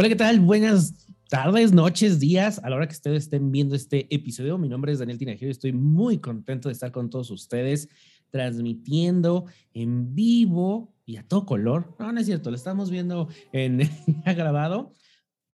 Hola, 0.00 0.08
¿qué 0.08 0.14
tal? 0.14 0.38
Buenas 0.38 1.08
tardes, 1.28 1.72
noches, 1.72 2.20
días, 2.20 2.60
a 2.62 2.70
la 2.70 2.76
hora 2.76 2.86
que 2.86 2.94
ustedes 2.94 3.24
estén 3.24 3.50
viendo 3.50 3.74
este 3.74 4.06
episodio. 4.14 4.56
Mi 4.56 4.68
nombre 4.68 4.92
es 4.92 5.00
Daniel 5.00 5.18
Tinajero 5.18 5.48
y 5.48 5.50
estoy 5.50 5.72
muy 5.72 6.18
contento 6.18 6.68
de 6.68 6.74
estar 6.74 6.92
con 6.92 7.10
todos 7.10 7.32
ustedes 7.32 7.88
transmitiendo 8.30 9.46
en 9.74 10.14
vivo 10.14 10.94
y 11.04 11.16
a 11.16 11.26
todo 11.26 11.44
color. 11.46 11.96
No, 11.98 12.12
no 12.12 12.20
es 12.20 12.26
cierto, 12.26 12.50
lo 12.50 12.54
estamos 12.54 12.92
viendo 12.92 13.28
en 13.50 13.90
grabado. 14.24 14.92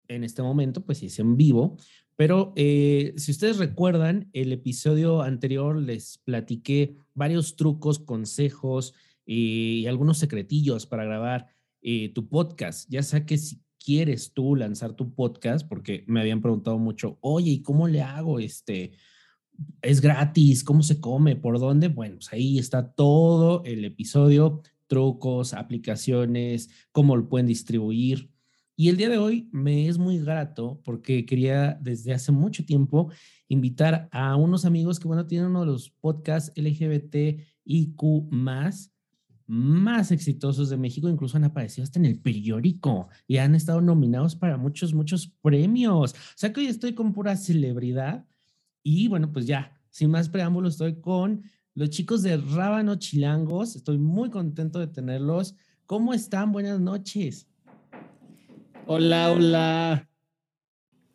En 0.09 0.25
este 0.25 0.43
momento, 0.43 0.85
pues 0.85 0.99
sí, 0.99 1.07
es 1.07 1.19
en 1.19 1.39
vivo. 1.39 1.79
Pero 2.15 2.53
eh, 2.55 3.15
si 3.17 3.31
ustedes 3.31 3.57
recuerdan, 3.57 4.29
el 4.35 4.53
episodio 4.53 5.23
anterior 5.23 5.81
les 5.81 6.19
platiqué 6.19 6.99
varios 7.15 7.57
trucos, 7.57 7.99
consejos 7.99 8.93
y 9.25 9.87
algunos 9.87 10.19
secretillos 10.19 10.85
para 10.85 11.07
grabar 11.07 11.47
eh, 11.81 12.11
tu 12.11 12.29
podcast. 12.29 12.91
Ya 12.91 13.03
sea 13.03 13.25
que 13.25 13.39
si 13.39 13.64
quieres 13.85 14.33
tú 14.33 14.57
lanzar 14.57 14.95
tu 14.95 15.15
podcast, 15.15 15.69
porque 15.69 16.05
me 16.07 16.21
habían 16.21 16.41
preguntado 16.41 16.79
mucho, 16.79 17.19
oye, 17.21 17.51
¿y 17.53 17.63
cómo 17.63 17.87
le 17.87 18.01
hago? 18.01 18.39
Este, 18.39 18.93
es 19.83 20.01
gratis, 20.01 20.65
¿cómo 20.65 20.83
se 20.83 21.01
come? 21.01 21.37
¿Por 21.37 21.59
dónde? 21.61 21.89
Bueno, 21.89 22.17
pues 22.17 22.33
ahí 22.33 22.59
está 22.59 22.93
todo 22.93 23.63
el 23.65 23.85
episodio, 23.85 24.63
trucos, 24.87 25.53
aplicaciones, 25.53 26.71
cómo 26.93 27.17
lo 27.17 27.29
pueden 27.29 27.47
distribuir. 27.47 28.31
Y 28.77 28.89
el 28.89 28.97
día 28.97 29.09
de 29.09 29.19
hoy 29.19 29.49
me 29.53 29.87
es 29.87 29.99
muy 29.99 30.19
grato 30.19 30.81
porque 30.85 31.27
quería 31.27 31.79
desde 31.81 32.13
hace 32.13 32.33
mucho 32.33 32.65
tiempo 32.65 33.13
invitar 33.49 34.09
a 34.11 34.35
unos 34.37 34.65
amigos 34.65 34.99
que, 34.99 35.07
bueno, 35.07 35.27
tienen 35.27 35.49
uno 35.49 35.61
de 35.61 35.67
los 35.67 35.91
podcasts 35.91 36.53
LGBTIQ 36.57 38.03
más 38.31 38.94
más 39.47 40.11
exitosos 40.11 40.71
de 40.71 40.77
México, 40.77 41.09
incluso 41.09 41.37
han 41.37 41.45
aparecido 41.45 41.85
hasta 41.85 41.99
en 41.99 42.07
el 42.07 42.19
periódico 42.19 43.09
y 43.27 43.37
han 43.37 43.55
estado 43.55 43.81
nominados 43.81 44.37
para 44.37 44.57
muchos, 44.57 44.95
muchos 44.95 45.29
premios. 45.43 46.13
O 46.13 46.37
sea 46.37 46.53
que 46.53 46.61
hoy 46.61 46.67
estoy 46.67 46.95
con 46.95 47.13
pura 47.13 47.37
celebridad 47.37 48.27
y 48.83 49.09
bueno, 49.09 49.33
pues 49.33 49.47
ya, 49.47 49.79
sin 49.91 50.11
más 50.11 50.29
preámbulos, 50.29 50.75
estoy 50.75 51.01
con 51.01 51.43
los 51.75 51.91
chicos 51.91 52.23
de 52.23 52.37
Rábano 52.37 52.97
Chilangos. 52.97 53.77
Estoy 53.77 53.99
muy 53.99 54.31
contento 54.31 54.79
de 54.79 54.87
tenerlos. 54.87 55.57
¿Cómo 55.87 56.15
están? 56.15 56.53
Buenas 56.53 56.81
noches. 56.81 57.49
Hola, 58.87 59.33
hola. 59.33 60.09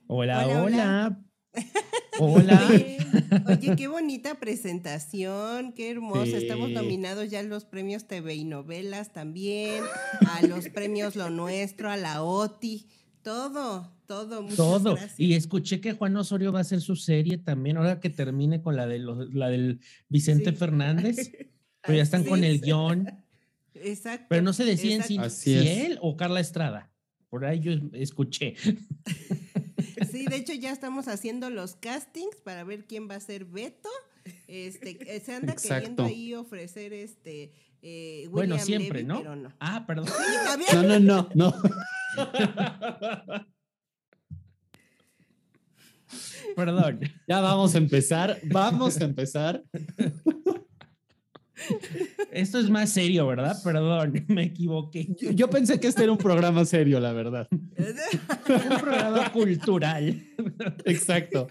Hola, 0.08 0.48
hola. 0.48 0.64
hola. 0.64 0.64
Hola. 0.64 1.26
Oye, 3.48 3.76
qué 3.78 3.88
bonita 3.88 4.40
presentación, 4.40 5.74
qué 5.74 5.90
hermosa. 5.90 6.38
Estamos 6.38 6.70
nominados 6.70 7.30
ya 7.30 7.40
a 7.40 7.44
los 7.44 7.66
premios 7.66 8.08
TV 8.08 8.36
y 8.36 8.44
novelas 8.44 9.14
también, 9.14 9.84
a 10.28 10.46
los 10.46 10.68
premios 10.70 11.16
Lo 11.16 11.30
Nuestro, 11.30 11.90
a 11.90 11.98
la 11.98 12.22
OTI, 12.22 12.88
todo, 13.22 13.90
todo. 14.06 14.46
todo. 14.56 14.98
Y 15.18 15.34
escuché 15.34 15.80
que 15.80 15.94
Juan 15.94 16.16
Osorio 16.18 16.52
va 16.52 16.60
a 16.60 16.62
hacer 16.62 16.82
su 16.82 16.96
serie 16.96 17.38
también, 17.38 17.78
ahora 17.78 18.00
que 18.00 18.10
termine 18.10 18.62
con 18.62 18.76
la, 18.76 18.86
de 18.86 19.00
la 19.00 19.50
del 19.50 19.80
Vicente 20.10 20.52
Fernández, 20.52 21.32
pero 21.82 21.98
ya 21.98 22.04
están 22.04 22.26
con 22.26 22.44
el 22.44 22.60
guion. 22.60 23.10
Exacto. 23.76 24.26
Pero 24.30 24.42
no 24.42 24.52
se 24.52 24.66
deciden 24.66 25.04
si, 25.04 25.18
si 25.30 25.56
él 25.56 25.98
o 26.02 26.18
Carla 26.18 26.42
Estrada. 26.42 26.92
Por 27.30 27.46
ahí 27.46 27.60
yo 27.60 27.72
escuché. 27.94 28.56
Sí, 30.12 30.26
de 30.26 30.36
hecho 30.36 30.54
ya 30.54 30.72
estamos 30.72 31.08
haciendo 31.08 31.50
los 31.50 31.76
castings 31.76 32.36
para 32.44 32.64
ver 32.64 32.86
quién 32.86 33.10
va 33.10 33.16
a 33.16 33.20
ser 33.20 33.46
Beto. 33.46 33.90
Este, 34.48 35.22
se 35.22 35.34
anda 35.34 35.56
queriendo 35.56 36.04
ahí 36.04 36.34
ofrecer 36.36 36.94
este 36.94 37.52
eh, 37.82 38.28
bueno, 38.30 38.60
siempre, 38.60 39.04
¿no? 39.04 39.24
Ah, 39.60 39.86
perdón. 39.88 40.08
no, 40.74 40.84
no, 40.84 41.00
no, 41.00 41.30
no. 41.34 41.54
perdón. 46.56 47.00
Ya 47.28 47.40
vamos 47.40 47.76
a 47.76 47.78
empezar. 47.78 48.40
Vamos 48.44 49.00
a 49.00 49.06
empezar. 49.06 49.64
Esto 52.32 52.60
es 52.60 52.70
más 52.70 52.90
serio, 52.92 53.28
¿verdad? 53.28 53.58
Perdón, 53.64 54.26
me 54.28 54.44
equivoqué. 54.44 55.08
Yo, 55.34 55.50
pensé 55.50 55.80
que 55.80 55.88
este 55.88 56.04
era 56.04 56.12
un 56.12 56.18
programa 56.18 56.66
serio, 56.66 57.00
la 57.00 57.14
verdad. 57.14 57.48
un 57.52 58.80
programa 58.80 59.32
cultural. 59.32 60.24
Exacto. 60.86 61.48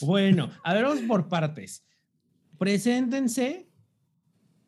Bueno, 0.00 0.50
a 0.64 0.74
ver, 0.74 0.84
vamos 0.84 1.00
por 1.02 1.28
partes. 1.28 1.84
Preséntense. 2.58 3.68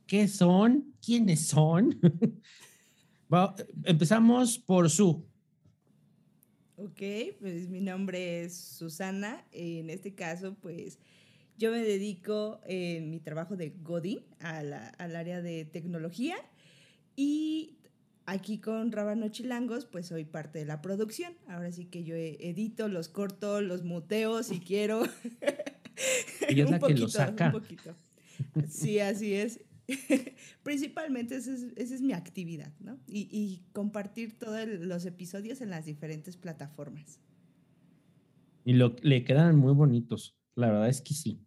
¿Qué 0.06 0.28
son? 0.28 0.94
¿Quiénes 1.04 1.47
son? 1.47 1.99
empezamos 3.84 4.59
por 4.59 4.91
su. 4.91 5.27
Ok, 6.77 7.00
pues 7.41 7.69
mi 7.69 7.81
nombre 7.81 8.43
es 8.43 8.56
Susana. 8.56 9.44
En 9.53 9.91
este 9.91 10.15
caso, 10.15 10.54
pues 10.60 10.99
yo 11.59 11.70
me 11.70 11.82
dedico 11.82 12.60
en 12.66 13.10
mi 13.10 13.20
trabajo 13.20 13.56
de 13.56 13.70
Godín 13.82 14.20
al 14.41 14.72
área 15.16 15.41
de 15.42 15.65
tecnología 15.65 16.37
y 17.16 17.78
aquí 18.26 18.59
con 18.59 18.92
Rábano 18.92 19.28
Chilangos 19.28 19.87
pues 19.87 20.06
soy 20.06 20.25
parte 20.25 20.59
de 20.59 20.65
la 20.65 20.82
producción. 20.82 21.34
Ahora 21.48 21.72
sí 21.72 21.87
que 21.87 22.04
yo 22.04 22.15
edito, 22.15 22.88
los 22.88 23.09
corto, 23.09 23.60
los 23.60 23.84
muteo 23.84 24.42
si 24.42 24.60
quiero. 24.60 25.03
Y 26.48 26.60
es 26.60 26.70
la 26.70 26.78
que 26.78 26.94
lo 26.94 27.09
saca. 27.09 27.47
Un 27.47 27.53
poquito. 27.53 27.94
Sí, 28.69 28.98
así 28.98 29.34
es. 29.34 29.60
Principalmente 30.62 31.36
esa 31.36 31.53
es, 31.53 32.00
mi 32.00 32.12
actividad, 32.12 32.72
¿no? 32.81 32.98
Y, 33.06 33.62
compartir 33.72 34.38
todos 34.38 34.66
los 34.66 35.04
episodios 35.04 35.60
en 35.60 35.71
las 35.71 35.84
diferentes 35.84 36.36
plataformas. 36.36 37.21
Y 38.65 38.72
lo, 38.72 38.97
le 39.03 39.25
quedan 39.25 39.56
muy 39.56 39.75
bonitos. 39.75 40.36
La 40.54 40.69
verdad 40.69 40.88
es 40.88 41.00
que 41.00 41.15
sí. 41.15 41.44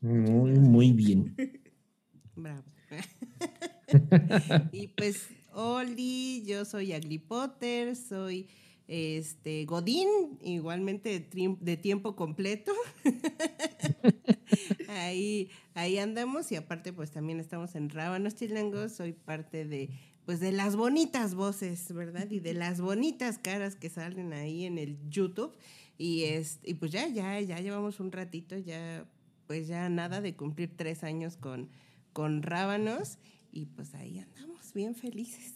Muy, 0.00 0.52
muy 0.52 0.92
bien. 0.92 1.34
Bravo. 2.36 2.62
y 4.72 4.88
pues, 4.88 5.28
Oli, 5.52 6.44
yo 6.46 6.64
soy 6.64 6.92
Agri 6.92 7.18
Potter, 7.18 7.96
soy 7.96 8.48
este 8.86 9.66
Godín, 9.66 10.08
igualmente 10.42 11.28
de, 11.60 11.76
tiempo 11.76 12.16
completo. 12.16 12.72
ahí, 14.88 15.50
ahí 15.74 15.98
andamos 15.98 16.50
y 16.52 16.56
aparte 16.56 16.92
pues 16.92 17.10
también 17.10 17.38
estamos 17.38 17.74
en 17.74 17.90
Rábanos 17.90 18.34
Chilangos, 18.34 18.92
soy 18.92 19.12
parte 19.12 19.66
de 19.66 19.90
pues 20.24 20.40
de 20.40 20.52
las 20.52 20.76
bonitas 20.76 21.34
voces, 21.34 21.92
¿verdad? 21.92 22.30
Y 22.30 22.40
de 22.40 22.52
las 22.52 22.80
bonitas 22.82 23.38
caras 23.38 23.76
que 23.76 23.88
salen 23.88 24.34
ahí 24.34 24.66
en 24.66 24.76
el 24.76 24.98
YouTube. 25.08 25.56
Y, 25.96 26.24
es, 26.24 26.60
y 26.62 26.74
pues 26.74 26.92
ya, 26.92 27.08
ya, 27.08 27.40
ya 27.40 27.58
llevamos 27.60 27.98
un 27.98 28.12
ratito, 28.12 28.56
ya 28.58 29.08
pues 29.48 29.66
ya 29.66 29.88
nada 29.88 30.20
de 30.20 30.36
cumplir 30.36 30.76
tres 30.76 31.02
años 31.02 31.38
con, 31.38 31.70
con 32.12 32.42
Rábanos 32.42 33.18
y 33.50 33.64
pues 33.64 33.94
ahí 33.94 34.18
andamos 34.18 34.74
bien 34.74 34.94
felices. 34.94 35.54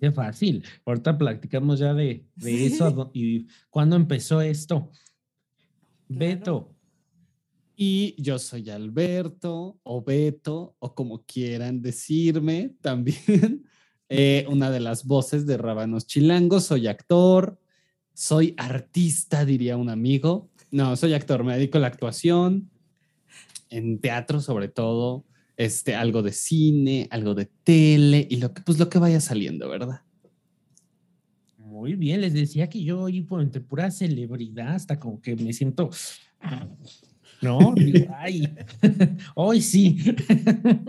Qué 0.00 0.12
fácil. 0.12 0.64
Ahorita 0.86 1.18
platicamos 1.18 1.80
ya 1.80 1.92
de, 1.92 2.24
eso 2.40 3.10
y 3.12 3.48
cuándo 3.68 3.96
empezó 3.96 4.40
esto. 4.40 4.92
Beto. 6.06 6.72
Y 7.74 8.14
yo 8.22 8.38
soy 8.38 8.70
Alberto 8.70 9.80
o 9.82 10.02
Beto 10.04 10.76
o 10.78 10.94
como 10.94 11.24
quieran 11.24 11.82
decirme 11.82 12.76
también. 12.80 13.66
Eh, 14.10 14.46
una 14.48 14.70
de 14.70 14.80
las 14.80 15.04
voces 15.04 15.44
de 15.44 15.58
Rábanos 15.58 16.06
Chilangos. 16.06 16.64
Soy 16.64 16.86
actor, 16.86 17.60
soy 18.14 18.54
artista, 18.56 19.44
diría 19.44 19.76
un 19.76 19.90
amigo. 19.90 20.48
No, 20.70 20.96
soy 20.96 21.14
actor, 21.14 21.44
me 21.44 21.54
dedico 21.54 21.78
a 21.78 21.80
la 21.80 21.86
actuación, 21.86 22.70
en 23.70 24.00
teatro 24.00 24.40
sobre 24.40 24.68
todo, 24.68 25.24
este, 25.56 25.94
algo 25.94 26.22
de 26.22 26.32
cine, 26.32 27.08
algo 27.10 27.34
de 27.34 27.46
tele 27.64 28.26
y 28.30 28.36
lo 28.36 28.52
que, 28.52 28.62
pues 28.62 28.78
lo 28.78 28.88
que 28.88 28.98
vaya 28.98 29.20
saliendo, 29.20 29.68
¿verdad? 29.68 30.02
Muy 31.56 31.94
bien, 31.94 32.20
les 32.20 32.32
decía 32.32 32.68
que 32.68 32.82
yo 32.82 33.00
hoy 33.00 33.22
por 33.22 33.40
entre 33.40 33.60
pura 33.60 33.90
celebridad, 33.90 34.74
hasta 34.74 34.98
como 34.98 35.20
que 35.20 35.36
me 35.36 35.52
siento, 35.52 35.90
no, 37.40 37.74
ay, 38.18 38.54
hoy 39.34 39.60
sí. 39.60 39.98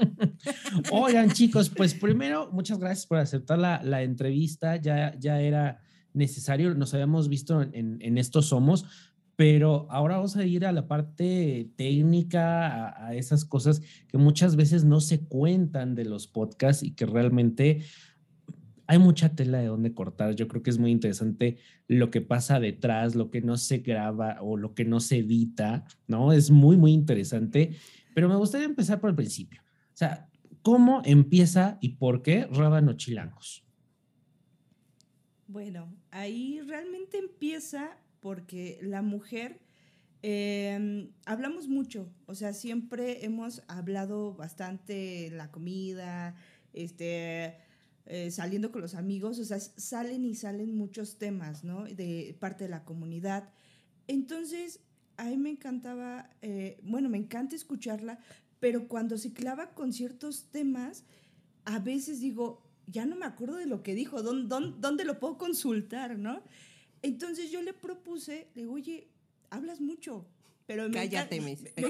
Oigan 0.91 1.31
chicos, 1.31 1.69
pues 1.69 1.93
primero, 1.93 2.49
muchas 2.51 2.79
gracias 2.79 3.05
por 3.05 3.17
aceptar 3.17 3.59
la, 3.59 3.81
la 3.83 4.03
entrevista, 4.03 4.75
ya, 4.77 5.15
ya 5.19 5.41
era 5.41 5.81
necesario, 6.13 6.73
nos 6.73 6.93
habíamos 6.93 7.29
visto 7.29 7.61
en, 7.61 7.97
en 8.01 8.17
estos 8.17 8.47
somos, 8.47 8.85
pero 9.39 9.87
ahora 9.89 10.17
vamos 10.17 10.35
a 10.35 10.45
ir 10.45 10.65
a 10.65 10.73
la 10.73 10.85
parte 10.89 11.71
técnica, 11.77 13.07
a, 13.07 13.15
esas 13.15 13.45
cosas 13.45 13.81
que 14.09 14.17
muchas 14.17 14.57
veces 14.57 14.83
no 14.83 14.99
se 14.99 15.21
cuentan 15.21 15.95
de 15.95 16.03
los 16.03 16.27
podcasts 16.27 16.83
y 16.83 16.91
que 16.91 17.05
realmente 17.05 17.85
hay 18.85 18.99
mucha 18.99 19.37
tela 19.37 19.59
de 19.59 19.67
donde 19.67 19.93
cortar. 19.93 20.35
Yo 20.35 20.49
creo 20.49 20.61
que 20.61 20.71
es 20.71 20.77
muy 20.77 20.91
interesante 20.91 21.57
lo 21.87 22.11
que 22.11 22.19
pasa 22.19 22.59
detrás, 22.59 23.15
lo 23.15 23.31
que 23.31 23.39
no 23.39 23.55
se 23.55 23.77
graba 23.77 24.39
o 24.41 24.57
lo 24.57 24.75
que 24.75 24.83
no 24.83 24.99
se 24.99 25.19
edita, 25.19 25.85
¿no? 26.05 26.33
Es 26.33 26.51
muy, 26.51 26.75
muy 26.75 26.91
interesante. 26.91 27.77
Pero 28.13 28.27
me 28.27 28.35
gustaría 28.35 28.67
empezar 28.67 28.99
por 28.99 29.09
el 29.09 29.15
principio. 29.15 29.61
O 29.61 29.95
sea, 29.95 30.27
¿cómo 30.63 31.01
empieza 31.05 31.77
y 31.79 31.95
por 31.95 32.23
qué 32.23 32.45
Rábano 32.51 32.91
Chilangos? 32.97 33.63
Bueno, 35.47 35.95
ahí 36.11 36.59
realmente 36.67 37.19
empieza 37.19 37.97
porque 38.19 38.79
la 38.81 39.01
mujer, 39.01 39.59
em, 40.21 41.11
hablamos 41.25 41.67
mucho, 41.67 42.11
o 42.25 42.35
sea, 42.35 42.53
siempre 42.53 43.25
hemos 43.25 43.63
hablado 43.67 44.33
bastante 44.33 45.29
la 45.31 45.51
comida, 45.51 46.35
este, 46.73 47.57
eh, 48.05 48.31
saliendo 48.31 48.71
con 48.71 48.81
los 48.81 48.95
amigos, 48.95 49.39
o 49.39 49.45
sea, 49.45 49.59
salen 49.59 50.25
y 50.25 50.35
salen 50.35 50.75
muchos 50.75 51.17
temas, 51.17 51.63
¿no? 51.63 51.85
De 51.85 52.35
parte 52.39 52.65
de 52.65 52.69
la 52.69 52.83
comunidad. 52.83 53.49
Entonces, 54.07 54.79
a 55.17 55.25
mí 55.25 55.37
me 55.37 55.51
encantaba, 55.51 56.29
eh, 56.41 56.79
bueno, 56.83 57.09
me 57.09 57.17
encanta 57.17 57.55
escucharla, 57.55 58.19
pero 58.59 58.87
cuando 58.87 59.17
se 59.17 59.33
clava 59.33 59.73
con 59.73 59.93
ciertos 59.93 60.49
temas, 60.51 61.03
a 61.65 61.79
veces 61.79 62.19
digo, 62.19 62.63
ya 62.87 63.05
no 63.05 63.15
me 63.15 63.25
acuerdo 63.25 63.57
de 63.57 63.67
lo 63.67 63.83
que 63.83 63.93
dijo, 63.93 64.21
¿dónde, 64.23 64.73
dónde, 64.79 65.05
lo 65.05 65.19
puedo 65.19 65.37
consultar, 65.37 66.17
no? 66.17 66.41
Entonces 67.01 67.51
yo 67.51 67.61
le 67.61 67.73
propuse, 67.73 68.47
le 68.55 68.61
digo, 68.61 68.73
oye, 68.73 69.07
hablas 69.49 69.79
mucho, 69.81 70.25
pero 70.65 70.87
me 70.89 70.95
Cállate, 70.95 71.37
encanta, 71.37 71.81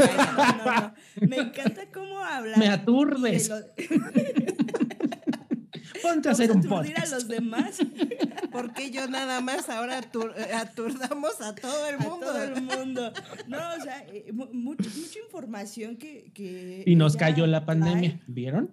me, 1.20 1.28
me, 1.28 1.28
me 1.28 1.38
encanta 1.38 1.92
cómo 1.92 2.20
hablas. 2.20 2.58
Me 2.58 2.68
aturdes. 2.68 3.52
Ponte 6.02 6.30
a 6.30 6.32
hacer 6.32 6.52
un 6.52 6.64
podcast. 6.64 7.12
a 7.12 7.16
los 7.16 7.28
demás. 7.28 7.80
Porque 8.52 8.90
yo 8.92 9.08
nada 9.08 9.42
más 9.42 9.70
ahora 9.70 10.00
aturdamos 10.56 11.42
a 11.42 11.56
todo 11.56 11.90
el 11.90 11.98
mundo. 12.00 12.30
A 12.30 12.34
todo 12.34 12.44
el 12.44 12.62
mundo. 12.62 13.14
No, 13.48 13.58
o 13.58 13.84
sea, 13.84 14.06
eh, 14.08 14.32
mucha, 14.32 14.90
mucha 14.90 15.20
información 15.20 15.98
que, 15.98 16.32
que 16.34 16.84
Y 16.86 16.96
nos 16.96 17.16
cayó 17.16 17.46
la 17.48 17.66
pandemia, 17.66 18.20
¿vieron? 18.28 18.72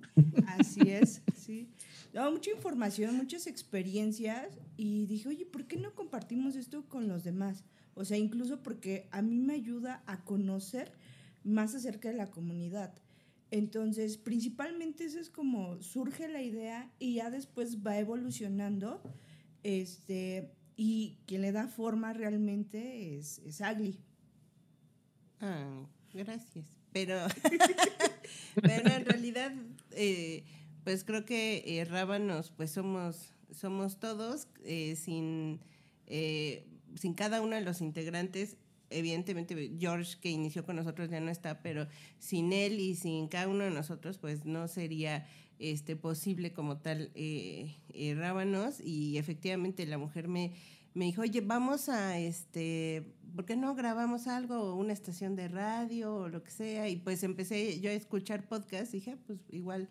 Así 0.59 0.81
es, 0.87 1.23
sí. 1.37 1.69
No, 2.17 2.33
mucha 2.33 2.51
información, 2.51 3.15
muchas 3.15 3.47
experiencias 3.47 4.59
y 4.79 5.05
dije, 5.05 5.29
oye, 5.29 5.45
¿por 5.45 5.67
qué 5.67 5.77
no 5.77 5.95
compartimos 5.95 6.57
esto 6.57 6.89
con 6.89 7.09
los 7.09 7.25
demás? 7.25 7.63
O 7.93 8.07
sea, 8.07 8.17
incluso 8.17 8.63
porque 8.63 9.07
a 9.11 9.21
mí 9.21 9.39
me 9.39 9.53
ayuda 9.53 10.03
a 10.07 10.25
conocer 10.25 10.95
más 11.45 11.75
acerca 11.75 12.09
de 12.09 12.15
la 12.15 12.31
comunidad. 12.31 12.95
Entonces, 13.51 14.17
principalmente 14.17 15.05
eso 15.05 15.21
es 15.21 15.29
como 15.29 15.83
surge 15.83 16.27
la 16.27 16.41
idea 16.41 16.91
y 16.99 17.17
ya 17.17 17.29
después 17.29 17.87
va 17.87 17.99
evolucionando. 17.99 19.03
Este, 19.63 20.55
y 20.75 21.19
quien 21.27 21.43
le 21.43 21.53
da 21.53 21.69
forma 21.69 22.15
realmente 22.15 23.19
es, 23.19 23.41
es 23.41 23.61
Agli. 23.61 24.01
Ah, 25.43 25.87
gracias. 26.15 26.65
Pero, 26.95 27.19
pero 28.63 28.89
en 28.89 29.05
realidad, 29.05 29.53
eh, 29.91 30.47
pues 30.87 31.03
creo 31.03 31.25
que 31.25 31.65
eh, 31.67 31.85
Rábanos, 31.85 32.53
pues 32.57 32.71
somos, 32.71 33.35
somos 33.51 33.99
todos, 33.99 34.47
eh, 34.65 34.95
sin, 34.95 35.61
sin 36.07 37.15
cada 37.15 37.43
uno 37.43 37.57
de 37.57 37.63
los 37.63 37.81
integrantes 37.81 38.57
evidentemente 38.91 39.73
George 39.79 40.17
que 40.21 40.31
inició 40.31 40.65
con 40.65 40.77
nosotros 40.77 41.11
ya 41.11 41.21
no 41.21 41.31
está, 41.31 41.61
pero 41.63 41.87
sin 42.19 42.53
él 42.53 42.79
y 42.81 42.95
sin 42.95 43.29
cada 43.29 43.49
uno 43.49 43.65
de 43.65 43.71
nosotros, 43.71 44.19
pues 44.19 44.45
no 44.45 44.69
sería 44.69 45.27
este, 45.59 45.97
posible 45.97 46.53
como 46.53 46.79
tal 46.79 47.11
eh, 47.15 47.77
eh, 47.93 48.15
Rábanos. 48.15 48.81
Y 48.81 49.19
efectivamente 49.19 49.87
la 49.87 49.99
mujer 49.99 50.29
me, 50.29 50.53
me 50.95 51.07
dijo, 51.07 51.23
oye, 51.23 51.41
vamos 51.41 51.89
a, 51.89 52.19
este, 52.19 53.15
¿por 53.35 53.45
qué 53.45 53.57
no 53.57 53.75
grabamos 53.75 54.27
algo, 54.27 54.75
una 54.75 54.93
estación 54.93 55.37
de 55.37 55.49
radio 55.49 56.15
o 56.15 56.29
lo 56.29 56.43
que 56.43 56.51
sea? 56.51 56.89
Y 56.89 56.97
pues 56.97 57.23
empecé 57.23 57.81
yo 57.81 57.91
a 57.91 57.95
escuchar 57.95 58.47
podcast 58.49 58.95
y 58.95 58.99
dije, 58.99 59.13
ah, 59.13 59.19
pues 59.27 59.41
igual 59.51 59.89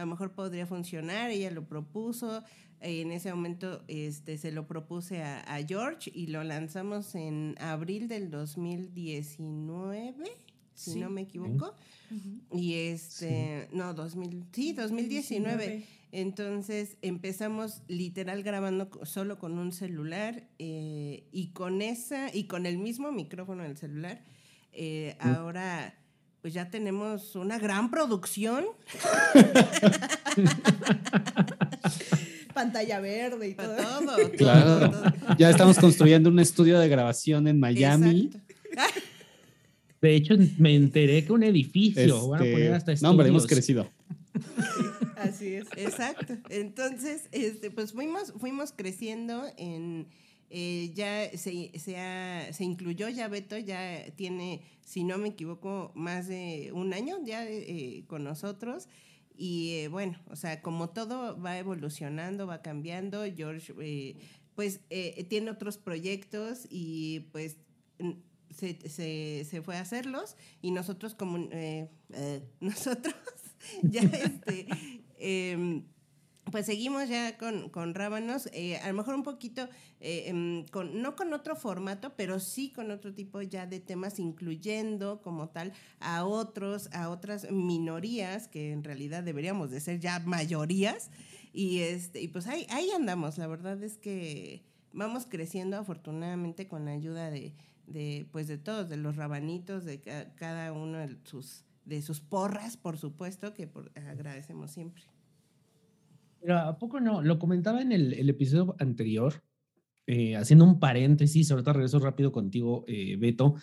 a 0.00 0.04
lo 0.04 0.10
mejor 0.10 0.32
podría 0.32 0.66
funcionar. 0.66 1.30
Ella 1.30 1.50
lo 1.50 1.66
propuso. 1.66 2.42
En 2.80 3.12
ese 3.12 3.30
momento 3.34 3.84
este, 3.88 4.38
se 4.38 4.50
lo 4.52 4.66
propuse 4.66 5.22
a, 5.22 5.58
George 5.68 6.10
y 6.14 6.28
lo 6.28 6.42
lanzamos 6.42 7.14
en 7.14 7.54
abril 7.60 8.08
del 8.08 8.30
2019, 8.30 10.14
si 10.72 10.98
no 10.98 11.10
me 11.10 11.20
equivoco. 11.20 11.74
Y 12.50 12.74
este, 12.74 13.68
no, 13.72 13.92
2000, 13.92 14.46
sí, 14.52 14.72
2019. 14.72 15.84
Entonces 16.12 16.96
empezamos 17.02 17.82
literal 17.86 18.42
grabando 18.42 18.90
solo 19.04 19.38
con 19.38 19.58
un 19.58 19.72
celular 19.72 20.48
eh, 20.58 21.28
y 21.32 21.48
con 21.48 21.82
esa, 21.82 22.34
y 22.34 22.44
con 22.44 22.64
el 22.64 22.78
mismo 22.78 23.12
micrófono 23.12 23.62
del 23.62 23.76
celular. 23.76 24.24
Eh, 24.72 25.16
ahora 25.20 25.99
pues 26.42 26.54
ya 26.54 26.70
tenemos 26.70 27.36
una 27.36 27.58
gran 27.58 27.90
producción. 27.90 28.64
Pantalla 32.54 33.00
verde 33.00 33.48
y 33.48 33.54
todo. 33.54 34.30
claro. 34.36 34.90
Ya 35.38 35.50
estamos 35.50 35.78
construyendo 35.78 36.30
un 36.30 36.40
estudio 36.40 36.78
de 36.78 36.88
grabación 36.88 37.46
en 37.46 37.60
Miami. 37.60 38.30
De 40.00 40.14
hecho, 40.14 40.34
me 40.58 40.74
enteré 40.74 41.24
que 41.24 41.32
un 41.32 41.42
edificio 41.42 42.28
van 42.28 42.40
a 42.40 42.44
poner 42.44 42.74
este, 42.74 42.92
hasta 42.92 43.06
No, 43.06 43.10
hombre, 43.10 43.28
hemos 43.28 43.46
crecido. 43.46 43.90
Así 45.16 45.54
es. 45.54 45.66
Exacto. 45.76 46.38
Entonces, 46.48 47.28
este, 47.32 47.70
pues 47.70 47.92
fuimos, 47.92 48.32
fuimos 48.38 48.72
creciendo 48.74 49.44
en 49.58 50.06
eh, 50.50 50.90
ya 50.94 51.30
se, 51.38 51.70
se, 51.78 52.64
incluyó, 52.64 53.08
ya 53.08 53.28
Beto 53.28 53.56
ya 53.56 54.04
tiene, 54.16 54.62
si 54.84 55.04
no 55.04 55.16
me 55.16 55.28
equivoco, 55.28 55.92
más 55.94 56.26
de 56.26 56.70
un 56.74 56.92
año 56.92 57.16
ya 57.24 57.46
eh, 57.48 58.04
con 58.06 58.24
nosotros. 58.24 58.88
Y 59.36 59.76
eh, 59.76 59.88
bueno, 59.88 60.18
o 60.28 60.36
sea, 60.36 60.60
como 60.60 60.90
todo 60.90 61.40
va 61.40 61.56
evolucionando, 61.58 62.46
va 62.46 62.62
cambiando, 62.62 63.24
George 63.34 63.72
pues 64.54 64.80
tiene 65.28 65.50
otros 65.50 65.78
proyectos 65.78 66.66
y 66.68 67.20
pues 67.32 67.56
se, 68.50 68.76
se, 68.90 69.46
se, 69.48 69.62
fue 69.62 69.76
a 69.76 69.80
hacerlos 69.80 70.36
y 70.60 70.72
nosotros 70.72 71.14
como 71.14 71.38
nosotros 72.60 73.14
ya 73.82 74.02
este 74.02 74.66
em, 75.18 75.84
pues 76.50 76.66
seguimos 76.66 77.08
ya 77.08 77.36
con, 77.38 77.68
con 77.68 77.94
Rábanos, 77.94 78.48
eh, 78.52 78.78
a 78.78 78.88
lo 78.88 78.94
mejor 78.94 79.14
un 79.14 79.22
poquito, 79.22 79.68
eh, 80.00 80.24
em, 80.26 80.66
con, 80.66 81.00
no 81.00 81.14
con 81.14 81.32
otro 81.32 81.54
formato, 81.54 82.14
pero 82.16 82.40
sí 82.40 82.70
con 82.70 82.90
otro 82.90 83.14
tipo 83.14 83.40
ya 83.42 83.66
de 83.66 83.80
temas, 83.80 84.18
incluyendo 84.18 85.22
como 85.22 85.48
tal 85.48 85.72
a 86.00 86.24
otros, 86.24 86.88
a 86.92 87.08
otras 87.10 87.50
minorías, 87.50 88.48
que 88.48 88.72
en 88.72 88.82
realidad 88.84 89.22
deberíamos 89.22 89.70
de 89.70 89.80
ser 89.80 90.00
ya 90.00 90.18
mayorías. 90.20 91.10
Y, 91.52 91.80
este, 91.80 92.20
y 92.20 92.28
pues 92.28 92.46
ahí, 92.46 92.66
ahí 92.70 92.90
andamos, 92.90 93.38
la 93.38 93.46
verdad 93.46 93.82
es 93.82 93.96
que 93.96 94.62
vamos 94.92 95.26
creciendo 95.26 95.76
afortunadamente 95.76 96.68
con 96.68 96.84
la 96.84 96.92
ayuda 96.92 97.30
de, 97.30 97.54
de, 97.86 98.26
pues 98.32 98.48
de 98.48 98.58
todos, 98.58 98.88
de 98.88 98.96
los 98.96 99.16
rabanitos, 99.16 99.84
de 99.84 100.00
cada 100.36 100.72
uno 100.72 100.98
de 100.98 101.16
sus, 101.24 101.64
de 101.84 102.02
sus 102.02 102.20
porras, 102.20 102.76
por 102.76 102.98
supuesto, 102.98 103.52
que 103.54 103.68
agradecemos 103.94 104.70
siempre. 104.70 105.09
Pero 106.40 106.58
¿a 106.58 106.78
poco 106.78 107.00
no? 107.00 107.22
Lo 107.22 107.38
comentaba 107.38 107.82
en 107.82 107.92
el, 107.92 108.28
episodio 108.28 108.74
anterior, 108.78 109.42
eh, 110.06 110.36
haciendo 110.36 110.64
un 110.64 110.80
paréntesis, 110.80 111.50
ahorita 111.50 111.72
regreso 111.72 111.98
rápido 111.98 112.32
contigo, 112.32 112.84
eh, 112.88 113.16
Beto, 113.16 113.54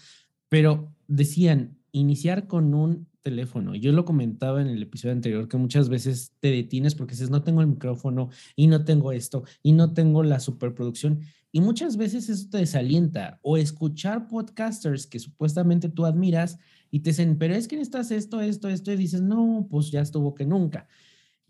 pero 0.50 0.94
decían, 1.08 1.78
iniciar 1.92 2.48
con 2.48 2.74
un 2.74 3.08
teléfono. 3.22 3.76
Yo 3.76 3.92
lo 3.92 4.06
comentaba 4.06 4.62
en 4.62 4.68
el 4.68 4.82
episodio 4.82 5.14
anterior 5.14 5.50
que 5.50 5.58
muchas 5.58 5.90
veces 5.90 6.34
te 6.40 6.50
detienes 6.50 6.96
porque 6.96 7.14
dices, 7.14 7.30
no 7.30 7.44
tengo 7.44 7.62
el 7.62 7.68
micrófono 7.68 8.30
y 8.56 8.68
no 8.68 8.86
tengo 8.86 9.12
esto 9.12 9.44
y 9.62 9.74
no 9.74 9.94
tengo 9.94 10.24
la 10.24 10.40
superproducción. 10.40 11.22
Y 11.52 11.60
muchas 11.60 11.98
veces 11.98 12.30
eso 12.30 12.48
te 12.50 12.60
desalienta 12.60 13.40
o 13.42 13.58
escuchar 13.58 14.28
podcasters 14.28 15.08
que 15.08 15.20
supuestamente 15.20 15.90
tú 15.90 16.06
admiras 16.06 16.58
y 16.92 17.02
te 17.02 17.10
dicen, 17.10 17.38
pero 17.38 17.54
es 17.54 17.68
que 17.68 17.76
necesitas 17.76 18.12
esto, 18.12 18.40
esto, 18.42 18.70
esto, 18.70 18.92
y 18.94 18.96
dices, 18.96 19.22
no, 19.22 19.68
pues 19.70 19.92
ya 19.92 20.02
estuvo 20.02 20.34
que 20.34 20.46
nunca. 20.46 20.88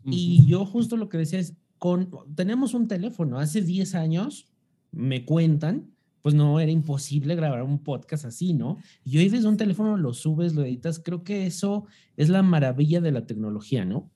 Y 0.10 0.46
yo 0.46 0.66
justo 0.66 0.96
lo 0.96 1.10
que 1.10 1.18
decía 1.18 1.40
es, 1.40 1.54
con, 1.78 2.10
tenemos 2.36 2.74
un 2.74 2.88
teléfono, 2.88 3.40
hace 3.40 3.62
10 3.62 3.96
años, 3.96 4.48
me 4.92 5.26
cuentan, 5.26 5.92
pues 6.22 6.34
no 6.34 6.60
era 6.60 6.72
imposible 6.72 7.36
grabar 7.36 7.64
un 7.64 7.84
podcast 7.84 8.26
así, 8.26 8.54
¿no? 8.54 8.78
Y 9.04 9.18
hoy 9.18 9.30
desde 9.30 9.48
un 9.48 9.58
teléfono 9.58 9.98
lo 9.98 10.14
subes, 10.14 10.56
lo 10.56 10.64
editas, 10.64 11.00
creo 11.00 11.24
que 11.24 11.46
eso 11.46 11.86
es 12.16 12.30
la 12.30 12.42
maravilla 12.42 13.02
de 13.02 13.12
la 13.12 13.26
tecnología, 13.26 13.86
¿no? 13.86 14.12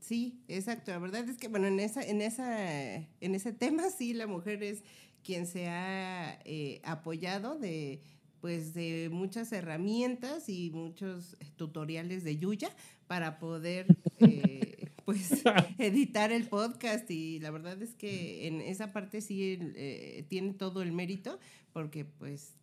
Sí, 0.00 0.40
exacto. 0.46 0.92
La 0.92 0.98
verdad 0.98 1.28
es 1.28 1.36
que, 1.36 1.48
bueno, 1.48 1.66
en, 1.66 1.80
esa, 1.80 2.00
en, 2.00 2.22
esa, 2.22 2.96
en 2.96 3.34
ese 3.34 3.52
tema 3.52 3.90
sí, 3.90 4.14
la 4.14 4.28
mujer 4.28 4.62
es 4.62 4.84
quien 5.24 5.48
se 5.48 5.68
ha 5.68 6.38
eh, 6.44 6.80
apoyado 6.84 7.58
de, 7.58 8.00
pues, 8.40 8.72
de 8.72 9.08
muchas 9.10 9.50
herramientas 9.50 10.48
y 10.48 10.70
muchos 10.70 11.36
tutoriales 11.56 12.22
de 12.22 12.36
Yuya 12.36 12.70
para 13.06 13.38
poder 13.38 13.86
eh, 14.18 14.90
pues 15.04 15.42
editar 15.78 16.32
el 16.32 16.44
podcast 16.44 17.10
y 17.10 17.40
la 17.40 17.50
verdad 17.50 17.80
es 17.82 17.94
que 17.94 18.46
en 18.46 18.60
esa 18.60 18.92
parte 18.92 19.20
sí 19.20 19.58
eh, 19.60 20.24
tiene 20.28 20.54
todo 20.54 20.82
el 20.82 20.92
mérito 20.92 21.38
porque 21.72 22.04
pues 22.04 22.56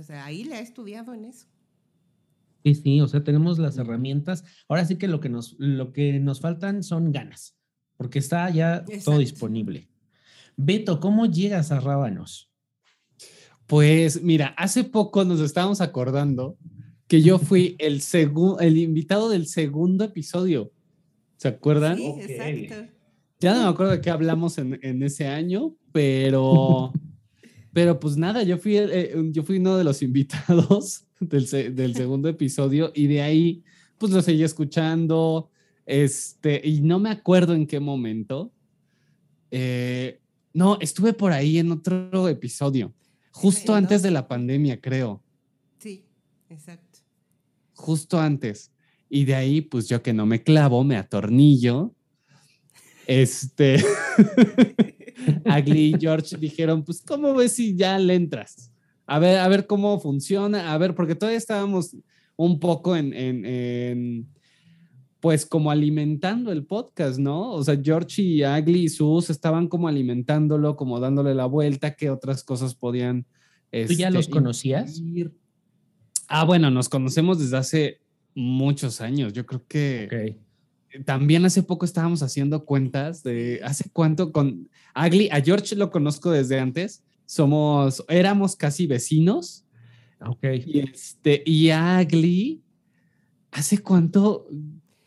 o 0.00 0.02
sea, 0.02 0.24
ahí 0.24 0.44
le 0.44 0.56
ha 0.56 0.60
estudiado 0.60 1.14
en 1.14 1.26
eso. 1.26 1.46
Sí, 2.64 2.74
sí, 2.74 3.00
o 3.00 3.08
sea, 3.08 3.24
tenemos 3.24 3.58
las 3.58 3.78
herramientas. 3.78 4.44
Ahora 4.68 4.84
sí 4.84 4.96
que 4.96 5.08
lo 5.08 5.20
que 5.20 5.28
nos, 5.28 5.56
lo 5.58 5.92
que 5.92 6.18
nos 6.20 6.40
faltan 6.40 6.82
son 6.82 7.12
ganas, 7.12 7.56
porque 7.96 8.18
está 8.18 8.48
ya 8.50 8.84
todo 9.04 9.18
disponible. 9.18 9.88
Beto, 10.56 11.00
¿cómo 11.00 11.26
llegas 11.26 11.72
a 11.72 11.80
Rábanos? 11.80 12.50
Pues 13.66 14.22
mira, 14.22 14.48
hace 14.58 14.84
poco 14.84 15.24
nos 15.24 15.40
estábamos 15.40 15.80
acordando 15.80 16.58
que 17.10 17.22
yo 17.22 17.40
fui 17.40 17.74
el, 17.80 18.00
el 18.60 18.78
invitado 18.78 19.30
del 19.30 19.48
segundo 19.48 20.04
episodio. 20.04 20.70
¿Se 21.38 21.48
acuerdan? 21.48 21.96
Sí, 21.96 22.06
exacto. 22.06 22.92
Ya 23.40 23.52
no 23.52 23.64
me 23.64 23.68
acuerdo 23.68 23.92
de 23.94 24.00
qué 24.00 24.10
hablamos 24.10 24.58
en, 24.58 24.78
en 24.80 25.02
ese 25.02 25.26
año, 25.26 25.74
pero, 25.90 26.92
pero 27.72 27.98
pues 27.98 28.16
nada, 28.16 28.44
yo 28.44 28.58
fui, 28.58 28.76
eh, 28.76 29.12
yo 29.32 29.42
fui 29.42 29.58
uno 29.58 29.76
de 29.76 29.82
los 29.82 30.02
invitados 30.02 31.04
del, 31.18 31.74
del 31.74 31.96
segundo 31.96 32.28
episodio 32.28 32.92
y 32.94 33.08
de 33.08 33.22
ahí 33.22 33.64
pues 33.98 34.12
lo 34.12 34.22
seguí 34.22 34.44
escuchando, 34.44 35.50
este, 35.86 36.60
y 36.64 36.80
no 36.80 37.00
me 37.00 37.10
acuerdo 37.10 37.54
en 37.54 37.66
qué 37.66 37.80
momento. 37.80 38.52
Eh, 39.50 40.20
no, 40.52 40.78
estuve 40.80 41.12
por 41.12 41.32
ahí 41.32 41.58
en 41.58 41.72
otro 41.72 42.28
episodio, 42.28 42.94
justo 43.32 43.74
antes 43.74 44.00
de 44.00 44.12
la 44.12 44.28
pandemia, 44.28 44.80
creo. 44.80 45.20
Sí, 45.78 46.04
exacto. 46.48 46.89
Justo 47.80 48.20
antes. 48.20 48.72
Y 49.08 49.24
de 49.24 49.34
ahí, 49.34 49.60
pues 49.60 49.88
yo 49.88 50.02
que 50.02 50.12
no 50.12 50.26
me 50.26 50.42
clavo, 50.42 50.84
me 50.84 50.96
atornillo. 50.96 51.94
Este. 53.06 53.82
Agli 55.44 55.94
y 55.94 55.98
George 55.98 56.36
dijeron: 56.36 56.84
Pues, 56.84 57.02
¿cómo 57.02 57.34
ves 57.34 57.52
si 57.52 57.74
ya 57.74 57.98
le 57.98 58.14
entras? 58.14 58.70
A 59.06 59.18
ver, 59.18 59.38
a 59.38 59.48
ver 59.48 59.66
cómo 59.66 59.98
funciona. 59.98 60.72
A 60.72 60.78
ver, 60.78 60.94
porque 60.94 61.14
todavía 61.14 61.38
estábamos 61.38 61.96
un 62.36 62.60
poco 62.60 62.96
en, 62.96 63.12
en 63.12 64.28
pues 65.20 65.44
como 65.44 65.70
alimentando 65.70 66.50
el 66.50 66.64
podcast, 66.64 67.18
¿no? 67.18 67.52
O 67.52 67.62
sea, 67.62 67.78
George 67.80 68.22
y 68.22 68.42
Agli 68.42 68.84
y 68.84 68.88
Sus 68.88 69.30
estaban 69.30 69.68
como 69.68 69.86
alimentándolo, 69.86 70.76
como 70.76 70.98
dándole 70.98 71.34
la 71.34 71.46
vuelta, 71.46 71.94
qué 71.94 72.10
otras 72.10 72.42
cosas 72.42 72.74
podían... 72.74 73.26
¿Tú 73.70 73.92
ya 73.92 74.10
los 74.10 74.22
este, 74.22 74.32
conocías? 74.32 75.00
Ah, 76.32 76.44
bueno, 76.44 76.70
nos 76.70 76.88
conocemos 76.88 77.38
desde 77.40 77.56
hace 77.56 78.00
muchos 78.34 79.00
años. 79.00 79.32
Yo 79.32 79.44
creo 79.44 79.66
que 79.66 80.38
también 81.04 81.44
hace 81.44 81.62
poco 81.62 81.84
estábamos 81.84 82.22
haciendo 82.22 82.64
cuentas 82.64 83.22
de 83.22 83.60
hace 83.64 83.90
cuánto 83.90 84.32
con 84.32 84.70
Agli, 84.94 85.28
a 85.30 85.40
George 85.40 85.74
lo 85.74 85.90
conozco 85.90 86.30
desde 86.30 86.60
antes. 86.60 87.02
Somos, 87.26 88.04
éramos 88.08 88.54
casi 88.54 88.86
vecinos. 88.86 89.64
Ok. 90.24 90.44
Y, 90.64 90.78
este, 90.78 91.42
y 91.44 91.70
Agli, 91.70 92.62
¿hace 93.50 93.78
cuánto? 93.78 94.46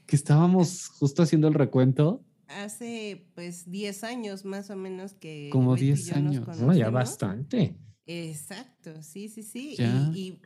que 0.05 0.15
estábamos 0.15 0.89
justo 0.89 1.23
haciendo 1.23 1.47
el 1.47 1.53
recuento. 1.53 2.23
Hace 2.47 3.25
pues 3.33 3.71
10 3.71 4.03
años 4.03 4.45
más 4.45 4.69
o 4.69 4.75
menos 4.75 5.13
que... 5.13 5.49
Como 5.51 5.75
10 5.75 6.13
años. 6.13 6.59
No, 6.59 6.73
ya 6.73 6.89
bastante. 6.89 7.75
Exacto, 8.05 9.01
sí, 9.01 9.29
sí, 9.29 9.43
sí. 9.43 9.75
Y, 10.13 10.39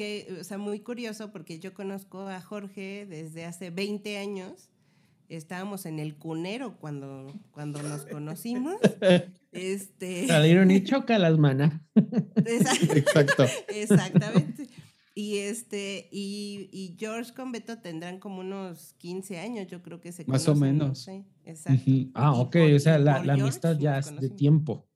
que, 0.00 0.34
o 0.40 0.44
sea, 0.44 0.56
muy 0.56 0.80
curioso 0.80 1.30
porque 1.30 1.58
yo 1.58 1.74
conozco 1.74 2.26
a 2.26 2.40
Jorge 2.40 3.04
desde 3.04 3.44
hace 3.44 3.68
20 3.68 4.16
años. 4.16 4.70
Estábamos 5.28 5.84
en 5.84 5.98
el 5.98 6.16
cunero 6.16 6.78
cuando, 6.78 7.38
cuando 7.50 7.82
nos 7.82 8.06
conocimos. 8.06 8.76
este... 9.52 10.26
Salieron 10.26 10.70
y 10.70 10.82
choca 10.84 11.18
las 11.18 11.36
manas. 11.36 11.74
Exacto. 12.34 13.44
Exactamente. 13.68 14.68
Y 15.14 15.36
este, 15.36 16.08
y, 16.10 16.96
George 16.98 17.34
con 17.34 17.52
Beto 17.52 17.76
tendrán 17.80 18.20
como 18.20 18.40
unos 18.40 18.94
15 18.94 19.38
años, 19.38 19.66
yo 19.66 19.82
creo 19.82 20.00
que 20.00 20.12
se 20.12 20.24
Más 20.24 20.48
o 20.48 20.54
menos. 20.54 21.06
exacto. 21.44 21.92
Ah, 22.14 22.32
ok, 22.32 22.56
o 22.74 22.78
sea, 22.78 22.98
la, 22.98 23.16
amistad 23.16 23.76
ya 23.78 23.98
es 23.98 24.18
de 24.18 24.30
tiempo. 24.30 24.88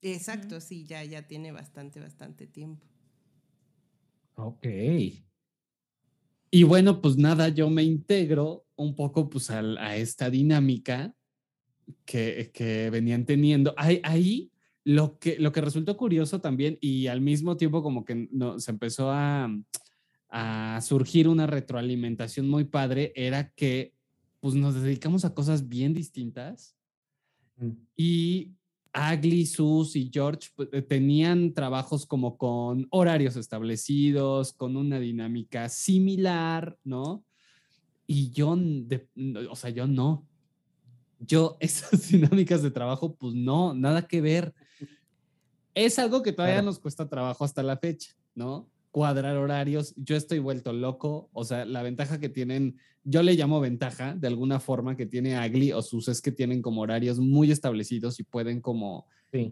Exacto, 0.00 0.60
sí, 0.60 0.84
ya, 0.84 1.02
ya 1.02 1.26
tiene 1.26 1.50
bastante, 1.50 1.98
bastante 1.98 2.46
tiempo. 2.46 2.93
Ok. 4.34 4.66
Y 6.50 6.62
bueno, 6.62 7.00
pues 7.00 7.16
nada, 7.16 7.48
yo 7.48 7.68
me 7.70 7.82
integro 7.82 8.66
un 8.76 8.94
poco 8.94 9.28
pues 9.28 9.50
a, 9.50 9.96
esta 9.96 10.30
dinámica 10.30 11.14
que, 12.04 12.50
que 12.54 12.90
venían 12.90 13.24
teniendo. 13.26 13.74
Ahí, 13.76 14.00
ahí 14.04 14.52
lo 14.84 15.18
que, 15.18 15.38
lo 15.38 15.50
que 15.52 15.60
resultó 15.60 15.96
curioso 15.96 16.40
también 16.40 16.78
y 16.80 17.06
al 17.06 17.20
mismo 17.20 17.56
tiempo 17.56 17.82
como 17.82 18.04
que 18.04 18.28
no, 18.30 18.60
se 18.60 18.70
empezó 18.70 19.10
a, 19.10 19.50
a 20.28 20.80
surgir 20.82 21.28
una 21.28 21.46
retroalimentación 21.46 22.48
muy 22.48 22.64
padre 22.64 23.12
era 23.16 23.50
que 23.52 23.94
pues 24.40 24.54
nos 24.54 24.74
dedicamos 24.74 25.24
a 25.24 25.32
cosas 25.32 25.68
bien 25.68 25.94
distintas 25.94 26.76
mm. 27.56 27.70
y 27.96 28.52
Agli, 28.94 29.44
Sus 29.44 29.96
y 29.96 30.08
George 30.10 30.50
pues, 30.54 30.68
eh, 30.72 30.80
tenían 30.80 31.52
trabajos 31.52 32.06
como 32.06 32.38
con 32.38 32.86
horarios 32.90 33.34
establecidos, 33.34 34.52
con 34.52 34.76
una 34.76 35.00
dinámica 35.00 35.68
similar, 35.68 36.78
¿no? 36.84 37.24
Y 38.06 38.30
yo, 38.30 38.56
o 39.50 39.56
sea, 39.56 39.70
yo 39.70 39.88
no. 39.88 40.24
Yo 41.18 41.56
esas 41.60 42.08
dinámicas 42.08 42.62
de 42.62 42.70
trabajo, 42.70 43.16
pues 43.16 43.34
no, 43.34 43.74
nada 43.74 44.06
que 44.06 44.20
ver. 44.20 44.54
Es 45.74 45.98
algo 45.98 46.22
que 46.22 46.32
todavía 46.32 46.62
nos 46.62 46.78
cuesta 46.78 47.08
trabajo 47.08 47.44
hasta 47.44 47.64
la 47.64 47.76
fecha, 47.76 48.14
¿no? 48.36 48.70
Cuadrar 48.94 49.36
horarios. 49.36 49.92
Yo 49.96 50.14
estoy 50.14 50.38
vuelto 50.38 50.72
loco. 50.72 51.28
O 51.32 51.42
sea, 51.42 51.64
la 51.64 51.82
ventaja 51.82 52.20
que 52.20 52.28
tienen, 52.28 52.76
yo 53.02 53.24
le 53.24 53.34
llamo 53.34 53.58
ventaja 53.58 54.14
de 54.14 54.28
alguna 54.28 54.60
forma 54.60 54.96
que 54.96 55.04
tiene 55.04 55.34
Agli 55.34 55.72
o 55.72 55.82
sus 55.82 56.06
es 56.06 56.22
que 56.22 56.30
tienen 56.30 56.62
como 56.62 56.82
horarios 56.82 57.18
muy 57.18 57.50
establecidos 57.50 58.20
y 58.20 58.22
pueden 58.22 58.60
como, 58.60 59.08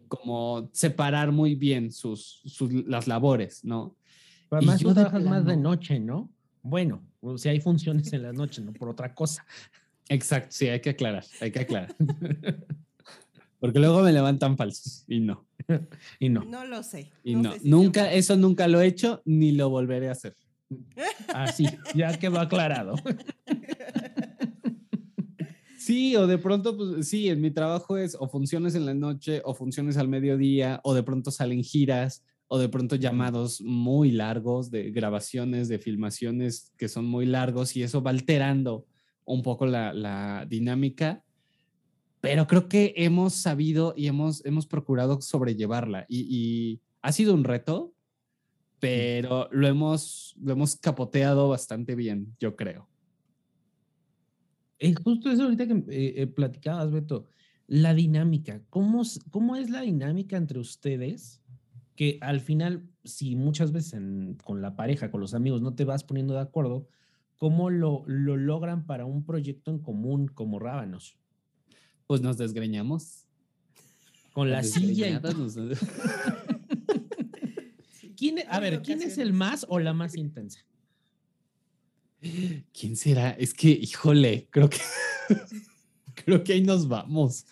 como 0.07 0.71
separar 0.73 1.33
muy 1.33 1.57
bien 1.57 1.91
sus, 1.91 2.41
sus 2.45 2.73
las 2.87 3.09
labores, 3.09 3.65
¿no? 3.65 3.97
Pero 4.49 4.59
además 4.59 4.81
tú 4.81 4.95
trabajas 4.95 5.25
más 5.25 5.45
de 5.45 5.57
noche, 5.57 5.99
¿no? 5.99 6.31
Bueno, 6.63 7.03
o 7.21 7.37
sea, 7.37 7.51
hay 7.51 7.61
funciones 7.61 8.13
en 8.13 8.23
la 8.23 8.33
noche, 8.33 8.63
no 8.63 8.73
por 8.73 8.91
otra 8.91 9.13
cosa. 9.13 9.45
Exacto, 10.09 10.51
sí, 10.53 10.69
hay 10.69 10.79
que 10.79 10.91
aclarar, 10.91 11.25
hay 11.41 11.51
que 11.51 11.59
aclarar. 11.59 11.97
Porque 13.63 13.79
luego 13.79 14.03
me 14.03 14.11
levantan 14.13 14.57
falsos 14.57 15.05
y 15.07 15.21
no. 15.21 15.47
y 16.19 16.31
no. 16.31 16.45
No 16.45 16.65
lo 16.65 16.83
sé. 16.83 17.13
Y 17.23 17.37
no. 17.37 17.55
nunca, 17.63 18.13
eso 18.13 18.35
nunca 18.37 18.67
lo 18.67 18.81
he 18.81 18.89
hecho 18.89 19.23
ni 19.25 19.53
lo 19.53 19.71
volveré 19.71 20.09
a 20.09 20.13
hacer. 20.13 20.37
Así, 21.33 21.67
ya 21.95 22.19
quedó 22.19 22.41
aclarado. 22.41 22.97
Sí, 25.79 26.17
o 26.17 26.27
de 26.27 26.39
pronto, 26.39 26.77
pues 26.77 27.09
sí, 27.09 27.29
en 27.29 27.41
mi 27.41 27.53
trabajo 27.53 27.97
es 27.97 28.17
o 28.19 28.29
funciones 28.29 28.75
en 28.75 28.85
la 28.85 28.95
noche 28.95 29.43
o 29.45 29.55
funciones 29.55 29.97
al 29.97 30.09
mediodía, 30.09 30.81
o 30.83 30.93
de 30.93 31.05
pronto 31.05 31.31
salen 31.31 31.63
giras, 31.63 32.25
o 32.49 32.59
de 32.59 32.69
pronto 32.69 32.97
llamados 32.97 33.61
muy 33.61 34.11
largos 34.11 34.73
de 34.73 34.91
grabaciones, 34.91 35.69
de 35.69 35.79
filmaciones 35.79 36.73
que 36.77 36.89
son 36.89 37.05
muy 37.05 37.27
largos 37.27 37.77
y 37.77 37.85
eso 37.85 38.03
va 38.03 38.11
alterando 38.11 38.87
un 39.25 39.43
poco 39.43 39.67
la, 39.67 39.95
la 39.95 40.47
dinámica 40.49 41.23
pero 42.23 42.47
creo 42.47 42.69
que 42.69 42.95
hemos 42.99 43.35
sabido 43.35 43.95
y 43.97 44.07
hemos, 44.07 44.47
hemos 44.47 44.69
procurado 44.69 45.21
sobrellevarla 45.21 46.07
y, 46.09 46.81
ha 47.03 47.11
sido 47.11 47.35
un 47.35 47.43
reto, 47.43 47.97
pero 48.79 49.49
lo 49.51 49.67
hemos, 49.67 50.37
lo 50.41 50.53
hemos 50.53 50.77
capoteado 50.77 51.49
bastante 51.49 51.97
bien, 51.97 52.37
yo 52.39 52.55
creo. 52.55 52.89
Es 54.79 54.95
justo 55.03 55.33
eso 55.33 55.43
ahorita 55.43 55.67
que 55.67 55.73
eh, 55.73 56.15
eh, 56.23 56.27
platicabas, 56.29 56.93
Beto, 56.93 57.27
la 57.67 57.93
dinámica, 57.93 58.63
¿cómo, 58.71 59.03
¿cómo 59.33 59.57
es 59.57 59.69
la 59.69 59.81
dinámica 59.81 60.37
entre 60.37 60.61
ustedes? 60.61 61.43
Que 61.97 62.19
al 62.21 62.41
final, 62.41 62.89
si 63.03 63.35
muchas 63.35 63.73
veces 63.73 64.01
con 64.45 64.63
la 64.63 64.77
pareja, 64.77 65.11
con 65.11 65.21
los 65.21 65.35
amigos, 65.35 65.61
no 65.61 65.75
te 65.75 65.85
vas 65.85 66.05
poniendo 66.05 66.35
de 66.35 66.41
acuerdo, 66.41 66.87
¿cómo 67.37 67.69
lo, 67.69 68.05
lo 68.07 68.37
logran 68.37 68.87
para 68.87 69.07
un 69.07 69.25
proyecto 69.25 69.73
en 69.73 69.81
común 69.81 70.29
como 70.29 70.61
Rábanos? 70.61 71.19
Pues 72.07 72.21
nos 72.21 72.39
desgreñamos. 72.39 73.27
Con 74.33 74.51
la 74.51 74.63
silla 74.63 75.09
y 75.09 75.21
¿Quién, 78.17 78.37
a 78.49 78.61
ver, 78.61 78.83
¿quién 78.83 79.03
es 79.03 79.19
el 79.19 79.33
más 79.33 79.67
o 79.69 79.79
la 79.79 79.93
más 79.93 80.17
intensa? 80.23 80.61
¿Quién 82.73 82.97
será? 82.97 83.33
Es 83.33 83.53
que, 83.53 83.69
híjole, 83.69 84.47
creo 84.51 84.71
que 84.71 84.79
creo 86.15 86.45
que 86.45 86.53
ahí 86.53 86.63
nos 86.63 86.89
vamos. 86.89 87.47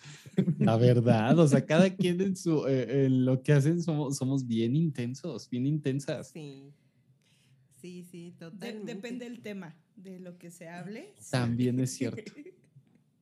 La 0.59 0.77
verdad, 0.77 1.37
o 1.37 1.47
sea, 1.47 1.65
cada 1.65 1.93
quien 1.93 2.21
en 2.21 2.37
su 2.37 2.65
eh, 2.67 3.05
en 3.05 3.25
lo 3.25 3.43
que 3.43 3.51
hacen 3.51 3.83
somos, 3.83 4.15
somos 4.15 4.47
bien 4.47 4.75
intensos, 4.75 5.49
bien 5.49 5.67
intensas. 5.67 6.29
Sí. 6.29 6.71
Sí, 7.81 8.05
sí, 8.09 8.35
totalmente. 8.37 8.93
depende 8.93 9.25
del 9.25 9.41
tema, 9.41 9.75
de 9.95 10.19
lo 10.19 10.37
que 10.37 10.51
se 10.51 10.69
hable. 10.69 11.15
También 11.31 11.79
es 11.79 11.91
cierto. 11.91 12.31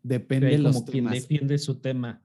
Depende 0.03 0.48
de 0.48 0.58
los 0.58 0.75
como 0.75 0.86
quien 0.86 1.10
defiende 1.10 1.58
su 1.58 1.75
tema. 1.75 2.22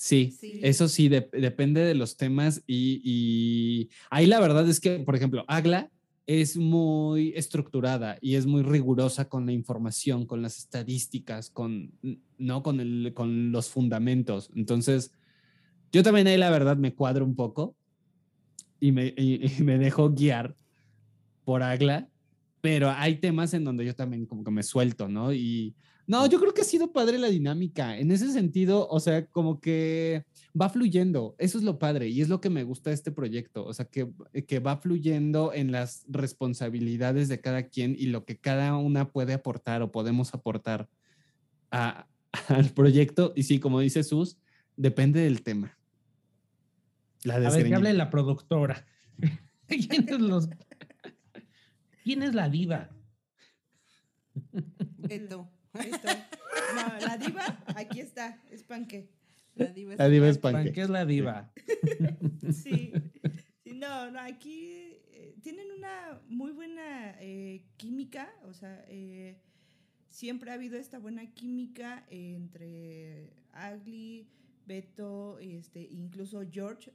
Sí, 0.00 0.34
eso 0.62 0.88
sí, 0.88 1.10
depende 1.10 1.82
de 1.82 1.94
los 1.94 2.16
temas 2.16 2.62
y, 2.66 3.90
ahí 4.08 4.24
la 4.24 4.40
verdad 4.40 4.66
es 4.66 4.80
que, 4.80 5.00
por 5.00 5.14
ejemplo, 5.14 5.44
Agla 5.46 5.90
es 6.26 6.56
muy 6.56 7.34
estructurada 7.36 8.16
y 8.22 8.36
es 8.36 8.46
muy 8.46 8.62
rigurosa 8.62 9.28
con 9.28 9.44
la 9.44 9.52
información, 9.52 10.24
con 10.24 10.40
las 10.40 10.56
estadísticas, 10.56 11.50
con, 11.50 11.92
¿no? 12.38 12.62
con, 12.62 12.80
el, 12.80 13.12
con 13.14 13.52
los 13.52 13.68
fundamentos. 13.68 14.50
Entonces, 14.54 15.12
yo 15.92 16.02
también 16.02 16.28
ahí 16.28 16.38
la 16.38 16.50
verdad 16.50 16.78
me 16.78 16.94
cuadro 16.94 17.24
un 17.26 17.36
poco 17.36 17.76
y 18.80 18.92
me, 18.92 19.12
y, 19.16 19.50
me 19.62 19.76
dejo 19.76 20.10
guiar 20.12 20.56
por 21.44 21.62
Agla, 21.62 22.08
pero 22.62 22.90
hay 22.90 23.16
temas 23.16 23.52
en 23.52 23.64
donde 23.64 23.84
yo 23.84 23.94
también 23.94 24.24
como 24.24 24.44
que 24.44 24.50
me 24.50 24.62
suelto, 24.62 25.08
¿no? 25.08 25.32
Y 25.34 25.74
no, 26.10 26.26
yo 26.26 26.40
creo 26.40 26.52
que 26.52 26.62
ha 26.62 26.64
sido 26.64 26.92
padre 26.92 27.18
la 27.18 27.28
dinámica. 27.28 27.96
En 27.96 28.10
ese 28.10 28.32
sentido, 28.32 28.88
o 28.88 28.98
sea, 28.98 29.26
como 29.26 29.60
que 29.60 30.24
va 30.60 30.68
fluyendo. 30.68 31.36
Eso 31.38 31.56
es 31.56 31.62
lo 31.62 31.78
padre 31.78 32.08
y 32.08 32.20
es 32.20 32.28
lo 32.28 32.40
que 32.40 32.50
me 32.50 32.64
gusta 32.64 32.90
de 32.90 32.94
este 32.94 33.12
proyecto. 33.12 33.64
O 33.64 33.72
sea, 33.72 33.84
que, 33.84 34.10
que 34.48 34.58
va 34.58 34.78
fluyendo 34.78 35.52
en 35.54 35.70
las 35.70 36.04
responsabilidades 36.08 37.28
de 37.28 37.40
cada 37.40 37.68
quien 37.68 37.94
y 37.96 38.06
lo 38.06 38.24
que 38.24 38.36
cada 38.36 38.76
una 38.76 39.12
puede 39.12 39.34
aportar 39.34 39.82
o 39.82 39.92
podemos 39.92 40.34
aportar 40.34 40.88
a, 41.70 42.08
al 42.48 42.70
proyecto. 42.70 43.32
Y 43.36 43.44
sí, 43.44 43.60
como 43.60 43.78
dice 43.78 44.02
Sus, 44.02 44.36
depende 44.76 45.20
del 45.20 45.44
tema. 45.44 45.78
La 47.22 47.36
a 47.36 47.38
ver, 47.38 47.68
que 47.68 47.74
hable 47.76 47.92
la 47.92 48.10
productora. 48.10 48.84
¿Quién 49.68 50.08
es, 50.08 50.20
los... 50.20 50.48
¿Quién 52.02 52.24
es 52.24 52.34
la 52.34 52.48
diva? 52.48 52.90
Esto. 55.08 55.48
Esto. 55.74 56.08
No, 56.74 57.06
la 57.06 57.16
diva, 57.16 57.62
aquí 57.74 58.00
está, 58.00 58.40
es 58.50 58.62
Panque. 58.62 59.08
La 59.54 59.66
diva 59.66 59.92
es, 59.92 59.98
la 59.98 60.08
diva 60.08 60.28
es 60.28 60.38
Panque. 60.38 60.72
¿Qué 60.72 60.82
es 60.82 60.90
la 60.90 61.04
diva? 61.04 61.52
Sí. 62.52 62.92
sí 63.64 63.72
no, 63.80 64.10
no, 64.10 64.20
aquí 64.20 64.98
eh, 65.12 65.34
tienen 65.42 65.72
una 65.72 66.20
muy 66.28 66.52
buena 66.52 67.16
eh, 67.18 67.64
química, 67.76 68.30
o 68.44 68.52
sea, 68.52 68.84
eh, 68.88 69.38
siempre 70.10 70.50
ha 70.50 70.54
habido 70.54 70.76
esta 70.76 70.98
buena 70.98 71.32
química 71.32 72.04
entre 72.10 73.32
Agli, 73.52 74.28
Beto, 74.66 75.38
este, 75.40 75.80
incluso 75.80 76.42
George, 76.48 76.92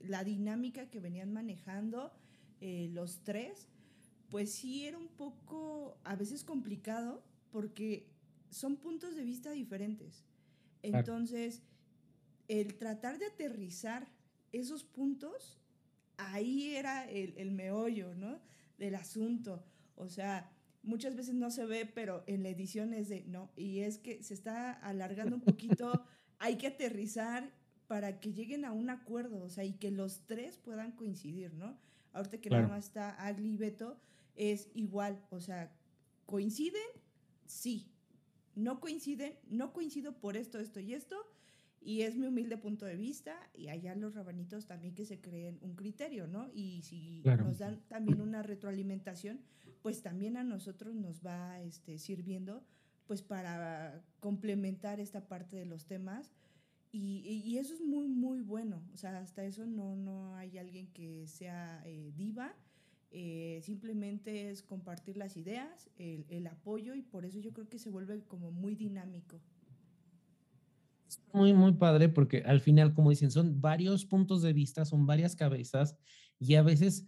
la 0.00 0.24
dinámica 0.24 0.88
que 0.88 1.00
venían 1.00 1.30
manejando 1.32 2.12
los 2.60 3.22
tres, 3.22 3.68
pues 4.30 4.50
sí 4.52 4.86
era 4.86 4.96
un 4.96 5.08
poco 5.08 5.98
a 6.04 6.16
veces 6.16 6.42
complicado 6.44 7.22
porque 7.50 8.06
son 8.50 8.76
puntos 8.76 9.14
de 9.14 9.24
vista 9.24 9.50
diferentes. 9.50 10.24
Entonces, 10.82 11.62
el 12.48 12.76
tratar 12.76 13.18
de 13.18 13.26
aterrizar 13.26 14.08
esos 14.52 14.84
puntos, 14.84 15.58
ahí 16.16 16.74
era 16.74 17.08
el, 17.08 17.34
el, 17.36 17.50
meollo, 17.50 18.14
¿no? 18.14 18.40
Del 18.78 18.94
asunto. 18.94 19.64
O 19.96 20.08
sea, 20.08 20.50
muchas 20.82 21.14
veces 21.16 21.34
no 21.34 21.50
se 21.50 21.66
ve, 21.66 21.86
pero 21.86 22.24
en 22.26 22.42
la 22.42 22.48
edición 22.48 22.94
es 22.94 23.08
de, 23.08 23.24
no, 23.24 23.50
y 23.56 23.80
es 23.80 23.98
que 23.98 24.22
se 24.22 24.34
está 24.34 24.72
alargando 24.72 25.36
un 25.36 25.42
poquito, 25.42 26.04
hay 26.38 26.56
que 26.56 26.68
aterrizar 26.68 27.52
para 27.86 28.20
que 28.20 28.32
lleguen 28.32 28.64
a 28.64 28.72
un 28.72 28.90
acuerdo, 28.90 29.42
o 29.42 29.48
sea, 29.48 29.64
y 29.64 29.72
que 29.72 29.90
los 29.90 30.26
tres 30.26 30.58
puedan 30.58 30.92
coincidir, 30.92 31.54
¿no? 31.54 31.78
Ahorita 32.12 32.38
que 32.38 32.50
nada 32.50 32.68
más 32.68 32.86
está 32.86 33.10
Agli 33.10 33.52
y 33.52 33.56
Beto, 33.56 33.98
es 34.34 34.70
igual, 34.74 35.22
o 35.30 35.40
sea, 35.40 35.72
coinciden, 36.26 36.82
sí, 37.46 37.90
no 38.58 38.80
coinciden, 38.80 39.34
no 39.48 39.72
coincido 39.72 40.18
por 40.18 40.36
esto, 40.36 40.58
esto 40.58 40.80
y 40.80 40.92
esto, 40.92 41.16
y 41.80 42.02
es 42.02 42.16
mi 42.16 42.26
humilde 42.26 42.58
punto 42.58 42.84
de 42.86 42.96
vista, 42.96 43.36
y 43.54 43.68
allá 43.68 43.94
los 43.94 44.14
rabanitos 44.14 44.66
también 44.66 44.94
que 44.94 45.06
se 45.06 45.20
creen 45.20 45.58
un 45.62 45.76
criterio, 45.76 46.26
¿no? 46.26 46.48
Y 46.52 46.82
si 46.82 47.22
nos 47.24 47.58
dan 47.58 47.80
también 47.88 48.20
una 48.20 48.42
retroalimentación, 48.42 49.40
pues 49.80 50.02
también 50.02 50.36
a 50.36 50.42
nosotros 50.42 50.94
nos 50.96 51.24
va 51.24 51.60
este, 51.62 51.98
sirviendo 51.98 52.64
pues 53.06 53.22
para 53.22 54.04
complementar 54.20 55.00
esta 55.00 55.28
parte 55.28 55.56
de 55.56 55.64
los 55.64 55.86
temas. 55.86 56.30
Y, 56.90 57.22
y, 57.46 57.58
eso 57.58 57.72
es 57.72 57.80
muy, 57.80 58.08
muy 58.08 58.40
bueno. 58.40 58.82
O 58.92 58.96
sea, 58.96 59.18
hasta 59.18 59.44
eso 59.44 59.66
no, 59.66 59.96
no 59.96 60.34
hay 60.34 60.58
alguien 60.58 60.88
que 60.88 61.26
sea 61.26 61.82
eh, 61.86 62.12
diva 62.16 62.54
eh, 63.10 63.60
simplemente 63.62 64.50
es 64.50 64.62
compartir 64.62 65.16
las 65.16 65.36
ideas, 65.36 65.88
el, 65.96 66.26
el, 66.28 66.46
apoyo 66.46 66.94
y 66.94 67.02
por 67.02 67.24
eso 67.24 67.38
yo 67.38 67.52
creo 67.52 67.68
que 67.68 67.78
se 67.78 67.88
vuelve 67.88 68.22
como 68.24 68.50
muy 68.50 68.74
dinámico. 68.74 69.40
Muy, 71.32 71.54
muy 71.54 71.72
padre 71.72 72.08
porque 72.10 72.42
al 72.42 72.60
final, 72.60 72.92
como 72.92 73.10
dicen, 73.10 73.30
son 73.30 73.60
varios 73.60 74.04
puntos 74.04 74.42
de 74.42 74.52
vista, 74.52 74.84
son 74.84 75.06
varias 75.06 75.36
cabezas 75.36 75.96
y 76.38 76.56
a 76.56 76.62
veces 76.62 77.06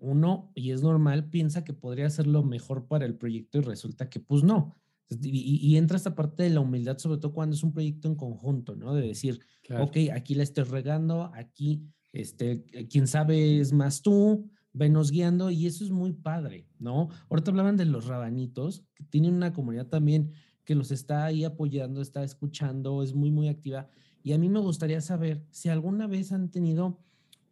uno, 0.00 0.50
y 0.54 0.70
es 0.70 0.82
normal, 0.82 1.28
piensa 1.28 1.64
que 1.64 1.72
podría 1.72 2.08
ser 2.08 2.26
lo 2.26 2.42
mejor 2.42 2.86
para 2.86 3.04
el 3.04 3.16
proyecto 3.16 3.58
y 3.58 3.62
resulta 3.62 4.08
que 4.08 4.20
pues 4.20 4.42
no. 4.42 4.80
Y, 5.10 5.58
y, 5.66 5.76
entra 5.78 5.96
esta 5.96 6.14
parte 6.14 6.42
de 6.42 6.50
la 6.50 6.60
humildad, 6.60 6.98
sobre 6.98 7.18
todo 7.18 7.32
cuando 7.32 7.56
es 7.56 7.62
un 7.62 7.72
proyecto 7.72 8.08
en 8.08 8.14
conjunto, 8.14 8.76
¿no? 8.76 8.94
De 8.94 9.06
decir, 9.06 9.40
ok, 9.70 9.96
aquí 10.12 10.34
la 10.34 10.42
estoy 10.42 10.64
regando, 10.64 11.32
aquí, 11.34 11.82
este, 12.12 12.62
quién 12.90 13.06
sabe 13.06 13.58
es 13.58 13.72
más 13.72 14.02
tú, 14.02 14.50
venos 14.72 15.10
guiando 15.10 15.50
y 15.50 15.66
eso 15.66 15.84
es 15.84 15.90
muy 15.90 16.12
padre, 16.12 16.66
¿no? 16.78 17.08
Ahorita 17.28 17.50
hablaban 17.50 17.76
de 17.76 17.84
los 17.84 18.06
rabanitos, 18.06 18.84
que 18.94 19.04
tienen 19.04 19.34
una 19.34 19.52
comunidad 19.52 19.86
también 19.86 20.32
que 20.64 20.74
los 20.74 20.90
está 20.90 21.24
ahí 21.24 21.44
apoyando, 21.44 22.02
está 22.02 22.22
escuchando, 22.22 23.02
es 23.02 23.14
muy, 23.14 23.30
muy 23.30 23.48
activa. 23.48 23.88
Y 24.22 24.32
a 24.32 24.38
mí 24.38 24.48
me 24.48 24.60
gustaría 24.60 25.00
saber 25.00 25.42
si 25.50 25.70
alguna 25.70 26.06
vez 26.06 26.30
han 26.32 26.50
tenido, 26.50 27.00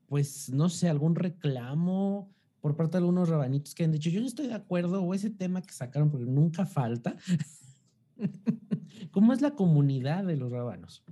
pues, 0.06 0.50
no 0.50 0.68
sé, 0.68 0.88
algún 0.88 1.14
reclamo 1.14 2.30
por 2.60 2.76
parte 2.76 2.92
de 2.92 2.98
algunos 2.98 3.28
rabanitos 3.28 3.74
que 3.74 3.84
han 3.84 3.92
dicho, 3.92 4.10
yo 4.10 4.20
no 4.20 4.26
estoy 4.26 4.48
de 4.48 4.54
acuerdo, 4.54 5.02
o 5.02 5.14
ese 5.14 5.30
tema 5.30 5.62
que 5.62 5.72
sacaron, 5.72 6.10
porque 6.10 6.26
nunca 6.26 6.66
falta. 6.66 7.16
¿Cómo 9.12 9.32
es 9.32 9.40
la 9.40 9.52
comunidad 9.52 10.24
de 10.24 10.36
los 10.36 10.50
rabanos? 10.50 11.02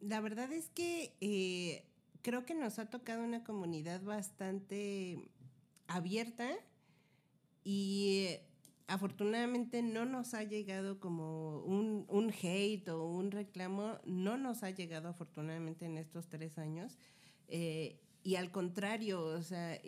La 0.00 0.20
verdad 0.20 0.52
es 0.52 0.68
que 0.70 1.14
eh, 1.20 1.84
creo 2.22 2.44
que 2.44 2.54
nos 2.54 2.78
ha 2.78 2.86
tocado 2.90 3.22
una 3.22 3.44
comunidad 3.44 4.02
bastante 4.02 5.30
abierta 5.86 6.50
y 7.64 8.24
eh, 8.26 8.46
afortunadamente 8.86 9.82
no 9.82 10.04
nos 10.04 10.34
ha 10.34 10.44
llegado 10.44 11.00
como 11.00 11.60
un, 11.60 12.04
un, 12.08 12.30
hate 12.30 12.88
o 12.88 13.06
un 13.06 13.30
reclamo, 13.30 13.98
no 14.04 14.36
nos 14.36 14.62
ha 14.62 14.70
llegado 14.70 15.08
afortunadamente 15.08 15.86
en 15.86 15.98
estos 15.98 16.28
tres 16.28 16.58
años. 16.58 16.98
Eh, 17.48 18.00
y 18.24 18.36
al 18.36 18.50
contrario, 18.50 19.24
o 19.24 19.42
sea, 19.42 19.80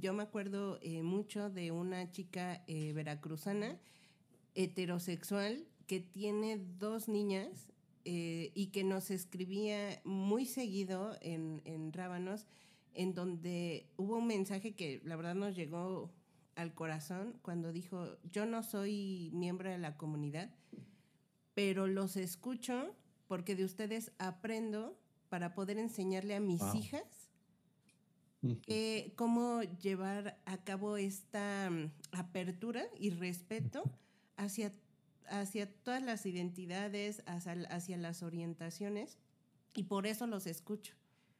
yo 0.00 0.12
me 0.12 0.22
acuerdo 0.22 0.78
eh, 0.82 1.02
mucho 1.02 1.48
de 1.50 1.70
una 1.70 2.10
chica 2.10 2.62
veracruzana 2.66 3.78
heterosexual 4.54 5.64
que 5.86 6.00
tiene 6.00 6.58
dos 6.78 7.08
niñas 7.08 7.70
eh, 8.04 8.50
y 8.54 8.68
que 8.68 8.84
nos 8.84 9.10
escribía 9.10 10.00
muy 10.04 10.46
seguido 10.46 11.16
en, 11.20 11.62
en 11.64 11.92
Rábanos, 11.92 12.46
en 12.94 13.14
donde 13.14 13.86
hubo 13.96 14.16
un 14.16 14.26
mensaje 14.26 14.74
que 14.74 15.00
la 15.04 15.16
verdad 15.16 15.34
nos 15.34 15.54
llegó 15.54 16.10
al 16.56 16.74
corazón 16.74 17.38
cuando 17.42 17.72
dijo, 17.72 18.16
yo 18.30 18.46
no 18.46 18.62
soy 18.62 19.30
miembro 19.32 19.70
de 19.70 19.78
la 19.78 19.96
comunidad, 19.96 20.50
pero 21.54 21.86
los 21.86 22.16
escucho 22.16 22.94
porque 23.28 23.54
de 23.54 23.64
ustedes 23.64 24.12
aprendo 24.18 24.98
para 25.28 25.54
poder 25.54 25.78
enseñarle 25.78 26.34
a 26.34 26.40
mis 26.40 26.62
hijas 26.74 27.30
cómo 29.16 29.62
llevar 29.62 30.40
a 30.46 30.58
cabo 30.64 30.96
esta 30.96 31.70
mm, 31.70 31.90
apertura 32.12 32.84
y 32.98 33.10
respeto 33.10 33.82
hacia 34.36 34.72
hacia 35.28 35.72
todas 35.82 36.02
las 36.02 36.26
identidades, 36.26 37.22
hacia, 37.26 37.96
las 37.96 38.22
orientaciones, 38.22 39.18
y 39.74 39.84
por 39.84 40.06
eso 40.06 40.26
los 40.26 40.46
escucho, 40.46 40.94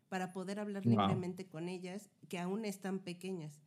para 0.08 0.32
poder 0.32 0.60
hablar 0.60 0.86
libremente 0.86 1.46
con 1.46 1.68
ellas, 1.68 2.10
que 2.28 2.38
aún 2.38 2.64
están 2.64 3.00
pequeñas. 3.00 3.60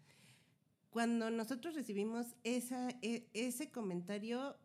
Cuando 0.90 1.30
nosotros 1.32 1.74
recibimos 1.74 2.36
esa, 2.44 2.90
e, 3.02 3.28
ese 3.34 3.72
comentario, 3.72 4.56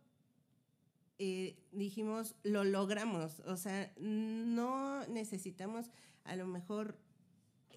eh, 1.18 1.58
dijimos, 1.72 2.36
lo 2.42 2.64
logramos, 2.64 3.40
o 3.40 3.56
sea, 3.56 3.92
no 3.98 5.06
necesitamos 5.06 5.90
a 6.24 6.36
lo 6.36 6.46
mejor 6.46 6.98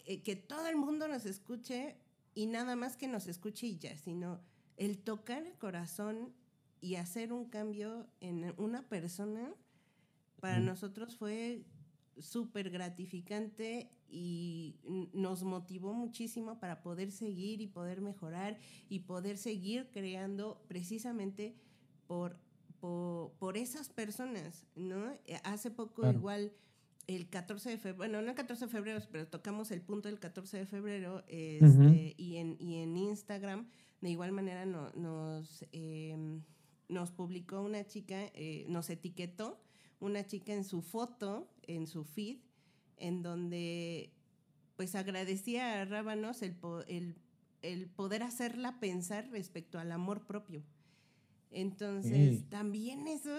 eh, 0.05 0.21
que 0.21 0.35
todo 0.35 0.67
el 0.67 0.75
mundo 0.75 1.07
nos 1.07 1.25
escuche 1.25 1.95
y 2.35 2.45
nada 2.45 2.75
más 2.75 2.97
que 2.97 3.07
nos 3.07 3.27
escuche 3.27 3.67
y 3.67 3.77
ya, 3.77 3.97
sino 3.97 4.41
el 4.77 4.97
tocar 4.97 5.45
el 5.45 5.57
corazón 5.57 6.33
y 6.81 6.95
hacer 6.95 7.31
un 7.31 7.45
cambio 7.45 8.07
en 8.19 8.53
una 8.57 8.81
persona, 8.89 9.53
para 10.39 10.59
nosotros 10.59 11.15
fue 11.15 11.63
súper 12.17 12.69
gratificante 12.69 13.91
y 14.09 14.75
nos 15.13 15.43
motivó 15.43 15.93
muchísimo 15.93 16.59
para 16.59 16.81
poder 16.81 17.11
seguir 17.11 17.61
y 17.61 17.67
poder 17.67 18.01
mejorar 18.01 18.59
y 18.89 18.99
poder 18.99 19.37
seguir 19.37 19.89
creando 19.91 20.61
precisamente 20.67 21.55
por, 22.07 22.37
por, 22.79 23.57
esas 23.57 23.89
personas, 23.89 24.65
¿no? 24.75 25.11
Eh, 25.27 25.39
hace 25.43 25.71
poco 25.71 26.09
igual 26.09 26.51
el 27.07 27.29
14 27.29 27.69
de 27.69 27.77
febrero, 27.77 27.97
bueno, 27.97 28.21
no 28.21 28.29
el 28.29 28.35
14 28.35 28.65
de 28.65 28.71
febrero, 28.71 28.99
pero 29.11 29.27
tocamos 29.27 29.71
el 29.71 29.81
punto 29.81 30.09
del 30.09 30.19
14 30.19 30.57
de 30.57 30.65
febrero 30.65 31.23
este, 31.27 32.15
y, 32.17 32.37
en, 32.37 32.57
y 32.59 32.79
en 32.79 32.97
Instagram, 32.97 33.67
de 34.01 34.09
igual 34.09 34.31
manera 34.31 34.65
nos, 34.65 35.65
em, 35.71 36.41
nos 36.91 37.11
publicó 37.11 37.61
una 37.61 37.85
chica, 37.87 38.25
eh, 38.35 38.65
nos 38.67 38.89
etiquetó 38.89 39.59
una 39.99 40.25
chica 40.25 40.53
en 40.53 40.63
su 40.63 40.81
foto, 40.81 41.49
en 41.63 41.87
su 41.87 42.03
feed, 42.03 42.39
en 42.97 43.23
donde 43.23 44.13
pues 44.75 44.95
agradecía 44.95 45.81
a 45.81 45.85
Rábanos 45.85 46.41
el, 46.41 46.55
el, 46.87 47.15
el 47.61 47.87
poder 47.87 48.23
hacerla 48.23 48.79
pensar 48.79 49.29
respecto 49.31 49.79
al 49.79 49.91
amor 49.91 50.25
propio. 50.25 50.63
Entonces, 51.51 52.47
también 52.49 53.07
eso, 53.07 53.29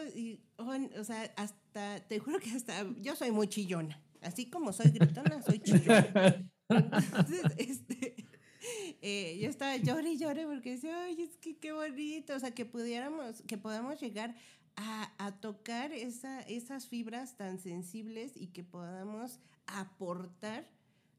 o 0.98 1.04
sea, 1.04 1.32
hasta, 1.36 2.00
te 2.06 2.18
juro 2.18 2.38
que 2.38 2.50
hasta, 2.50 2.86
yo 3.00 3.16
soy 3.16 3.30
muy 3.30 3.48
chillona, 3.48 4.02
así 4.20 4.50
como 4.50 4.72
soy 4.72 4.90
gritona, 4.90 5.40
soy 5.42 5.60
chillona. 5.60 6.46
Entonces, 6.68 7.42
este, 7.56 8.01
eh, 9.02 9.38
yo 9.40 9.50
estaba 9.50 9.76
llore 9.76 10.12
y 10.12 10.18
llore 10.18 10.46
porque 10.46 10.70
decía, 10.70 11.04
ay, 11.04 11.20
es 11.20 11.36
que 11.36 11.58
qué 11.58 11.72
bonito, 11.72 12.34
o 12.34 12.38
sea, 12.38 12.52
que 12.52 12.64
pudiéramos, 12.64 13.42
que 13.42 13.58
podamos 13.58 14.00
llegar 14.00 14.34
a, 14.76 15.12
a 15.18 15.32
tocar 15.40 15.92
esa, 15.92 16.40
esas 16.42 16.86
fibras 16.86 17.36
tan 17.36 17.58
sensibles 17.58 18.32
y 18.36 18.46
que 18.46 18.62
podamos 18.62 19.40
aportar 19.66 20.68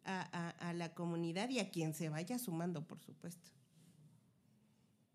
a, 0.06 0.22
a, 0.32 0.70
a 0.70 0.74
la 0.74 0.94
comunidad 0.94 1.50
y 1.50 1.60
a 1.60 1.70
quien 1.70 1.94
se 1.94 2.10
vaya 2.10 2.40
sumando, 2.40 2.88
por 2.88 3.00
supuesto. 3.00 3.52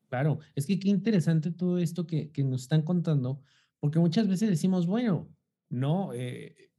Claro, 0.08 0.38
es 0.54 0.66
que 0.66 0.78
qué 0.78 0.88
interesante 0.88 1.50
todo 1.50 1.78
esto 1.78 2.06
que, 2.06 2.30
que 2.30 2.44
nos 2.44 2.62
están 2.62 2.82
contando, 2.82 3.42
porque 3.80 3.98
muchas 3.98 4.28
veces 4.28 4.48
decimos, 4.48 4.86
bueno, 4.86 5.28
no, 5.68 6.12
eh, 6.14 6.70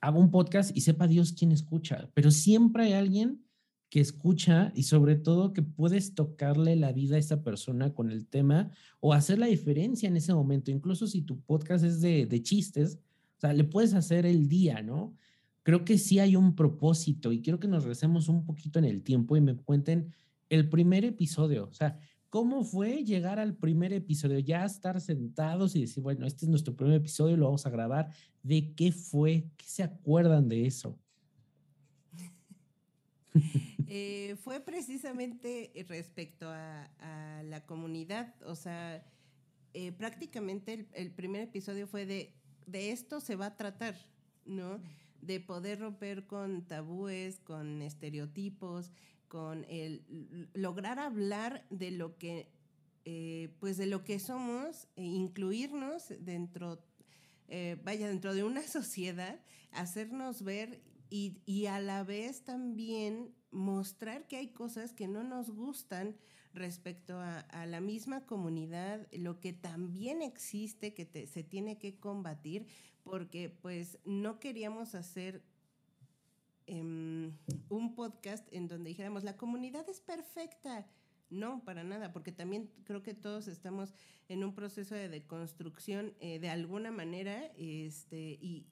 hago 0.00 0.18
un 0.18 0.30
podcast 0.30 0.76
y 0.76 0.80
sepa 0.80 1.06
Dios 1.06 1.32
quién 1.32 1.52
escucha, 1.52 2.10
pero 2.14 2.30
siempre 2.30 2.84
hay 2.84 2.92
alguien 2.92 3.44
que 3.90 4.00
escucha 4.00 4.72
y 4.74 4.84
sobre 4.84 5.16
todo 5.16 5.52
que 5.52 5.62
puedes 5.62 6.14
tocarle 6.14 6.76
la 6.76 6.92
vida 6.92 7.16
a 7.16 7.18
esa 7.20 7.42
persona 7.42 7.94
con 7.94 8.10
el 8.10 8.26
tema 8.26 8.70
o 9.00 9.12
hacer 9.12 9.38
la 9.38 9.46
diferencia 9.46 10.08
en 10.08 10.16
ese 10.16 10.34
momento, 10.34 10.70
incluso 10.70 11.06
si 11.06 11.22
tu 11.22 11.40
podcast 11.40 11.84
es 11.84 12.00
de, 12.00 12.26
de 12.26 12.42
chistes, 12.42 12.98
o 13.36 13.40
sea, 13.40 13.52
le 13.52 13.64
puedes 13.64 13.94
hacer 13.94 14.26
el 14.26 14.48
día, 14.48 14.82
¿no? 14.82 15.14
Creo 15.62 15.84
que 15.84 15.98
sí 15.98 16.18
hay 16.18 16.36
un 16.36 16.54
propósito 16.54 17.32
y 17.32 17.40
quiero 17.40 17.60
que 17.60 17.68
nos 17.68 17.84
recemos 17.84 18.28
un 18.28 18.44
poquito 18.44 18.78
en 18.78 18.84
el 18.84 19.02
tiempo 19.02 19.36
y 19.36 19.40
me 19.40 19.56
cuenten 19.56 20.12
el 20.50 20.68
primer 20.68 21.04
episodio, 21.04 21.68
o 21.68 21.72
sea, 21.72 21.98
¿Cómo 22.34 22.64
fue 22.64 23.04
llegar 23.04 23.38
al 23.38 23.54
primer 23.54 23.92
episodio? 23.92 24.40
Ya 24.40 24.64
estar 24.64 25.00
sentados 25.00 25.76
y 25.76 25.82
decir, 25.82 26.02
bueno, 26.02 26.26
este 26.26 26.46
es 26.46 26.48
nuestro 26.48 26.74
primer 26.74 26.96
episodio, 26.96 27.36
lo 27.36 27.44
vamos 27.44 27.64
a 27.64 27.70
grabar. 27.70 28.08
¿De 28.42 28.74
qué 28.74 28.90
fue? 28.90 29.46
¿Qué 29.56 29.64
se 29.64 29.84
acuerdan 29.84 30.48
de 30.48 30.66
eso? 30.66 30.98
Eh, 33.88 34.36
fue 34.42 34.60
precisamente 34.60 35.72
respecto 35.88 36.48
a, 36.48 36.88
la 37.44 37.66
comunidad, 37.66 38.34
o 38.46 38.54
sea, 38.54 39.04
eh, 39.74 39.92
prácticamente 39.92 40.86
el, 40.92 41.10
primer 41.10 41.42
episodio 41.42 41.86
fue 41.86 42.06
de, 42.06 42.32
de 42.66 42.90
esto 42.90 43.20
se 43.20 43.36
va 43.36 43.46
a 43.46 43.56
tratar, 43.56 43.96
¿no? 44.46 44.80
De 45.20 45.40
poder 45.40 45.80
romper 45.80 46.26
con 46.26 46.66
tabúes, 46.66 47.38
con 47.40 47.82
estereotipos, 47.82 48.90
con 49.34 49.66
el 49.68 50.48
lograr 50.54 51.00
hablar 51.00 51.66
de 51.68 51.90
lo 51.90 52.16
que, 52.18 52.52
eh, 53.04 53.48
pues 53.58 53.76
de 53.76 53.86
lo 53.86 54.04
que 54.04 54.20
somos 54.20 54.86
e 54.94 55.02
incluirnos 55.02 56.14
dentro, 56.20 56.84
eh, 57.48 57.76
vaya, 57.82 58.06
dentro 58.06 58.32
de 58.32 58.44
una 58.44 58.62
sociedad, 58.68 59.40
hacernos 59.72 60.44
ver 60.44 60.80
y, 61.14 61.42
y, 61.46 61.66
a 61.66 61.80
la 61.80 62.02
vez 62.02 62.42
también 62.42 63.34
mostrar 63.50 64.26
que 64.26 64.36
hay 64.36 64.48
cosas 64.48 64.92
que 64.92 65.06
no 65.06 65.22
nos 65.22 65.50
gustan 65.50 66.16
respecto 66.52 67.18
a, 67.20 67.66
la 67.66 67.80
misma 67.80 68.26
comunidad, 68.26 69.06
lo 69.12 69.38
que 69.38 69.52
también 69.52 70.22
existe, 70.22 70.94
que 70.94 71.26
se 71.26 71.42
tiene 71.44 71.78
que 71.78 71.98
combatir, 71.98 72.66
porque 73.02 73.48
pues 73.48 73.98
no 74.04 74.40
queríamos 74.40 74.94
hacer 74.94 75.44
Em, 76.66 77.36
un 77.68 77.94
podcast 77.94 78.50
en 78.50 78.68
donde 78.68 78.88
dijéramos, 78.88 79.22
la 79.22 79.36
comunidad 79.36 79.88
es 79.88 80.00
perfecta. 80.00 80.86
No, 81.28 81.62
para 81.64 81.84
nada, 81.84 82.12
porque 82.12 82.32
también 82.32 82.70
creo 82.84 83.02
que 83.02 83.12
todos 83.12 83.48
estamos 83.48 83.92
en 84.28 84.44
un 84.44 84.54
proceso 84.54 84.94
de 84.94 85.08
deconstrucción 85.08 86.14
eh, 86.20 86.38
de 86.38 86.48
alguna 86.48 86.90
manera 86.90 87.50
este, 87.56 88.38
y, 88.40 88.66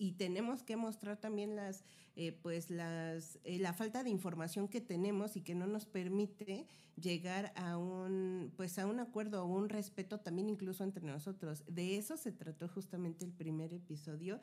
y, 0.00 0.12
tenemos 0.12 0.62
que 0.62 0.76
mostrar 0.76 1.18
también 1.18 1.54
las, 1.56 1.84
eh, 2.16 2.32
pues 2.32 2.70
las, 2.70 3.38
eh, 3.44 3.58
la 3.58 3.72
falta 3.74 4.02
de 4.02 4.10
información 4.10 4.66
que 4.66 4.80
tenemos 4.80 5.36
y 5.36 5.42
que 5.42 5.54
no 5.54 5.66
nos 5.66 5.84
permite 5.84 6.66
llegar 6.96 7.52
a 7.54 7.76
un, 7.76 8.52
pues 8.56 8.78
a 8.78 8.86
un 8.86 8.98
acuerdo 9.00 9.44
o 9.44 9.46
un 9.46 9.68
respeto 9.68 10.18
también 10.18 10.48
incluso 10.48 10.84
entre 10.84 11.06
nosotros. 11.06 11.64
De 11.68 11.96
eso 11.96 12.16
se 12.16 12.32
trató 12.32 12.68
justamente 12.68 13.24
el 13.24 13.32
primer 13.32 13.74
episodio 13.74 14.40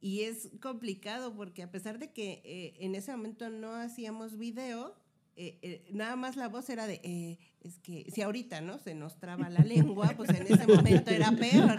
y 0.00 0.22
es 0.22 0.50
complicado 0.60 1.34
porque 1.34 1.62
a 1.62 1.70
pesar 1.70 1.98
de 1.98 2.12
que 2.12 2.42
eh, 2.44 2.74
en 2.80 2.94
ese 2.94 3.12
momento 3.12 3.50
no 3.50 3.74
hacíamos 3.74 4.36
video, 4.36 4.94
eh, 5.36 5.58
eh, 5.62 5.84
nada 5.92 6.16
más 6.16 6.36
la 6.36 6.48
voz 6.48 6.68
era 6.70 6.86
de, 6.86 7.38
es 7.60 7.78
que 7.80 8.10
si 8.10 8.22
ahorita, 8.22 8.60
¿no? 8.60 8.78
Se 8.78 8.94
nos 8.94 9.18
traba 9.18 9.50
la 9.50 9.60
lengua, 9.60 10.12
pues 10.16 10.30
en 10.30 10.46
ese 10.46 10.66
momento 10.66 11.10
era 11.10 11.30
peor. 11.38 11.78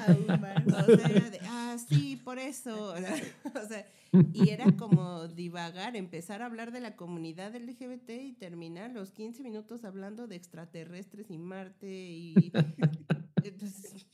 O 0.67 0.95
sea, 0.95 1.09
era 1.09 1.29
de, 1.29 1.39
ah, 1.43 1.77
sí, 1.87 2.17
por 2.17 2.39
eso. 2.39 2.93
O 3.55 3.67
sea, 3.67 3.85
y 4.33 4.49
era 4.49 4.71
como 4.77 5.27
divagar, 5.27 5.95
empezar 5.95 6.41
a 6.41 6.45
hablar 6.45 6.71
de 6.71 6.79
la 6.79 6.95
comunidad 6.95 7.55
LGBT 7.55 8.09
y 8.09 8.33
terminar 8.33 8.91
los 8.91 9.11
15 9.11 9.43
minutos 9.43 9.83
hablando 9.83 10.27
de 10.27 10.35
extraterrestres 10.35 11.29
y 11.29 11.37
Marte 11.37 11.87
y... 11.87 12.51
Entonces, 13.43 14.06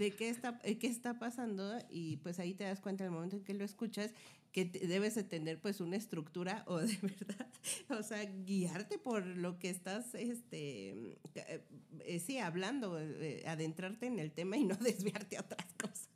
de 0.00 0.12
qué 0.12 0.30
está, 0.30 0.58
eh, 0.64 0.78
qué 0.78 0.86
está 0.86 1.18
pasando 1.18 1.76
y 1.90 2.16
pues 2.16 2.40
ahí 2.40 2.54
te 2.54 2.64
das 2.64 2.80
cuenta 2.80 3.04
en 3.04 3.08
el 3.08 3.14
momento 3.14 3.36
en 3.36 3.44
que 3.44 3.52
lo 3.52 3.66
escuchas 3.66 4.14
que 4.50 4.64
debes 4.64 5.14
de 5.14 5.24
tener 5.24 5.60
pues 5.60 5.80
una 5.80 5.96
estructura 5.96 6.64
o 6.66 6.78
de 6.78 6.96
verdad, 7.02 7.46
o 7.90 8.02
sea, 8.02 8.24
guiarte 8.24 8.98
por 8.98 9.26
lo 9.26 9.58
que 9.58 9.68
estás, 9.68 10.14
este, 10.14 11.18
eh, 11.34 11.64
eh, 12.00 12.18
sí, 12.18 12.38
hablando, 12.38 12.98
adentrarte 13.46 14.06
en 14.06 14.18
el 14.18 14.32
tema 14.32 14.56
y 14.56 14.64
no 14.64 14.74
desviarte 14.80 15.36
a 15.36 15.42
otras 15.42 15.66
cosas. 15.74 16.08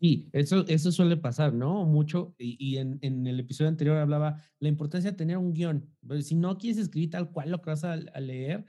Sí, 0.00 0.28
eso, 0.32 0.64
eso 0.68 0.92
suele 0.92 1.16
pasar, 1.16 1.54
¿no? 1.54 1.84
Mucho, 1.86 2.36
y, 2.38 2.56
y 2.60 2.76
en, 2.76 2.98
en, 3.00 3.26
el 3.26 3.40
episodio 3.40 3.70
anterior 3.70 3.96
hablaba 3.96 4.40
la 4.60 4.68
importancia 4.68 5.10
de 5.10 5.16
tener 5.16 5.38
un 5.38 5.54
guion. 5.54 5.90
Si 6.20 6.36
no 6.36 6.56
quieres 6.58 6.78
escribir 6.78 7.10
tal 7.10 7.32
cual 7.32 7.50
lo 7.50 7.60
que 7.62 7.70
vas 7.70 7.82
a 7.82 7.96
leer, 7.96 8.64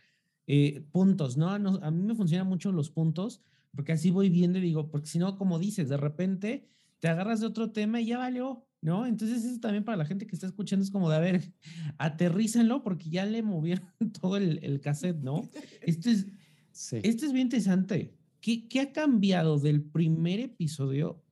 eh, 0.52 0.84
puntos, 0.92 1.38
¿no? 1.38 1.48
A 1.52 1.60
mí 1.92 2.02
me 2.02 2.16
funcionan 2.16 2.48
mucho 2.48 2.72
los 2.72 2.90
puntos, 2.90 3.40
porque 3.76 3.92
así 3.92 4.10
voy 4.10 4.30
viendo 4.32 4.58
y 4.58 4.62
digo, 4.62 4.90
porque 4.90 5.06
si 5.06 5.20
no, 5.20 5.38
como 5.38 5.60
dices, 5.60 5.90
de 5.90 5.98
repente 5.98 6.68
te 6.98 7.08
agarras 7.08 7.40
de 7.40 7.46
otro 7.46 7.72
tema 7.72 8.02
y 8.02 8.08
ya 8.08 8.18
valió, 8.18 8.66
¿no? 8.82 9.06
Entonces 9.06 9.46
eso 9.46 9.60
también 9.60 9.84
para 9.84 9.98
la 9.98 10.06
gente 10.06 10.26
que 10.26 10.36
está 10.36 10.48
escuchando 10.48 10.84
es 10.84 10.90
como 10.90 11.08
de, 11.08 11.18
a 11.18 11.20
ver, 11.20 11.54
aterrícenlo 12.00 12.82
porque 12.82 13.12
ya 13.12 13.28
le 13.28 13.44
movieron 13.44 13.86
todo 14.20 14.38
el, 14.38 14.58
el 14.64 14.82
cassette, 14.82 15.22
¿no? 15.22 15.48
Esto 15.82 16.10
es, 16.10 16.26
esto 17.04 17.28
es 17.28 17.32
bien 17.32 17.46
interesante. 17.46 18.18
¿Qué, 18.42 18.68
¿Qué 18.68 18.80
ha 18.80 18.92
cambiado 18.92 19.60
del 19.60 19.84
primer 19.84 20.40
episodio 20.40 21.24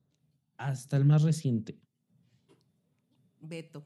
hasta 0.58 0.96
el 0.96 1.04
más 1.04 1.22
reciente? 1.22 1.76
Beto. 3.40 3.84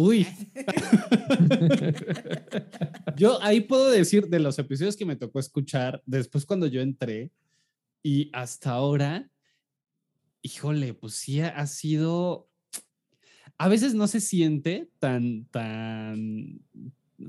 Uy. 0.00 0.28
yo 3.16 3.42
ahí 3.42 3.62
puedo 3.62 3.90
decir 3.90 4.28
de 4.28 4.38
los 4.38 4.56
episodios 4.60 4.96
que 4.96 5.04
me 5.04 5.16
tocó 5.16 5.40
escuchar 5.40 6.04
después 6.06 6.46
cuando 6.46 6.68
yo 6.68 6.80
entré 6.80 7.32
y 8.00 8.30
hasta 8.32 8.70
ahora, 8.70 9.28
híjole, 10.40 10.94
pues 10.94 11.14
sí 11.14 11.40
ha 11.40 11.66
sido, 11.66 12.48
a 13.58 13.66
veces 13.66 13.94
no 13.94 14.06
se 14.06 14.20
siente 14.20 14.88
tan, 15.00 15.46
tan, 15.46 16.60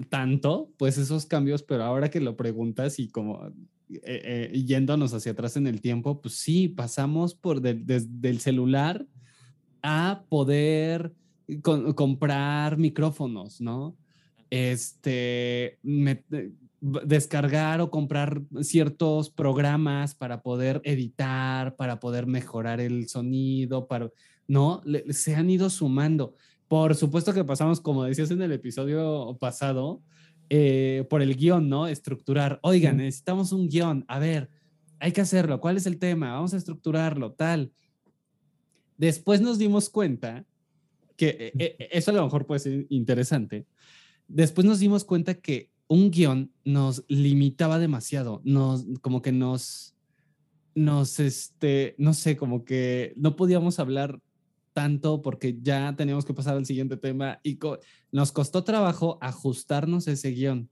tanto, 0.10 0.72
pues 0.78 1.00
esos 1.00 1.26
cambios, 1.26 1.64
pero 1.64 1.84
ahora 1.84 2.12
que 2.12 2.22
lo 2.22 2.38
preguntas 2.38 3.00
y 3.00 3.10
como 3.10 3.48
eh, 3.90 4.52
eh, 4.54 4.64
yéndonos 4.64 5.12
hacia 5.16 5.32
atrás 5.32 5.58
en 5.58 5.66
el 5.66 5.82
tiempo, 5.82 6.22
pues 6.22 6.36
sí, 6.36 6.68
pasamos 6.68 7.34
por 7.34 7.62
desde 7.62 8.30
el 8.30 8.40
celular 8.40 9.08
a 9.82 10.24
poder 10.30 11.16
comprar 11.62 12.78
micrófonos, 12.78 13.62
¿no? 13.62 13.96
Este, 14.50 15.80
descargar 16.82 17.82
o 17.82 17.92
comprar 17.92 18.42
ciertos 18.62 19.30
programas 19.30 20.16
para 20.16 20.42
poder 20.42 20.82
editar, 20.84 21.76
para 21.76 22.00
poder 22.00 22.26
mejorar 22.26 22.80
el 22.80 23.08
sonido, 23.10 23.88
para, 23.88 24.10
¿no? 24.48 24.82
se 25.10 25.36
han 25.36 25.50
ido 25.50 25.70
sumando. 25.70 26.36
Por 26.68 26.96
supuesto 26.96 27.34
que 27.34 27.44
pasamos, 27.44 27.82
como 27.82 28.04
decías 28.04 28.32
en 28.32 28.42
el 28.42 28.52
episodio 28.52 29.38
pasado, 29.40 30.02
eh, 30.50 31.06
por 31.10 31.22
el 31.22 31.36
guion, 31.36 31.70
¿no? 31.70 31.88
Estructurar. 31.88 32.60
Oigan, 32.64 32.98
necesitamos 32.98 33.52
un 33.52 33.70
guion. 33.70 34.06
A 34.08 34.20
ver, 34.20 34.50
hay 35.00 35.12
que 35.12 35.22
hacerlo. 35.22 35.60
¿Cuál 35.60 35.78
es 35.78 35.86
el 35.86 36.00
tema? 36.00 36.34
Vamos 36.34 36.54
a 36.54 36.58
estructurarlo, 36.58 37.34
tal. 37.34 37.72
Después 38.98 39.42
nos 39.42 39.58
dimos 39.58 39.90
cuenta 39.90 40.46
que 41.20 41.54
eh, 41.54 41.54
eh, 41.60 41.90
eso 41.92 42.12
a 42.12 42.14
lo 42.14 42.24
mejor 42.24 42.46
puede 42.46 42.62
ser 42.62 42.88
interesante. 42.90 43.68
Después 44.30 44.66
nos 44.66 44.80
dimos 44.80 45.04
cuenta 45.04 45.36
que 45.36 45.70
un 45.90 46.12
guion 46.12 46.54
nos 46.64 47.04
limitaba 47.10 47.78
demasiado, 47.78 48.42
nos, 48.46 48.86
como 49.02 49.22
que 49.22 49.34
nos, 49.34 49.96
nos, 50.76 51.20
este, 51.20 51.96
no 51.98 52.14
sé, 52.14 52.38
como 52.38 52.64
que 52.64 53.12
no 53.18 53.36
podíamos 53.36 53.80
hablar 53.80 54.22
tanto 54.72 55.22
porque 55.22 55.58
ya 55.62 55.94
teníamos 55.98 56.24
que 56.24 56.34
pasar 56.34 56.56
al 56.56 56.66
siguiente 56.66 56.96
tema 56.96 57.42
y 57.44 57.60
nos 58.14 58.32
costó 58.32 58.64
trabajo 58.64 59.18
ajustarnos 59.20 60.08
ese 60.08 60.32
guion. 60.32 60.70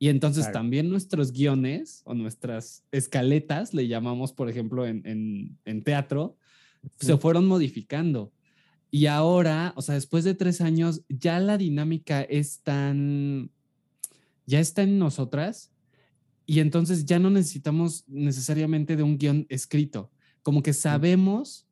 Y 0.00 0.08
entonces 0.08 0.50
también 0.50 0.90
nuestros 0.90 1.30
guiones 1.30 2.02
o 2.04 2.14
nuestras 2.14 2.84
escaletas, 2.90 3.72
le 3.72 3.86
llamamos, 3.86 4.32
por 4.32 4.50
ejemplo, 4.50 4.84
en, 4.84 5.56
en, 5.64 5.84
teatro, 5.84 6.36
se 6.98 7.16
fueron 7.16 7.46
modificando. 7.46 8.33
Y 8.94 9.06
ahora, 9.06 9.72
o 9.74 9.82
sea, 9.82 9.96
después 9.96 10.22
de 10.22 10.34
tres 10.34 10.60
años, 10.60 11.02
ya 11.08 11.40
la 11.40 11.58
dinámica 11.58 12.22
es 12.22 12.60
tan, 12.60 13.50
ya 14.46 14.60
está 14.60 14.82
en 14.82 15.00
nosotras 15.00 15.72
y 16.46 16.60
entonces 16.60 17.04
ya 17.04 17.18
no 17.18 17.28
necesitamos 17.28 18.04
necesariamente 18.06 18.94
de 18.94 19.02
un 19.02 19.18
guion 19.18 19.46
escrito. 19.48 20.12
Como 20.42 20.62
que 20.62 20.72
sabemos 20.72 21.66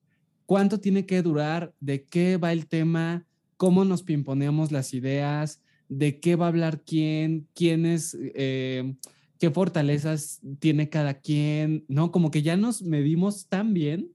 cuánto 0.46 0.80
tiene 0.80 1.06
que 1.06 1.22
durar, 1.22 1.72
de 1.78 2.06
qué 2.06 2.38
va 2.38 2.50
el 2.50 2.66
tema, 2.66 3.24
cómo 3.56 3.84
nos 3.84 4.02
pimponeamos 4.02 4.72
las 4.72 4.92
ideas, 4.92 5.62
de 5.88 6.18
qué 6.18 6.34
va 6.34 6.46
a 6.46 6.48
hablar 6.48 6.82
quién, 6.82 7.46
quién 7.54 7.86
es, 7.86 8.18
eh, 8.18 8.96
qué 9.38 9.48
fortalezas 9.52 10.40
tiene 10.58 10.88
cada 10.88 11.20
quien, 11.20 11.84
¿no? 11.86 12.10
Como 12.10 12.32
que 12.32 12.42
ya 12.42 12.56
nos 12.56 12.82
medimos 12.82 13.46
tan 13.46 13.74
bien 13.74 14.10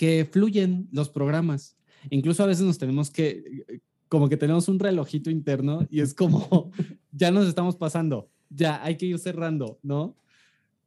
que 0.00 0.24
fluyen 0.24 0.88
los 0.92 1.10
programas. 1.10 1.76
Incluso 2.08 2.42
a 2.42 2.46
veces 2.46 2.64
nos 2.64 2.78
tenemos 2.78 3.10
que, 3.10 3.82
como 4.08 4.30
que 4.30 4.38
tenemos 4.38 4.66
un 4.66 4.78
relojito 4.78 5.28
interno 5.28 5.86
y 5.90 6.00
es 6.00 6.14
como, 6.14 6.70
ya 7.12 7.30
nos 7.30 7.46
estamos 7.46 7.76
pasando, 7.76 8.30
ya 8.48 8.82
hay 8.82 8.96
que 8.96 9.04
ir 9.04 9.18
cerrando, 9.18 9.78
¿no? 9.82 10.16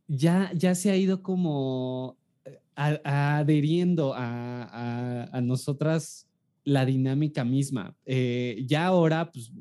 Ya, 0.07 0.51
ya 0.55 0.73
se 0.73 0.89
ha 0.89 0.97
ido 0.97 1.21
como 1.21 2.17
eh, 2.43 2.59
adheriendo 3.03 4.15
a, 4.15 5.29
a 5.31 5.41
nosotras 5.41 6.27
la 6.63 6.83
dinámica 6.83 7.43
misma. 7.43 7.95
Eh, 8.07 8.63
ya 8.65 8.87
ahora, 8.87 9.31
pues, 9.31 9.51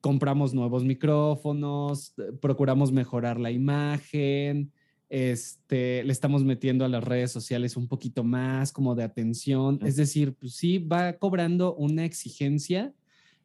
compramos 0.00 0.54
nuevos 0.54 0.84
micrófonos, 0.84 2.14
eh, 2.18 2.30
procuramos 2.40 2.92
mejorar 2.92 3.40
la 3.40 3.50
imagen, 3.50 4.70
este, 5.08 6.02
le 6.04 6.12
estamos 6.12 6.44
metiendo 6.44 6.84
a 6.84 6.88
las 6.88 7.04
redes 7.04 7.30
sociales 7.30 7.76
un 7.76 7.88
poquito 7.88 8.24
más 8.24 8.72
como 8.72 8.94
de 8.94 9.04
atención. 9.04 9.78
Es 9.84 9.96
decir, 9.96 10.34
pues 10.34 10.54
sí, 10.54 10.78
va 10.78 11.14
cobrando 11.14 11.74
una 11.74 12.04
exigencia, 12.04 12.92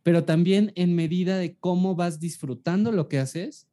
pero 0.04 0.24
también 0.24 0.72
en 0.76 0.96
medida 0.96 1.38
de 1.38 1.56
cómo 1.56 1.96
vas 1.96 2.20
disfrutando 2.20 2.92
lo 2.92 3.08
que 3.08 3.20
haces, 3.20 3.68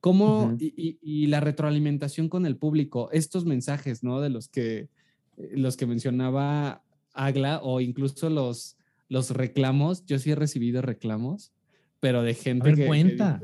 cómo 0.00 0.56
y, 0.58 0.98
y, 1.02 1.26
la 1.26 1.40
retroalimentación 1.40 2.28
con 2.28 2.46
el 2.46 2.56
público, 2.56 3.10
estos 3.12 3.44
mensajes, 3.44 4.02
¿no? 4.02 4.20
De 4.20 4.30
los 4.30 4.48
que, 4.48 4.88
eh, 5.36 5.50
los 5.54 5.76
que 5.76 5.86
mencionaba 5.86 6.82
Agla 7.12 7.60
o 7.62 7.80
incluso 7.80 8.30
los, 8.30 8.76
los 9.08 9.30
reclamos. 9.30 10.04
Yo 10.06 10.18
sí 10.18 10.30
he 10.30 10.34
recibido 10.34 10.80
reclamos, 10.82 11.52
pero 12.00 12.22
de 12.22 12.34
gente 12.34 12.74
que, 12.74 12.86
cuenta. 12.86 13.40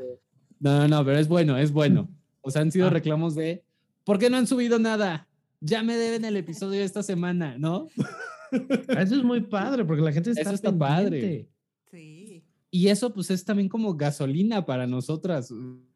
no, 0.61 0.80
no, 0.80 0.88
no, 0.88 1.04
pero 1.04 1.18
es 1.18 1.28
bueno, 1.28 1.59
es 1.59 1.72
bueno. 1.72 2.09
O 2.40 2.50
sea, 2.50 2.62
han 2.62 2.70
sido 2.70 2.87
ah. 2.87 2.90
reclamos 2.90 3.35
de, 3.35 3.65
¿por 4.07 4.19
qué 4.19 4.31
no 4.31 4.38
han 4.38 4.47
subido 4.47 4.79
nada? 4.79 5.29
Ya 5.61 5.83
me 5.83 5.97
deben 5.97 6.25
el 6.25 6.37
episodio 6.37 6.81
de 6.81 6.87
esta 6.87 7.03
semana, 7.03 7.59
¿no? 7.59 7.88
Eso 8.88 9.16
es 9.16 9.23
muy 9.23 9.42
padre, 9.42 9.85
porque 9.85 10.03
la 10.03 10.12
gente 10.12 10.31
está, 10.31 10.42
Eso 10.42 10.55
está 10.55 10.79
padre. 10.79 11.51
Sí. 11.90 12.42
Y 12.71 12.88
eso 12.88 13.12
pues 13.12 13.31
es 13.31 13.45
también 13.45 13.69
como 13.69 13.95
gasolina 13.95 14.64
para 14.64 14.87
nosotras. 14.87 15.53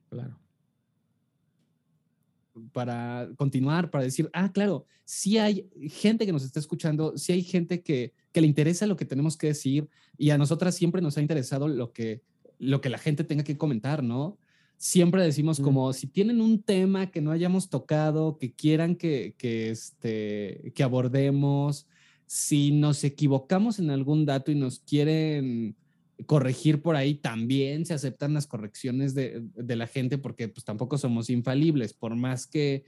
Claro 0.08 0.38
para 2.72 3.28
continuar, 3.36 3.90
para 3.90 4.04
decir, 4.04 4.28
ah, 4.32 4.52
claro, 4.52 4.86
si 5.04 5.38
hay 5.38 5.68
gente 5.88 6.26
que 6.26 6.32
nos 6.32 6.44
está 6.44 6.60
escuchando, 6.60 7.16
si 7.16 7.32
hay 7.32 7.42
gente 7.42 7.82
que, 7.82 8.12
que 8.32 8.40
le 8.40 8.46
interesa 8.46 8.86
lo 8.86 8.96
que 8.96 9.04
tenemos 9.04 9.36
que 9.36 9.48
decir 9.48 9.88
y 10.16 10.30
a 10.30 10.38
nosotras 10.38 10.74
siempre 10.74 11.02
nos 11.02 11.16
ha 11.16 11.22
interesado 11.22 11.68
lo 11.68 11.92
que, 11.92 12.22
lo 12.58 12.80
que 12.80 12.90
la 12.90 12.98
gente 12.98 13.24
tenga 13.24 13.44
que 13.44 13.56
comentar, 13.56 14.02
¿no? 14.02 14.38
Siempre 14.82 15.22
decimos 15.22 15.60
como 15.60 15.92
si 15.92 16.06
tienen 16.06 16.40
un 16.40 16.62
tema 16.62 17.10
que 17.10 17.20
no 17.20 17.32
hayamos 17.32 17.68
tocado, 17.68 18.38
que 18.38 18.54
quieran 18.54 18.96
que, 18.96 19.34
que, 19.36 19.68
este, 19.68 20.72
que 20.74 20.82
abordemos, 20.82 21.86
si 22.24 22.70
nos 22.70 23.04
equivocamos 23.04 23.78
en 23.78 23.90
algún 23.90 24.24
dato 24.24 24.50
y 24.50 24.54
nos 24.54 24.78
quieren 24.78 25.76
corregir 26.24 26.80
por 26.80 26.96
ahí, 26.96 27.14
también 27.14 27.84
se 27.84 27.92
aceptan 27.92 28.32
las 28.32 28.46
correcciones 28.46 29.14
de, 29.14 29.42
la 29.54 29.86
gente 29.86 30.16
porque 30.16 30.48
pues 30.48 30.64
tampoco 30.64 30.96
somos 30.96 31.28
infalibles, 31.28 31.92
por 31.92 32.16
más 32.16 32.46
que, 32.46 32.86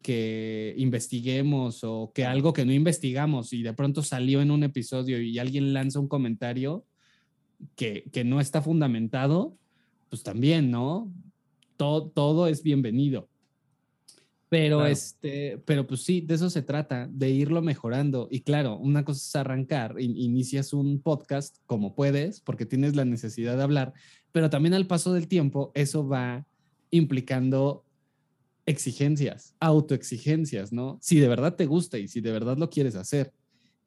que 0.00 0.74
investiguemos 0.78 1.84
o 1.84 2.10
que 2.14 2.24
algo 2.24 2.54
que 2.54 2.64
no 2.64 2.72
investigamos 2.72 3.52
y 3.52 3.62
de 3.62 3.74
pronto 3.74 4.02
salió 4.02 4.40
en 4.40 4.50
un 4.50 4.64
episodio 4.64 5.20
y 5.20 5.38
alguien 5.38 5.74
lanza 5.74 6.00
un 6.00 6.08
comentario 6.08 6.86
que, 7.76 8.08
que 8.10 8.24
no 8.24 8.40
está 8.40 8.62
fundamentado, 8.62 9.58
pues 10.08 10.22
también, 10.22 10.70
¿no? 10.70 11.12
Todo, 11.76 12.08
todo 12.08 12.46
es 12.46 12.62
bienvenido. 12.62 13.28
Pero, 14.48 14.86
este, 14.86 15.60
pero 15.64 15.84
pues 15.84 16.02
sí, 16.02 16.20
de 16.20 16.34
eso 16.34 16.48
se 16.48 16.62
trata, 16.62 17.08
de 17.10 17.30
irlo 17.30 17.60
mejorando. 17.60 18.28
Y 18.30 18.42
claro, 18.42 18.76
una 18.76 19.04
cosa 19.04 19.18
es 19.18 19.36
arrancar, 19.36 19.96
inicias 19.98 20.72
un 20.72 21.00
podcast 21.00 21.56
como 21.66 21.96
puedes, 21.96 22.40
porque 22.40 22.64
tienes 22.64 22.94
la 22.94 23.04
necesidad 23.04 23.56
de 23.56 23.64
hablar, 23.64 23.94
pero 24.30 24.50
también 24.50 24.74
al 24.74 24.86
paso 24.86 25.12
del 25.12 25.26
tiempo, 25.26 25.72
eso 25.74 26.06
va 26.06 26.46
implicando 26.90 27.84
exigencias, 28.66 29.54
autoexigencias, 29.58 30.72
¿no? 30.72 30.98
Si 31.02 31.18
de 31.18 31.28
verdad 31.28 31.56
te 31.56 31.66
gusta 31.66 31.98
y 31.98 32.06
si 32.06 32.20
de 32.20 32.30
verdad 32.30 32.56
lo 32.56 32.70
quieres 32.70 32.94
hacer. 32.94 33.32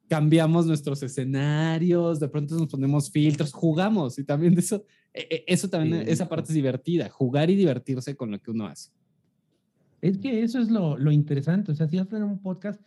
Cambiamos 0.08 0.66
nuestros 0.66 1.02
escenarios, 1.02 2.18
de 2.18 2.28
pronto 2.28 2.56
nos 2.56 2.68
ponemos 2.68 3.10
filtros, 3.10 3.52
jugamos 3.52 4.18
y 4.18 4.24
también 4.24 4.54
de 4.54 4.60
eso, 4.60 4.84
e, 5.12 5.20
e, 5.30 5.44
eso 5.46 5.68
también, 5.68 6.08
esa 6.08 6.28
parte 6.28 6.50
es 6.50 6.54
divertida, 6.54 7.08
jugar 7.10 7.50
y 7.50 7.56
divertirse 7.56 8.16
con 8.16 8.30
lo 8.30 8.40
que 8.40 8.50
uno 8.50 8.66
hace. 8.66 8.90
Es 10.00 10.18
que 10.18 10.42
eso 10.42 10.60
es 10.60 10.70
lo, 10.70 10.96
lo 10.96 11.10
interesante. 11.10 11.72
O 11.72 11.74
sea, 11.74 11.88
si 11.88 11.98
hacen 11.98 12.22
un 12.22 12.40
podcast, 12.40 12.80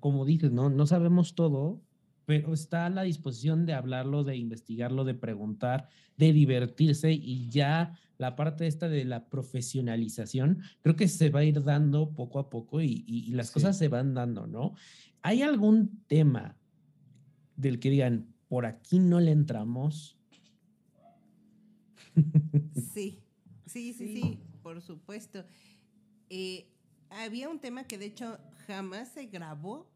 como 0.00 0.24
dices, 0.24 0.52
¿no? 0.52 0.70
no 0.70 0.86
sabemos 0.86 1.34
todo, 1.34 1.82
pero 2.26 2.54
está 2.54 2.86
a 2.86 2.90
la 2.90 3.02
disposición 3.02 3.66
de 3.66 3.74
hablarlo, 3.74 4.24
de 4.24 4.36
investigarlo, 4.36 5.04
de 5.04 5.14
preguntar, 5.14 5.88
de 6.16 6.32
divertirse 6.32 7.12
y 7.12 7.48
ya 7.48 7.98
la 8.18 8.36
parte 8.36 8.66
esta 8.66 8.88
de 8.88 9.04
la 9.04 9.28
profesionalización, 9.28 10.60
creo 10.82 10.96
que 10.96 11.08
se 11.08 11.30
va 11.30 11.40
a 11.40 11.44
ir 11.44 11.62
dando 11.62 12.10
poco 12.10 12.38
a 12.38 12.48
poco 12.48 12.80
y, 12.80 13.04
y, 13.06 13.32
las 13.32 13.50
cosas 13.50 13.76
se 13.76 13.88
van 13.88 14.14
dando, 14.14 14.46
¿no? 14.46 14.74
¿Hay 15.26 15.40
algún 15.40 16.04
tema 16.06 16.54
del 17.56 17.80
que 17.80 17.88
digan, 17.88 18.34
por 18.46 18.66
aquí 18.66 18.98
no 18.98 19.20
le 19.20 19.32
entramos? 19.32 20.18
Sí, 22.92 23.18
sí, 23.66 23.92
sí, 23.92 24.14
sí, 24.14 24.38
por 24.62 24.80
supuesto. 24.82 25.44
Eh, 26.28 26.68
había 27.08 27.48
un 27.48 27.58
tema 27.58 27.84
que 27.84 27.98
de 27.98 28.04
hecho 28.04 28.38
jamás 28.66 29.08
se 29.08 29.24
grabó 29.26 29.90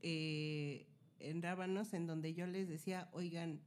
eh, 0.00 0.86
en 1.18 1.42
Rábanos, 1.42 1.92
en 1.92 2.06
donde 2.06 2.32
yo 2.32 2.46
les 2.46 2.68
decía, 2.68 3.10
oigan, 3.12 3.60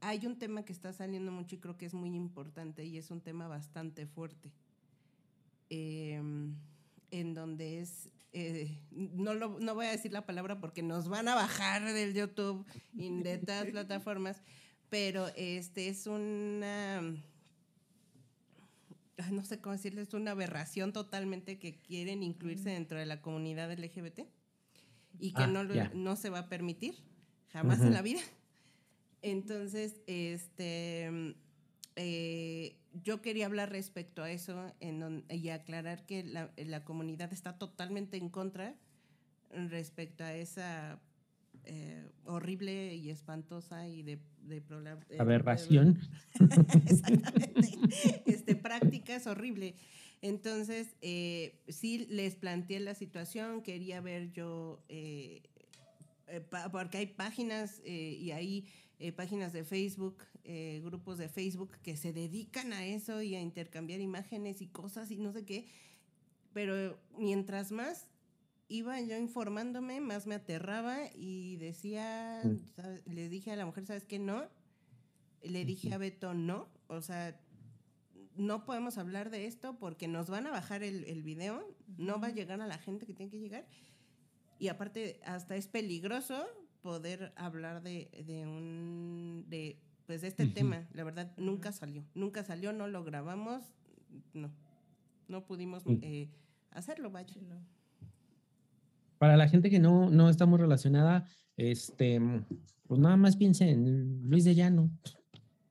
hay 0.00 0.26
un 0.26 0.38
tema 0.38 0.64
que 0.64 0.72
está 0.72 0.92
saliendo 0.92 1.30
mucho 1.30 1.54
y 1.54 1.58
creo 1.58 1.78
que 1.78 1.86
es 1.86 1.94
muy 1.94 2.14
importante 2.16 2.84
y 2.84 2.98
es 2.98 3.10
un 3.12 3.20
tema 3.20 3.46
bastante 3.46 4.06
fuerte. 4.06 4.52
Em, 5.70 6.56
en 7.12 7.32
donde 7.32 7.80
es, 7.80 8.10
eh, 8.32 8.80
no, 8.90 9.34
no 9.34 9.74
voy 9.74 9.86
a 9.86 9.90
decir 9.90 10.12
la 10.12 10.26
palabra 10.26 10.60
porque 10.60 10.82
nos 10.82 11.08
van 11.08 11.28
a 11.28 11.34
bajar 11.34 11.92
del 11.92 12.14
YouTube 12.14 12.64
y 12.94 13.22
de 13.22 13.38
todas 13.38 13.66
plataformas, 13.70 14.42
pero 14.88 15.28
este 15.36 15.88
es 15.88 16.06
una 16.06 17.02
no 19.30 19.44
sé 19.44 19.60
cómo 19.60 19.74
decirles, 19.74 20.14
una 20.14 20.30
aberración 20.30 20.92
totalmente 20.92 21.58
que 21.58 21.78
quieren 21.80 22.22
incluirse 22.22 22.70
dentro 22.70 22.98
de 22.98 23.06
la 23.06 23.20
comunidad 23.20 23.70
LGBT 23.72 24.20
y 25.18 25.32
que 25.32 25.42
ah, 25.42 25.46
no, 25.46 25.64
no 25.64 26.16
se 26.16 26.30
va 26.30 26.40
a 26.40 26.48
permitir 26.48 26.94
jamás 27.48 27.80
en 27.80 27.92
la 27.92 28.02
vida. 28.02 28.20
Entonces, 29.22 30.00
este, 30.06 31.34
eh, 32.02 32.76
yo 33.04 33.20
quería 33.20 33.44
hablar 33.44 33.70
respecto 33.70 34.22
a 34.22 34.30
eso 34.30 34.72
y 35.28 35.50
aclarar 35.50 36.06
que 36.06 36.24
la, 36.24 36.50
la, 36.56 36.82
comunidad 36.82 37.30
está 37.30 37.58
totalmente 37.58 38.16
en 38.16 38.30
contra 38.30 38.74
respecto 39.50 40.24
a 40.24 40.32
esa 40.32 40.98
eh, 41.64 42.08
horrible 42.24 42.94
y 42.94 43.10
espantosa 43.10 43.86
y 43.86 44.02
de, 44.02 44.18
de, 44.44 44.62
aberración. 45.18 46.00
Exactamente. 46.86 48.22
este, 48.24 48.56
práctica 48.56 49.16
es 49.16 49.26
horrible. 49.26 49.74
Entonces, 50.22 50.96
eh, 51.02 51.60
sí 51.68 52.06
les 52.08 52.34
planteé 52.34 52.80
la 52.80 52.94
situación, 52.94 53.62
quería 53.62 54.00
ver 54.00 54.32
yo, 54.32 54.82
eh, 54.88 55.42
eh, 56.28 56.40
porque 56.72 56.98
hay 56.98 57.06
páginas 57.06 57.82
eh, 57.84 58.16
y 58.18 58.30
hay 58.30 58.64
eh, 59.00 59.12
páginas 59.12 59.52
de 59.52 59.64
Facebook, 59.64 60.18
eh, 60.44 60.80
grupos 60.84 61.18
de 61.18 61.28
Facebook 61.28 61.72
que 61.82 61.96
se 61.96 62.12
dedican 62.12 62.72
a 62.72 62.84
eso 62.84 63.22
y 63.22 63.34
a 63.34 63.40
intercambiar 63.40 64.00
imágenes 64.00 64.60
y 64.60 64.66
cosas 64.68 65.10
y 65.10 65.16
no 65.16 65.32
sé 65.32 65.44
qué. 65.44 65.66
Pero 66.52 66.98
mientras 67.16 67.72
más 67.72 68.06
iba 68.68 69.00
yo 69.00 69.16
informándome, 69.16 70.00
más 70.00 70.26
me 70.26 70.34
aterraba 70.36 70.98
y 71.14 71.56
decía, 71.56 72.42
Mm. 72.44 72.58
¿sabes? 72.76 73.06
le 73.06 73.28
dije 73.28 73.50
a 73.50 73.56
la 73.56 73.66
mujer, 73.66 73.86
¿sabes 73.86 74.04
qué? 74.04 74.18
No. 74.18 74.44
Le 75.42 75.64
dije 75.64 75.94
a 75.94 75.98
Beto, 75.98 76.34
no. 76.34 76.68
O 76.86 77.00
sea, 77.00 77.40
no 78.36 78.64
podemos 78.66 78.98
hablar 78.98 79.30
de 79.30 79.46
esto 79.46 79.78
porque 79.78 80.08
nos 80.08 80.28
van 80.28 80.46
a 80.46 80.50
bajar 80.50 80.82
el, 80.82 81.04
el 81.04 81.22
video, 81.22 81.66
no 81.98 82.20
va 82.20 82.28
a 82.28 82.32
llegar 82.32 82.60
a 82.60 82.66
la 82.66 82.78
gente 82.78 83.06
que 83.06 83.14
tiene 83.14 83.30
que 83.30 83.40
llegar. 83.40 83.66
Y 84.58 84.68
aparte, 84.68 85.20
hasta 85.24 85.56
es 85.56 85.66
peligroso 85.68 86.46
poder 86.82 87.32
hablar 87.36 87.82
de, 87.82 88.10
de 88.26 88.46
un. 88.46 89.44
de 89.48 89.78
pues 90.06 90.22
de 90.22 90.28
este 90.28 90.46
tema. 90.46 90.88
La 90.92 91.04
verdad, 91.04 91.32
nunca 91.36 91.70
salió. 91.72 92.04
Nunca 92.14 92.42
salió, 92.42 92.72
no 92.72 92.88
lo 92.88 93.04
grabamos. 93.04 93.62
No. 94.34 94.50
No 95.28 95.44
pudimos 95.46 95.86
Mm. 95.86 95.98
eh, 96.02 96.28
hacerlo, 96.72 97.10
vaya. 97.10 97.34
No. 97.48 97.60
Para 99.18 99.36
la 99.36 99.48
gente 99.48 99.70
que 99.70 99.78
no, 99.78 100.10
no 100.10 100.28
está 100.28 100.46
muy 100.46 100.58
relacionada, 100.58 101.26
este, 101.56 102.20
pues 102.88 102.98
nada 103.00 103.16
más 103.16 103.36
piense 103.36 103.70
en 103.70 104.28
Luis 104.28 104.44
de 104.44 104.54
Llano. 104.54 104.90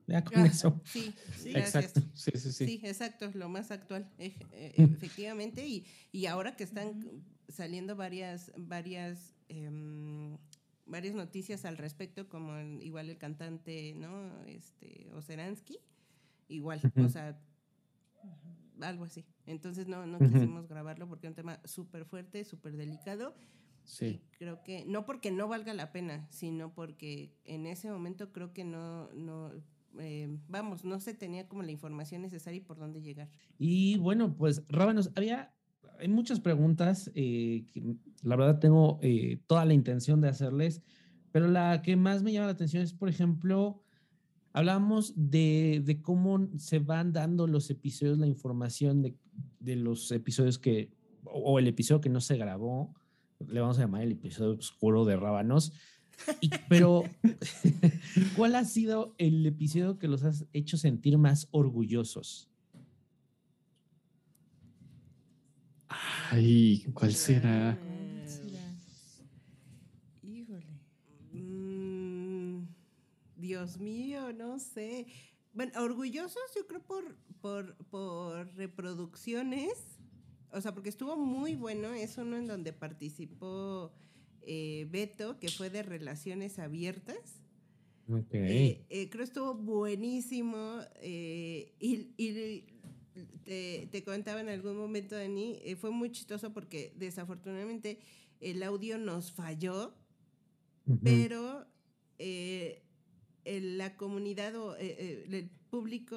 Ya 0.06 0.24
con 0.24 0.38
Ah, 0.38 0.46
eso. 0.46 0.80
Sí, 0.84 1.14
sí. 1.36 1.50
Exacto. 1.50 2.00
Sí, 2.14 2.30
sí, 2.34 2.52
sí. 2.52 2.66
Sí, 2.66 2.80
exacto, 2.82 3.26
es 3.26 3.34
lo 3.34 3.48
más 3.48 3.70
actual, 3.70 4.10
eh, 4.18 4.34
efectivamente. 4.76 5.66
Y, 5.68 5.84
y 6.12 6.26
ahora 6.26 6.56
que 6.56 6.64
están 6.64 7.04
saliendo 7.48 7.94
varias, 7.94 8.50
varias, 8.56 9.34
em, 9.48 10.36
varias 10.90 11.14
noticias 11.14 11.64
al 11.64 11.76
respecto, 11.78 12.28
como 12.28 12.56
el- 12.56 12.82
igual 12.82 13.08
el 13.08 13.18
cantante, 13.18 13.94
¿no? 13.94 14.44
Este, 14.44 15.08
Oceransky, 15.14 15.78
igual, 16.48 16.80
o 16.96 17.08
sea, 17.08 17.38
algo 18.80 19.04
así. 19.04 19.24
Entonces 19.46 19.88
no, 19.88 20.06
no 20.06 20.18
quisimos 20.18 20.68
grabarlo 20.68 21.08
porque 21.08 21.26
es 21.26 21.30
un 21.30 21.36
tema 21.36 21.60
súper 21.64 22.04
fuerte, 22.04 22.44
súper 22.44 22.76
delicado. 22.76 23.34
Sí. 23.84 24.06
Y 24.06 24.36
creo 24.38 24.62
que, 24.62 24.84
no 24.84 25.06
porque 25.06 25.30
no 25.30 25.48
valga 25.48 25.74
la 25.74 25.92
pena, 25.92 26.26
sino 26.30 26.72
porque 26.74 27.34
en 27.44 27.66
ese 27.66 27.90
momento 27.90 28.32
creo 28.32 28.52
que 28.52 28.64
no, 28.64 29.10
no 29.14 29.52
eh, 29.98 30.38
vamos, 30.48 30.84
no 30.84 31.00
se 31.00 31.14
tenía 31.14 31.48
como 31.48 31.62
la 31.62 31.72
información 31.72 32.22
necesaria 32.22 32.58
y 32.58 32.64
por 32.64 32.78
dónde 32.78 33.00
llegar. 33.00 33.28
Y 33.58 33.96
bueno, 33.98 34.36
pues 34.36 34.62
Rábanos, 34.68 35.10
había 35.14 35.52
hay 36.00 36.08
muchas 36.08 36.40
preguntas 36.40 37.10
eh, 37.14 37.64
que 37.72 37.82
la 38.22 38.36
verdad 38.36 38.58
tengo 38.58 38.98
eh, 39.02 39.40
toda 39.46 39.64
la 39.64 39.74
intención 39.74 40.20
de 40.20 40.28
hacerles, 40.28 40.82
pero 41.32 41.48
la 41.48 41.82
que 41.82 41.96
más 41.96 42.22
me 42.22 42.32
llama 42.32 42.46
la 42.46 42.52
atención 42.52 42.82
es, 42.82 42.92
por 42.92 43.08
ejemplo, 43.08 43.82
hablábamos 44.52 45.12
de, 45.16 45.82
de 45.84 46.02
cómo 46.02 46.48
se 46.58 46.80
van 46.80 47.12
dando 47.12 47.46
los 47.46 47.70
episodios, 47.70 48.18
la 48.18 48.26
información 48.26 49.02
de, 49.02 49.14
de 49.60 49.76
los 49.76 50.10
episodios 50.10 50.58
que, 50.58 50.90
o, 51.24 51.52
o 51.52 51.58
el 51.58 51.68
episodio 51.68 52.00
que 52.00 52.08
no 52.08 52.20
se 52.20 52.36
grabó, 52.36 52.94
le 53.46 53.60
vamos 53.60 53.78
a 53.78 53.82
llamar 53.82 54.02
el 54.02 54.12
episodio 54.12 54.58
oscuro 54.58 55.04
de 55.04 55.16
Rábanos. 55.16 55.72
Y- 56.40 56.50
pero, 56.68 57.04
¿cuál 58.36 58.54
ha 58.56 58.64
sido 58.64 59.14
el 59.18 59.46
episodio 59.46 59.98
que 59.98 60.08
los 60.08 60.22
has 60.24 60.46
hecho 60.52 60.76
sentir 60.76 61.16
más 61.16 61.48
orgullosos? 61.52 62.49
Ay, 66.32 66.86
¿cuál 66.94 67.12
será? 67.12 67.76
Será? 68.24 68.78
Híjole. 70.22 70.80
Mm, 71.32 72.66
Dios 73.36 73.78
mío, 73.78 74.32
no 74.32 74.60
sé. 74.60 75.06
Bueno, 75.52 75.72
orgullosos 75.82 76.40
yo 76.54 76.68
creo 76.68 76.82
por, 76.82 77.16
por, 77.40 77.74
por 77.86 78.54
reproducciones. 78.54 79.72
O 80.52 80.60
sea, 80.60 80.72
porque 80.72 80.88
estuvo 80.88 81.16
muy 81.16 81.56
bueno. 81.56 81.92
Es 81.92 82.16
uno 82.16 82.36
en 82.36 82.46
donde 82.46 82.72
participó 82.72 83.92
eh, 84.42 84.86
Beto, 84.88 85.40
que 85.40 85.48
fue 85.48 85.68
de 85.68 85.82
relaciones 85.82 86.60
abiertas. 86.60 87.40
Ok. 88.08 88.34
Eh, 88.34 88.86
eh, 88.88 89.10
creo 89.10 89.24
estuvo 89.24 89.54
buenísimo. 89.54 90.78
eh, 91.00 91.72
y 91.80 92.12
y 92.16 92.69
te, 93.44 93.88
te 93.90 94.02
comentaba 94.04 94.40
en 94.40 94.48
algún 94.48 94.76
momento, 94.76 95.14
Dani, 95.16 95.58
eh, 95.62 95.76
fue 95.76 95.90
muy 95.90 96.10
chistoso 96.10 96.52
porque 96.52 96.92
desafortunadamente 96.96 97.98
el 98.40 98.62
audio 98.62 98.98
nos 98.98 99.32
falló, 99.32 99.94
pero 101.02 101.66
eh, 102.18 102.82
el- 103.44 103.78
la 103.78 103.96
comunidad 103.96 104.54
o 104.56 104.76
eh, 104.76 104.96
eh, 104.98 105.26
el 105.30 105.48
público 105.70 106.16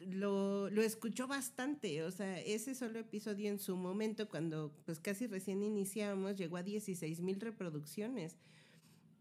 lo, 0.00 0.68
lo 0.70 0.82
escuchó 0.82 1.26
bastante. 1.26 2.02
O 2.02 2.10
sea, 2.10 2.40
ese 2.40 2.74
solo 2.74 2.98
episodio 2.98 3.48
en 3.50 3.58
su 3.58 3.76
momento, 3.76 4.28
cuando 4.28 4.72
pues 4.84 5.00
casi 5.00 5.26
recién 5.26 5.62
iniciamos, 5.62 6.36
llegó 6.36 6.56
a 6.56 6.62
16 6.62 7.20
mil 7.20 7.40
reproducciones. 7.40 8.36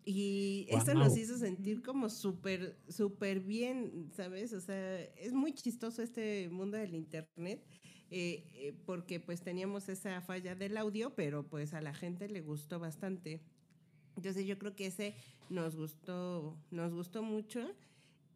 Y 0.05 0.67
eso 0.69 0.93
nos 0.93 1.17
hizo 1.17 1.37
sentir 1.37 1.81
como 1.81 2.09
súper, 2.09 2.77
súper 2.87 3.39
bien, 3.39 4.11
¿sabes? 4.15 4.53
O 4.53 4.61
sea, 4.61 5.01
es 5.01 5.33
muy 5.33 5.51
chistoso 5.53 6.03
este 6.03 6.47
mundo 6.49 6.77
del 6.77 6.93
Internet, 6.93 7.65
eh, 8.11 8.43
eh, 8.53 8.73
porque 8.85 9.19
pues 9.19 9.41
teníamos 9.41 9.89
esa 9.89 10.21
falla 10.21 10.53
del 10.55 10.77
audio, 10.77 11.15
pero 11.15 11.47
pues 11.47 11.73
a 11.73 11.81
la 11.81 11.93
gente 11.93 12.29
le 12.29 12.41
gustó 12.41 12.79
bastante. 12.79 13.41
Entonces 14.15 14.45
yo 14.45 14.59
creo 14.59 14.75
que 14.75 14.85
ese 14.85 15.15
nos 15.49 15.75
gustó, 15.75 16.55
nos 16.71 16.93
gustó 16.93 17.23
mucho. 17.23 17.67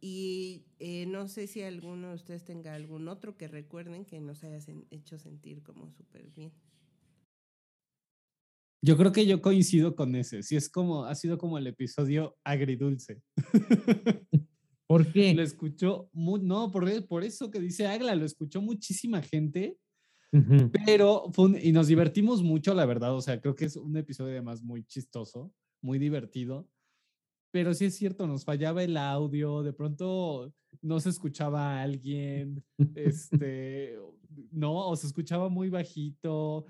Y 0.02 0.64
eh, 0.80 1.06
no 1.08 1.28
sé 1.28 1.46
si 1.46 1.62
alguno 1.62 2.10
de 2.10 2.16
ustedes 2.16 2.46
tenga 2.46 2.74
algún 2.74 3.10
otro 3.10 3.36
que 3.38 3.48
recuerden 3.50 4.06
que 4.06 4.20
nos 4.22 4.44
haya 4.46 4.58
sen- 4.60 4.86
hecho 4.92 5.18
sentir 5.20 5.62
como 5.62 5.92
súper 5.92 6.32
bien. 6.32 6.52
Yo 8.82 8.96
creo 8.98 9.12
que 9.12 9.26
yo 9.26 9.42
coincido 9.42 9.96
con 9.96 10.16
ese. 10.16 10.42
Sí, 10.44 10.56
es 10.56 10.70
como, 10.70 11.06
ha 11.06 11.16
sido 11.16 11.38
como 11.38 11.58
el 11.58 11.68
episodio 11.68 12.38
agridulce. 12.44 13.22
¿Por 14.88 15.12
qué? 15.12 15.34
Lo 15.34 15.44
escuchó, 15.44 16.10
mu- 16.14 16.38
no, 16.38 16.72
por, 16.72 16.88
e- 16.90 17.02
por 17.02 17.24
eso 17.24 17.52
que 17.52 17.60
dice 17.60 17.88
Agla, 17.88 18.16
lo 18.16 18.26
escuchó 18.26 18.62
muchísima 18.62 19.22
gente, 19.22 19.78
Ujú. 20.32 20.72
pero 20.86 21.26
fue 21.34 21.46
un- 21.46 21.58
y 21.62 21.72
nos 21.72 21.88
divertimos 21.88 22.42
mucho, 22.42 22.74
la 22.74 22.86
verdad. 22.86 23.14
O 23.16 23.22
sea, 23.22 23.40
creo 23.42 23.56
que 23.56 23.66
es 23.66 23.76
un 23.76 23.98
episodio 23.98 24.32
además 24.32 24.64
muy 24.64 24.84
chistoso, 24.86 25.54
muy 25.82 26.00
divertido. 26.00 26.68
Pero 27.52 27.74
sí 27.74 27.86
es 27.86 27.96
cierto, 27.96 28.28
nos 28.28 28.46
fallaba 28.46 28.84
el 28.84 28.96
audio, 28.98 29.64
de 29.64 29.74
pronto 29.74 30.54
no 30.82 31.00
se 31.00 31.10
escuchaba 31.10 31.80
a 31.80 31.82
alguien, 31.82 32.64
este, 32.96 33.98
no, 34.52 34.88
o 34.88 34.96
se 34.96 35.08
escuchaba 35.08 35.50
muy 35.50 35.70
bajito, 35.70 36.66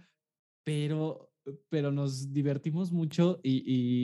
pero, 0.64 1.29
pero 1.70 1.92
nos 1.92 2.34
divertimos 2.34 2.92
mucho 2.92 3.40
y, 3.44 3.64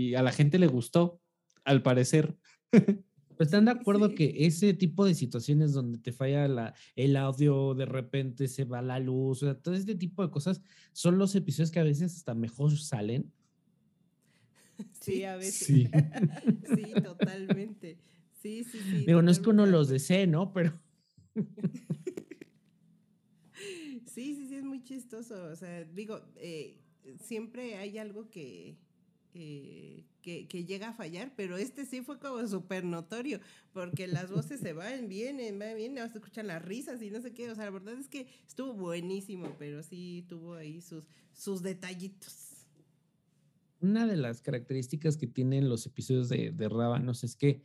y 0.10 0.16
a 0.16 0.24
la 0.24 0.32
gente 0.32 0.60
le 0.60 0.68
gustó, 0.68 1.22
al 1.64 1.82
parecer. 1.82 2.38
Pues, 3.38 3.48
¿Están 3.48 3.66
de 3.66 3.72
acuerdo 3.72 4.08
Sí. 4.08 4.16
que 4.16 4.46
ese 4.46 4.74
tipo 4.74 5.04
de 5.04 5.14
situaciones 5.14 5.74
donde 5.74 5.98
te 5.98 6.14
falla 6.14 6.48
la, 6.48 6.74
el 6.96 7.18
audio, 7.18 7.74
de 7.74 7.86
repente 7.86 8.48
se 8.48 8.64
va 8.64 8.82
la 8.82 8.98
luz, 8.98 9.44
o 9.44 9.46
sea, 9.48 9.56
todo 9.56 9.76
este 9.76 9.94
tipo 9.96 10.24
de 10.26 10.32
cosas 10.32 10.62
son 10.94 11.18
los 11.18 11.36
episodios 11.36 11.70
que 11.70 11.82
a 11.82 11.84
veces 11.84 12.16
hasta 12.16 12.34
mejor 12.34 12.72
salen? 12.78 13.30
Sí, 15.02 15.26
a 15.26 15.36
veces. 15.36 15.68
Sí. 15.68 15.90
Sí, 16.76 16.94
totalmente. 17.04 17.98
Sí, 18.42 18.64
sí, 18.64 18.80
sí. 18.80 19.06
Digo, 19.06 19.22
no 19.22 19.30
es 19.30 19.40
que 19.40 19.50
uno 19.50 19.66
los 19.66 19.90
desee, 19.90 20.28
¿no? 20.28 20.54
Pero 20.54 20.80
Sí, 24.06 24.34
sí, 24.36 24.48
sí, 24.48 24.56
es 24.56 24.64
muy 24.64 24.82
chistoso. 24.84 25.46
O 25.52 25.56
sea, 25.56 25.84
digo, 25.84 26.22
eh, 26.38 26.80
siempre 27.20 27.76
hay 27.78 27.98
algo 27.98 28.30
que, 28.30 28.78
eh, 29.34 30.04
que, 30.22 30.48
que 30.48 30.66
llega 30.66 30.90
a 30.90 30.94
fallar, 30.94 31.34
pero 31.36 31.58
este 31.58 31.86
sí 31.86 32.02
fue 32.02 32.20
como 32.20 32.48
súper 32.48 32.84
notorio, 32.84 33.40
porque 33.74 34.08
las 34.08 34.32
voces 34.32 34.60
se 34.60 34.74
van, 34.74 35.08
vienen, 35.08 35.60
van, 35.60 35.76
vienen, 35.76 36.04
hasta 36.04 36.20
escuchan 36.20 36.48
las 36.48 36.64
risas 36.64 37.02
y 37.02 37.12
no 37.12 37.22
sé 37.22 37.34
qué. 37.34 37.52
O 37.52 37.56
sea, 37.56 37.66
la 37.66 37.72
verdad 37.72 37.98
es 38.00 38.08
que 38.08 38.28
estuvo 38.48 38.74
buenísimo, 38.74 39.56
pero 39.60 39.84
sí 39.84 40.26
tuvo 40.28 40.56
ahí 40.56 40.82
sus, 40.82 41.06
sus 41.34 41.62
detallitos. 41.62 42.68
una 43.82 44.08
de 44.08 44.16
las 44.16 44.42
características 44.42 45.18
que 45.18 45.28
tienen 45.28 45.70
los 45.70 45.86
episodios 45.86 46.30
de, 46.30 46.52
de 46.52 46.70
Rábanos 46.70 47.24
es 47.24 47.36
que 47.36 47.62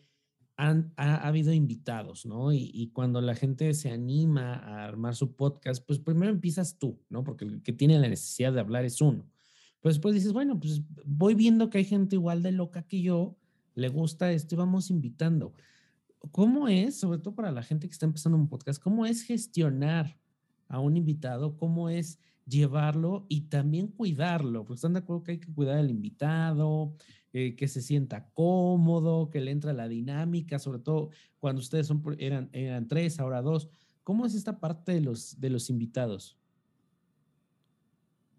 han, 0.60 0.92
ha, 0.96 1.14
ha 1.14 1.28
habido 1.28 1.52
invitados, 1.52 2.26
¿no? 2.26 2.52
Y, 2.52 2.70
y 2.74 2.88
cuando 2.88 3.20
la 3.20 3.34
gente 3.34 3.72
se 3.74 3.90
anima 3.90 4.54
a 4.54 4.84
armar 4.84 5.14
su 5.14 5.34
podcast, 5.34 5.84
pues 5.86 5.98
primero 5.98 6.30
empiezas 6.30 6.78
tú, 6.78 7.00
¿no? 7.08 7.24
Porque 7.24 7.44
el 7.44 7.62
que 7.62 7.72
tiene 7.72 7.98
la 7.98 8.08
necesidad 8.08 8.52
de 8.52 8.60
hablar 8.60 8.84
es 8.84 9.00
uno. 9.00 9.26
Pero 9.80 9.92
después 9.92 10.14
dices, 10.14 10.32
bueno, 10.32 10.60
pues 10.60 10.82
voy 11.06 11.34
viendo 11.34 11.70
que 11.70 11.78
hay 11.78 11.84
gente 11.84 12.16
igual 12.16 12.42
de 12.42 12.52
loca 12.52 12.82
que 12.82 13.00
yo, 13.00 13.36
le 13.74 13.88
gusta 13.88 14.30
esto 14.32 14.54
y 14.54 14.58
vamos 14.58 14.90
invitando. 14.90 15.54
¿Cómo 16.32 16.68
es, 16.68 17.00
sobre 17.00 17.18
todo 17.18 17.34
para 17.34 17.50
la 17.50 17.62
gente 17.62 17.88
que 17.88 17.92
está 17.92 18.04
empezando 18.04 18.36
un 18.36 18.48
podcast, 18.48 18.82
cómo 18.82 19.06
es 19.06 19.22
gestionar 19.22 20.18
a 20.68 20.78
un 20.78 20.96
invitado, 20.96 21.56
cómo 21.56 21.88
es 21.88 22.18
llevarlo 22.50 23.24
y 23.28 23.42
también 23.42 23.88
cuidarlo, 23.88 24.64
porque 24.64 24.76
están 24.76 24.92
de 24.92 24.98
acuerdo 24.98 25.22
que 25.22 25.32
hay 25.32 25.38
que 25.38 25.52
cuidar 25.52 25.78
al 25.78 25.90
invitado, 25.90 26.94
eh, 27.32 27.54
que 27.54 27.68
se 27.68 27.80
sienta 27.80 28.28
cómodo, 28.32 29.30
que 29.30 29.40
le 29.40 29.52
entra 29.52 29.72
la 29.72 29.88
dinámica, 29.88 30.58
sobre 30.58 30.80
todo 30.80 31.10
cuando 31.38 31.60
ustedes 31.60 31.86
son, 31.86 32.02
eran, 32.18 32.50
eran 32.52 32.88
tres, 32.88 33.20
ahora 33.20 33.40
dos. 33.40 33.68
¿Cómo 34.02 34.26
es 34.26 34.34
esta 34.34 34.58
parte 34.58 34.92
de 34.92 35.00
los, 35.00 35.40
de 35.40 35.50
los 35.50 35.70
invitados? 35.70 36.36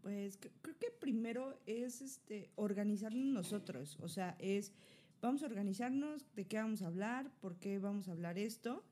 Pues 0.01 0.38
creo 0.62 0.78
que 0.78 0.91
primero 0.99 1.57
es 1.66 2.01
este, 2.01 2.49
organizarnos 2.55 3.26
nosotros, 3.26 3.97
o 4.01 4.09
sea, 4.09 4.36
es, 4.39 4.74
vamos 5.22 5.43
a 5.43 5.45
organizarnos 5.45 6.26
de 6.36 6.45
qué 6.45 6.57
vamos 6.57 6.82
a 6.82 6.88
hablar, 6.88 7.32
por 7.39 7.57
qué 7.57 7.80
vamos 7.80 8.09
a 8.09 8.12
hablar 8.12 8.38
esto, 8.38 8.84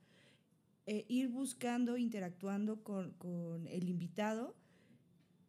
eh, 0.85 1.05
ir 1.09 1.29
buscando, 1.29 1.97
interactuando 1.97 2.83
con, 2.83 3.11
con 3.13 3.67
el 3.67 3.89
invitado 3.89 4.55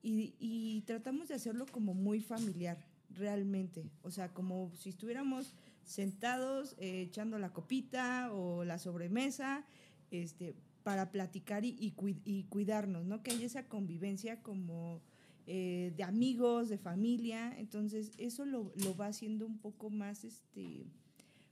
y, 0.03 0.34
y, 0.38 0.82
tratamos 0.82 1.28
de 1.28 1.34
hacerlo 1.34 1.66
como 1.70 1.94
muy 1.94 2.20
familiar, 2.20 2.78
realmente, 3.11 3.90
o 4.03 4.11
sea, 4.11 4.32
como 4.32 4.72
si 4.74 4.90
estuviéramos 4.90 5.55
sentados 5.84 6.74
eh, 6.78 7.03
echando 7.03 7.38
la 7.38 7.53
copita 7.53 8.32
o 8.32 8.64
la 8.64 8.78
sobremesa, 8.78 9.64
este, 10.11 10.55
para 10.82 11.11
platicar 11.11 11.64
y, 11.64 11.76
y, 11.78 11.94
y 12.24 12.44
cuidarnos, 12.44 13.05
¿no? 13.05 13.22
Que 13.22 13.32
haya 13.32 13.46
esa 13.46 13.68
convivencia 13.68 14.42
como 14.42 15.03
eh, 15.46 15.92
de 15.96 16.05
amigos, 16.05 16.68
de 16.68 16.78
familia. 16.78 17.55
Entonces, 17.59 18.12
eso 18.18 18.44
lo, 18.44 18.72
lo, 18.76 18.96
va 18.96 19.07
haciendo 19.07 19.46
un 19.46 19.59
poco 19.59 19.90
más, 19.90 20.24
este, 20.24 20.86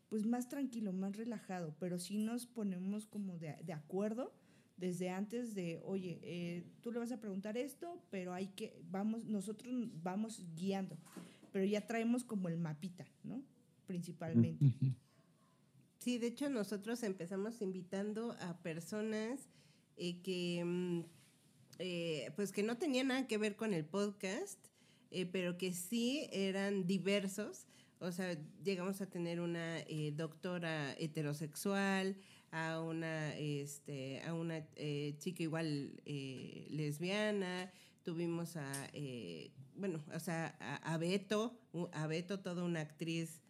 pues 0.08 0.24
más 0.24 0.48
tranquilo, 0.48 0.92
más 0.92 1.16
relajado, 1.16 1.74
pero 1.78 1.98
sí 1.98 2.18
nos 2.18 2.46
ponemos 2.46 3.06
como 3.06 3.38
de, 3.38 3.56
de 3.64 3.72
acuerdo 3.72 4.32
desde 4.78 5.10
antes 5.10 5.54
de, 5.54 5.80
oye, 5.84 6.18
eh, 6.22 6.64
tú 6.80 6.90
le 6.92 6.98
vas 6.98 7.12
a 7.12 7.20
preguntar 7.20 7.56
esto, 7.58 8.02
pero 8.10 8.32
hay 8.32 8.46
que, 8.48 8.80
vamos, 8.90 9.24
nosotros 9.24 9.72
vamos 10.02 10.42
guiando, 10.56 10.96
pero 11.52 11.64
ya 11.64 11.86
traemos 11.86 12.24
como 12.24 12.48
el 12.48 12.56
mapita, 12.56 13.06
¿no? 13.24 13.42
Principalmente. 13.86 14.64
Sí, 15.98 16.18
de 16.18 16.28
hecho 16.28 16.48
nosotros 16.48 17.02
empezamos 17.02 17.60
invitando 17.60 18.32
a 18.40 18.56
personas 18.62 19.50
eh, 19.96 20.22
que... 20.22 20.64
Mm, 20.64 21.18
eh, 21.78 22.32
pues 22.34 22.50
que 22.50 22.62
no 22.62 22.76
tenían 22.76 23.08
nada 23.08 23.26
que 23.26 23.38
ver 23.38 23.54
con 23.54 23.72
el 23.72 23.84
podcast, 23.84 24.58
eh, 25.10 25.26
pero 25.26 25.56
que 25.56 25.72
sí 25.72 26.28
eran 26.32 26.86
diversos. 26.86 27.66
O 28.00 28.10
sea, 28.10 28.36
llegamos 28.64 29.00
a 29.00 29.06
tener 29.06 29.40
una 29.40 29.80
eh, 29.80 30.12
doctora 30.14 30.94
heterosexual, 30.98 32.16
a 32.50 32.80
una, 32.80 33.36
este, 33.36 34.22
a 34.22 34.34
una 34.34 34.66
chica 35.18 35.42
igual 35.42 36.00
lesbiana, 36.04 37.70
tuvimos 38.02 38.56
a, 38.56 38.90
bueno, 39.76 40.02
o 40.14 40.20
sea, 40.20 40.56
a, 40.60 40.94
a, 40.94 40.98
Beto, 40.98 41.60
a 41.92 42.06
Beto, 42.06 42.40
toda 42.40 42.64
una 42.64 42.80
actriz 42.80 43.40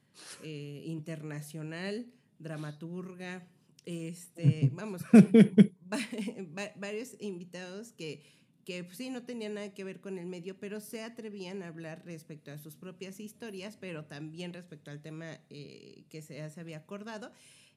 internacional, 0.43 2.07
dramaturga, 2.39 3.47
este, 3.89 4.71
vamos, 4.75 5.03
varios 6.77 7.17
invitados 7.21 7.93
que, 7.93 8.23
que 8.67 8.85
pues, 8.85 8.99
sí 8.99 9.09
no 9.09 9.23
tenían 9.23 9.55
nada 9.55 9.73
que 9.73 9.83
ver 9.83 10.01
con 10.03 10.19
el 10.19 10.27
medio, 10.27 10.59
pero 10.59 10.81
se 10.81 11.03
atrevían 11.03 11.63
a 11.63 11.69
hablar 11.69 12.05
respecto 12.05 12.51
a 12.51 12.59
sus 12.59 12.77
propias 12.77 13.19
historias, 13.19 13.79
pero 13.79 14.05
también 14.05 14.53
respecto 14.53 14.91
al 14.91 15.01
tema 15.01 15.39
eh, 15.49 16.05
que 16.11 16.21
se, 16.21 16.49
se, 16.51 16.61
había 16.61 16.77
acordado. 16.77 17.33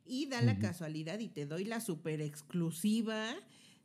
Y 0.05 0.25
da 0.27 0.41
la 0.41 0.59
casualidad, 0.59 1.19
y 1.19 1.29
te 1.29 1.45
doy 1.45 1.63
la 1.63 1.79
super 1.79 2.21
exclusiva 2.21 3.35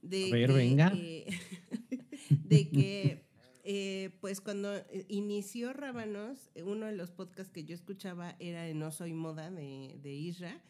de, 0.03 0.31
ver, 0.33 0.53
venga. 0.53 0.91
de 2.31 2.69
que 2.71 3.27
eh, 3.69 4.11
pues 4.21 4.41
cuando 4.41 4.77
eh, 4.77 5.07
inició 5.09 5.73
Rábanos, 5.73 6.51
uno 6.65 6.87
de 6.87 6.93
los 6.93 7.11
podcasts 7.11 7.53
que 7.53 7.65
yo 7.65 7.75
escuchaba 7.75 8.37
era 8.39 8.63
de 8.63 8.75
No 8.75 8.93
Soy 8.93 9.13
Moda 9.13 9.51
de, 9.51 9.99
de 10.03 10.13
Isra, 10.13 10.63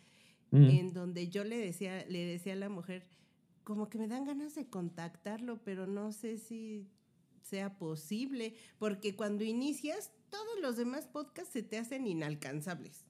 en 0.52 0.94
donde 0.94 1.28
yo 1.28 1.44
le 1.44 1.58
decía, 1.58 2.06
le 2.08 2.24
decía 2.24 2.54
a 2.54 2.56
la 2.56 2.70
mujer, 2.70 3.06
como 3.64 3.90
que 3.90 3.98
me 3.98 4.08
dan 4.08 4.24
ganas 4.24 4.54
de 4.54 4.66
contactarlo, 4.68 5.62
pero 5.62 5.86
no 5.86 6.12
sé 6.12 6.38
si 6.38 6.88
sea 7.42 7.76
posible, 7.78 8.54
porque 8.78 9.14
cuando 9.14 9.44
inicias, 9.44 10.12
todos 10.30 10.60
los 10.62 10.76
demás 10.76 11.06
podcasts 11.06 11.52
se 11.52 11.62
te 11.62 11.76
hacen 11.76 12.06
inalcanzables. 12.06 13.05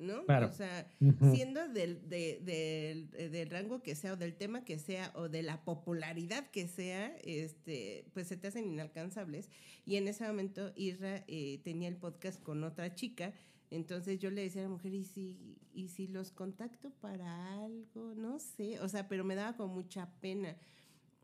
¿No? 0.00 0.22
O 0.22 0.52
sea, 0.52 0.90
siendo 1.32 1.68
del, 1.68 2.08
del, 2.08 3.50
rango 3.50 3.82
que 3.82 3.94
sea, 3.94 4.14
o 4.14 4.16
del 4.16 4.34
tema 4.34 4.64
que 4.64 4.78
sea, 4.78 5.12
o 5.14 5.28
de 5.28 5.42
la 5.42 5.64
popularidad 5.64 6.50
que 6.50 6.66
sea, 6.66 7.16
este, 7.22 8.06
pues 8.12 8.26
se 8.26 8.36
te 8.36 8.48
hacen 8.48 8.66
inalcanzables. 8.66 9.48
Y 9.86 9.96
en 9.96 10.08
ese 10.08 10.26
momento 10.26 10.72
Isra 10.74 11.24
eh, 11.28 11.60
tenía 11.62 11.88
el 11.88 11.96
podcast 11.96 12.42
con 12.42 12.64
otra 12.64 12.94
chica 12.94 13.32
entonces 13.70 14.18
yo 14.18 14.30
le 14.30 14.42
decía 14.42 14.62
a 14.62 14.64
la 14.64 14.70
mujer, 14.70 14.92
¿y 14.92 15.04
si, 15.04 15.56
¿y 15.72 15.88
si 15.88 16.08
los 16.08 16.32
contacto 16.32 16.90
para 17.00 17.62
algo? 17.62 18.14
No 18.16 18.40
sé, 18.40 18.80
o 18.80 18.88
sea, 18.88 19.08
pero 19.08 19.24
me 19.24 19.36
daba 19.36 19.56
con 19.56 19.70
mucha 19.70 20.10
pena. 20.20 20.56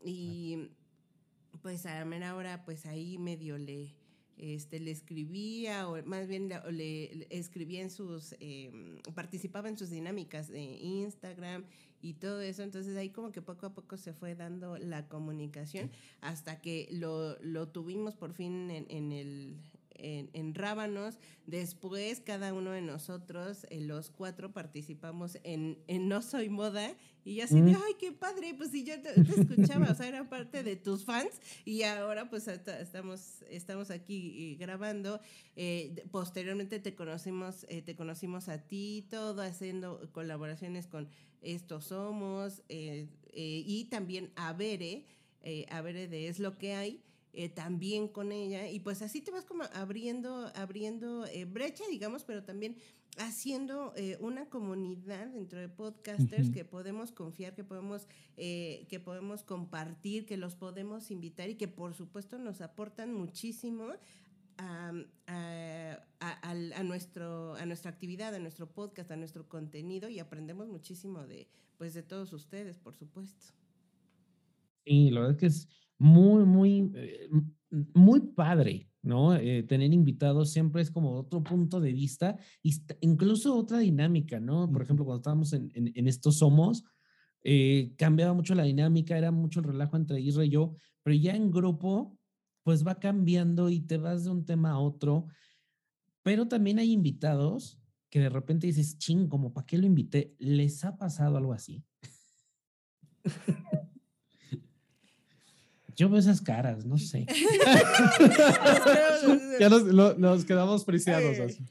Y 0.01 0.69
pues 1.61 1.85
a 1.85 1.95
la 1.95 2.05
mera 2.05 2.35
hora, 2.35 2.63
pues 2.63 2.85
ahí 2.85 3.17
medio 3.17 3.57
le, 3.57 3.93
este, 4.37 4.79
le 4.79 4.91
escribía, 4.91 5.87
o 5.87 6.01
más 6.05 6.27
bien 6.27 6.49
le, 6.71 7.27
escribía 7.29 7.81
en 7.81 7.89
sus, 7.89 8.35
em, 8.39 8.99
participaba 9.15 9.69
en 9.69 9.77
sus 9.77 9.89
dinámicas 9.89 10.47
de 10.47 10.61
Instagram 10.61 11.65
y 12.01 12.13
todo 12.13 12.41
eso. 12.41 12.63
Entonces 12.63 12.95
ahí 12.97 13.09
como 13.09 13.31
que 13.31 13.41
poco 13.41 13.65
a 13.65 13.73
poco 13.73 13.97
se 13.97 14.13
fue 14.13 14.35
dando 14.35 14.77
la 14.77 15.07
comunicación 15.07 15.91
hasta 16.21 16.61
que 16.61 16.87
lo, 16.91 17.37
lo 17.41 17.67
tuvimos 17.69 18.15
por 18.15 18.33
fin 18.33 18.69
en, 18.69 18.85
en 18.89 19.11
el, 19.11 19.57
en, 19.97 20.53
Rábanos. 20.53 21.17
Después, 21.45 22.19
cada 22.19 22.53
uno 22.53 22.71
de 22.71 22.81
nosotros, 22.81 23.65
eh, 23.69 23.81
los 23.81 24.09
cuatro, 24.09 24.51
participamos 24.51 25.37
en, 25.43 25.77
No 26.07 26.21
Soy 26.21 26.49
Moda. 26.49 26.95
Y 27.23 27.35
ya 27.35 27.45
así 27.45 27.59
de, 27.59 27.71
ay, 27.71 27.95
qué 27.99 28.13
padre, 28.13 28.53
pues 28.53 28.71
si 28.71 28.85
yo 28.85 29.01
te, 29.01 29.19
escuchaba, 29.19 29.91
o 29.91 29.95
sea, 29.95 30.07
era 30.07 30.29
parte 30.29 30.63
de 30.63 30.75
tus 30.75 31.03
fans. 31.03 31.41
Y 31.65 31.83
ahora, 31.83 32.29
pues 32.29 32.47
estamos, 32.47 33.43
estamos 33.49 33.91
aquí 33.91 34.53
eh, 34.53 34.57
grabando. 34.57 35.19
Eh, 35.55 36.03
posteriormente 36.11 36.79
te 36.79 36.95
conocimos, 36.95 37.65
te 37.67 37.95
conocimos 37.95 38.47
a 38.49 38.59
ti, 38.59 39.05
todo 39.09 39.41
haciendo 39.41 40.09
colaboraciones 40.13 40.87
con 40.87 41.09
Estos 41.41 41.85
Somos. 41.85 42.61
y 42.69 43.85
también 43.91 44.31
a 44.35 44.53
Bere, 44.53 45.05
a 45.69 45.81
Bere 45.81 46.07
de 46.07 46.27
Es 46.27 46.39
lo 46.39 46.57
que 46.57 46.73
hay 46.73 47.03
eh, 47.39 47.49
también 47.49 48.07
con 48.07 48.31
ella. 48.31 48.67
Y 48.67 48.79
pues 48.79 49.03
así 49.03 49.21
te 49.21 49.29
vas 49.29 49.45
como 49.45 49.63
abriendo, 49.75 50.51
abriendo 50.55 51.27
eh, 51.27 51.45
brecha, 51.45 51.83
digamos, 51.87 52.23
pero 52.23 52.43
también 52.43 52.77
haciendo 53.19 53.93
eh, 53.95 54.17
una 54.21 54.49
comunidad 54.49 55.27
dentro 55.27 55.59
de 55.59 55.69
podcasters 55.69 56.49
que 56.49 56.65
podemos 56.65 57.11
confiar, 57.11 57.53
que 57.53 57.63
podemos, 57.63 58.07
que 58.35 59.01
podemos 59.05 59.43
compartir, 59.43 60.25
que 60.25 60.35
los 60.35 60.55
podemos 60.55 61.11
invitar 61.11 61.47
y 61.47 61.55
que 61.57 61.67
por 61.67 61.93
supuesto 61.93 62.39
nos 62.39 62.59
aportan 62.61 63.13
muchísimo 63.13 63.85
a, 64.57 64.93
a, 66.19 66.83
nuestro, 66.83 67.53
a 67.53 67.67
nuestra 67.67 67.91
actividad, 67.91 68.33
a 68.33 68.39
nuestro 68.39 68.65
podcast, 68.65 69.11
a 69.11 69.15
nuestro 69.15 69.47
contenido 69.47 70.09
y 70.09 70.17
aprendemos 70.17 70.69
muchísimo 70.69 71.27
de, 71.27 71.47
pues, 71.77 71.93
de 71.93 72.01
todos 72.01 72.33
ustedes, 72.33 72.79
por 72.79 72.95
supuesto. 72.95 73.45
Sí, 74.85 75.11
la 75.11 75.19
verdad 75.19 75.35
es 75.35 75.39
que 75.39 75.45
es 75.45 75.67
muy, 75.97 76.45
muy, 76.45 76.91
eh, 76.95 77.29
muy 77.93 78.21
padre, 78.21 78.89
¿no? 79.01 79.35
Eh, 79.35 79.63
tener 79.63 79.93
invitados 79.93 80.51
siempre 80.51 80.81
es 80.81 80.91
como 80.91 81.13
otro 81.13 81.43
punto 81.43 81.79
de 81.79 81.91
vista, 81.91 82.37
y 82.61 82.73
incluso 83.01 83.55
otra 83.55 83.79
dinámica, 83.79 84.39
¿no? 84.39 84.71
Por 84.71 84.83
ejemplo, 84.83 85.05
cuando 85.05 85.19
estábamos 85.19 85.53
en, 85.53 85.71
en, 85.73 86.07
estos 86.07 86.39
Somos, 86.39 86.83
eh, 87.43 87.93
cambiaba 87.97 88.33
mucho 88.33 88.55
la 88.55 88.63
dinámica, 88.63 89.17
era 89.17 89.31
mucho 89.31 89.59
el 89.59 89.67
relajo 89.67 89.95
entre 89.97 90.21
Isra 90.21 90.45
y 90.45 90.49
yo, 90.49 90.73
pero 91.03 91.15
ya 91.15 91.35
en 91.35 91.51
grupo, 91.51 92.17
pues 92.63 92.85
va 92.85 92.99
cambiando 92.99 93.69
y 93.69 93.79
te 93.79 93.97
vas 93.97 94.25
de 94.25 94.31
un 94.31 94.45
tema 94.45 94.71
a 94.71 94.79
otro, 94.79 95.27
pero 96.23 96.47
también 96.47 96.79
hay 96.79 96.91
invitados 96.91 97.79
que 98.09 98.19
de 98.19 98.29
repente 98.29 98.67
dices, 98.67 98.97
ching, 98.97 99.27
como, 99.27 99.53
¿para 99.53 99.65
qué 99.65 99.77
lo 99.77 99.85
invité? 99.85 100.35
¿Les 100.39 100.83
ha 100.83 100.97
pasado 100.97 101.37
algo 101.37 101.53
así? 101.53 101.83
Yo 105.97 106.07
veo 106.09 106.19
esas 106.19 106.41
caras, 106.41 106.85
no 106.85 106.99
sé. 106.99 107.25
ya 109.59 109.67
nos, 109.67 110.45
quedamos 110.45 110.85
preciados 110.85 111.39
así. 111.39 111.65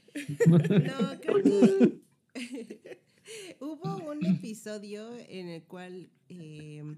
No, 0.45 0.59
creo 0.59 1.21
que 1.43 2.01
hubo 3.61 4.11
un 4.11 4.25
episodio 4.25 5.17
en 5.29 5.47
el 5.47 5.63
cual 5.63 6.09
em, 6.27 6.97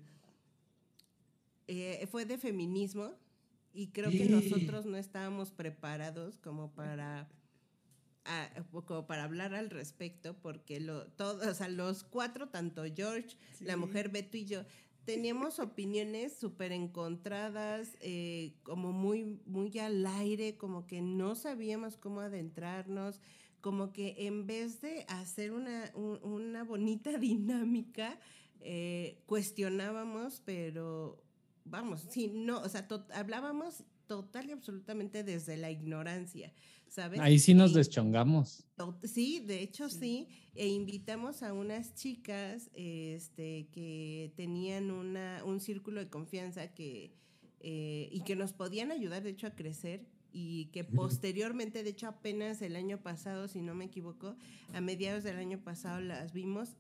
eh, 1.67 2.07
fue 2.09 2.25
de 2.25 2.39
feminismo 2.39 3.13
y 3.73 3.89
creo 3.89 4.09
que 4.09 4.27
nosotros 4.27 4.88
no 4.88 4.97
estábamos 4.97 5.51
preparados 5.51 6.39
como 6.39 6.71
para 6.71 7.30
como 8.86 9.07
para 9.07 9.23
hablar 9.23 9.55
al 9.55 9.69
respecto 9.69 10.36
porque 10.36 10.80
lo, 10.80 11.07
todos, 11.07 11.47
o 11.47 11.53
sea, 11.53 11.67
los 11.67 12.03
cuatro, 12.03 12.49
tanto 12.49 12.84
George, 12.95 13.36
la 13.59 13.75
mujer 13.75 14.09
Beto 14.09 14.38
y 14.38 14.45
yo, 14.45 14.63
teníamos 15.16 15.60
opiniones 15.60 16.38
súper 16.38 16.72
encontradas, 16.72 17.97
eh, 18.01 18.53
como 18.64 18.91
muy, 18.91 19.39
muy 19.45 19.78
al 19.80 20.05
aire, 20.05 20.57
como 20.57 20.86
que 20.88 21.01
no 21.01 21.36
sabíamos 21.36 21.97
cómo 21.97 22.22
adentrarnos, 22.22 23.20
como 23.62 23.91
que 23.91 24.16
en 24.28 24.45
vez 24.47 24.82
de 24.82 25.05
hacer 25.07 25.51
una, 25.51 25.91
un- 25.95 26.20
una 26.24 26.64
bonita 26.64 27.12
dinámica, 27.20 28.20
eh, 28.62 29.22
cuestionábamos, 29.26 30.41
pero 30.45 31.24
vamos, 31.66 32.01
sí, 32.10 32.28
no, 32.34 32.60
o 32.62 32.70
sea, 32.70 32.88
hablábamos 33.14 33.84
total 34.07 34.49
y 34.49 34.53
absolutamente 34.53 35.24
desde 35.24 35.55
la 35.57 35.70
ignorancia, 35.72 36.51
¿sabes? 36.89 37.19
Ahí 37.19 37.39
sí 37.39 37.53
nos 37.53 37.73
deschongamos. 37.73 38.65
Sí, 39.03 39.39
de 39.39 39.61
hecho 39.61 39.89
sí. 39.89 40.27
E 40.55 40.67
invitamos 40.67 41.41
a 41.43 41.53
unas 41.53 41.93
chicas 41.95 42.69
este, 42.73 43.67
que 43.71 44.33
tenían 44.35 44.91
una, 44.91 45.41
un 45.45 45.61
círculo 45.61 46.01
de 46.01 46.09
confianza 46.09 46.73
que, 46.73 47.13
eh, 47.61 48.09
y 48.11 48.21
que 48.21 48.35
nos 48.35 48.51
podían 48.51 48.91
ayudar, 48.91 49.23
de 49.23 49.29
hecho, 49.29 49.47
a 49.47 49.51
crecer 49.51 50.05
y 50.31 50.65
que 50.67 50.83
posteriormente, 50.83 51.83
de 51.83 51.89
hecho, 51.91 52.07
apenas 52.07 52.61
el 52.61 52.75
año 52.75 53.01
pasado, 53.01 53.47
si 53.47 53.61
no 53.61 53.73
me 53.73 53.85
equivoco, 53.85 54.35
a 54.73 54.81
mediados 54.81 55.23
del 55.23 55.37
año 55.37 55.59
pasado 55.59 56.01
las 56.01 56.33
vimos 56.33 56.75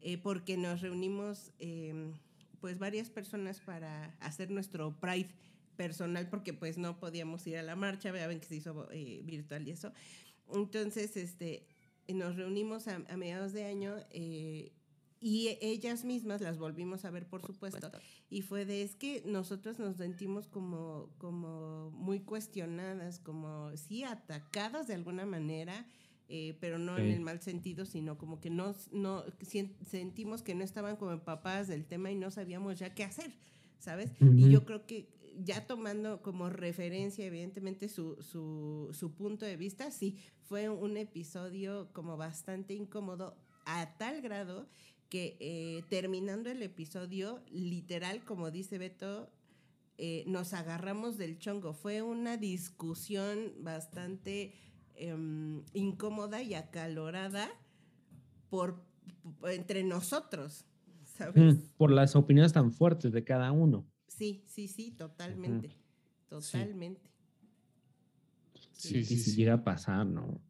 eh, 0.00 0.18
porque 0.18 0.56
nos 0.56 0.80
reunimos 0.80 1.52
em, 1.58 2.12
pues 2.60 2.78
varias 2.78 3.10
personas 3.10 3.60
para 3.60 4.16
hacer 4.20 4.50
nuestro 4.50 4.98
Pride 5.00 5.30
personal 5.76 6.28
porque 6.28 6.52
pues 6.54 6.78
no 6.78 6.98
podíamos 6.98 7.46
ir 7.46 7.56
a 7.56 7.62
la 7.62 7.76
marcha, 7.76 8.12
vean 8.12 8.38
que 8.40 8.46
se 8.46 8.56
hizo 8.56 8.88
eh, 8.92 9.20
virtual 9.24 9.66
y 9.66 9.72
eso. 9.72 9.92
Entonces, 10.52 11.16
este, 11.16 11.66
nos 12.08 12.36
reunimos 12.36 12.88
a, 12.88 12.96
a 13.08 13.16
mediados 13.16 13.52
de 13.52 13.64
año 13.64 13.96
eh, 14.10 14.72
y 15.20 15.56
ellas 15.60 16.04
mismas 16.04 16.40
las 16.40 16.58
volvimos 16.58 17.04
a 17.04 17.10
ver, 17.10 17.26
por 17.28 17.42
supuesto. 17.46 17.92
Y 18.28 18.42
fue 18.42 18.64
de, 18.64 18.82
es 18.82 18.96
que 18.96 19.22
nosotros 19.24 19.78
nos 19.78 19.96
sentimos 19.96 20.48
como, 20.48 21.14
como 21.18 21.90
muy 21.92 22.20
cuestionadas, 22.20 23.20
como, 23.20 23.70
sí, 23.76 24.02
atacadas 24.02 24.88
de 24.88 24.94
alguna 24.94 25.24
manera, 25.24 25.86
eh, 26.28 26.56
pero 26.60 26.78
no 26.78 26.98
en 26.98 27.06
Sí. 27.06 27.12
el 27.12 27.20
mal 27.20 27.40
sentido, 27.40 27.84
sino 27.84 28.18
como 28.18 28.40
que 28.40 28.50
no, 28.50 28.74
no 28.90 29.24
sentimos 29.86 30.42
que 30.42 30.54
no 30.54 30.64
estaban 30.64 30.96
como 30.96 31.12
empapadas 31.12 31.68
del 31.68 31.84
tema 31.86 32.10
y 32.10 32.16
no 32.16 32.30
sabíamos 32.30 32.78
ya 32.78 32.94
qué 32.94 33.04
hacer, 33.04 33.32
¿sabes? 33.78 34.10
Y 34.20 34.24
Ujú. 34.24 34.48
yo 34.48 34.64
creo 34.64 34.86
que 34.86 35.08
ya 35.38 35.66
tomando 35.66 36.22
como 36.22 36.48
referencia, 36.48 37.24
evidentemente, 37.24 37.88
su, 37.88 38.16
su, 38.22 38.90
su 38.92 39.14
punto 39.14 39.44
de 39.44 39.56
vista, 39.56 39.90
sí, 39.90 40.18
fue 40.40 40.68
un 40.68 40.96
episodio 40.96 41.90
como 41.92 42.16
bastante 42.16 42.74
incómodo 42.74 43.36
a 43.64 43.96
tal 43.96 44.20
grado 44.22 44.68
que 45.08 45.36
eh, 45.40 45.82
terminando 45.90 46.50
el 46.50 46.62
episodio, 46.62 47.42
literal, 47.50 48.24
como 48.24 48.50
dice 48.50 48.78
Beto, 48.78 49.30
eh, 49.98 50.24
nos 50.26 50.54
agarramos 50.54 51.18
del 51.18 51.38
chongo. 51.38 51.74
Fue 51.74 52.00
una 52.00 52.38
discusión 52.38 53.52
bastante 53.60 54.54
em, 54.94 55.64
incómoda 55.74 56.42
y 56.42 56.54
acalorada 56.54 57.50
por, 58.48 58.82
entre 59.44 59.84
nosotros, 59.84 60.64
¿sabes? 61.04 61.56
Mm, 61.56 61.60
Por 61.76 61.92
las 61.92 62.16
opiniones 62.16 62.54
tan 62.54 62.72
fuertes 62.72 63.12
de 63.12 63.22
cada 63.22 63.52
uno. 63.52 63.86
Sí, 64.16 64.44
sí, 64.46 64.68
sí, 64.68 64.90
totalmente. 64.92 65.70
Totalmente. 66.28 67.10
Sí, 68.72 68.98
y 68.98 69.04
sí, 69.04 69.16
si 69.16 69.30
sí. 69.30 69.36
llega 69.36 69.54
a 69.54 69.64
pasar, 69.64 70.06
¿no? 70.06 70.40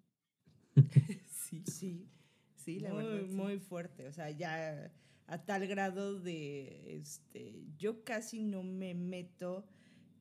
Sí, 1.29 1.63
Sí, 1.67 2.09
sí, 2.57 2.81
la 2.81 2.93
muy, 2.93 3.05
verdad. 3.05 3.27
sí. 3.29 3.35
muy 3.37 3.59
fuerte. 3.59 4.07
O 4.09 4.13
sea, 4.13 4.31
ya 4.31 4.93
a 5.27 5.45
tal 5.45 5.67
grado 5.67 6.19
de, 6.21 6.97
este, 6.99 7.67
yo 7.77 8.05
casi 8.05 8.43
no 8.43 8.63
me 8.63 8.95
meto 8.95 9.67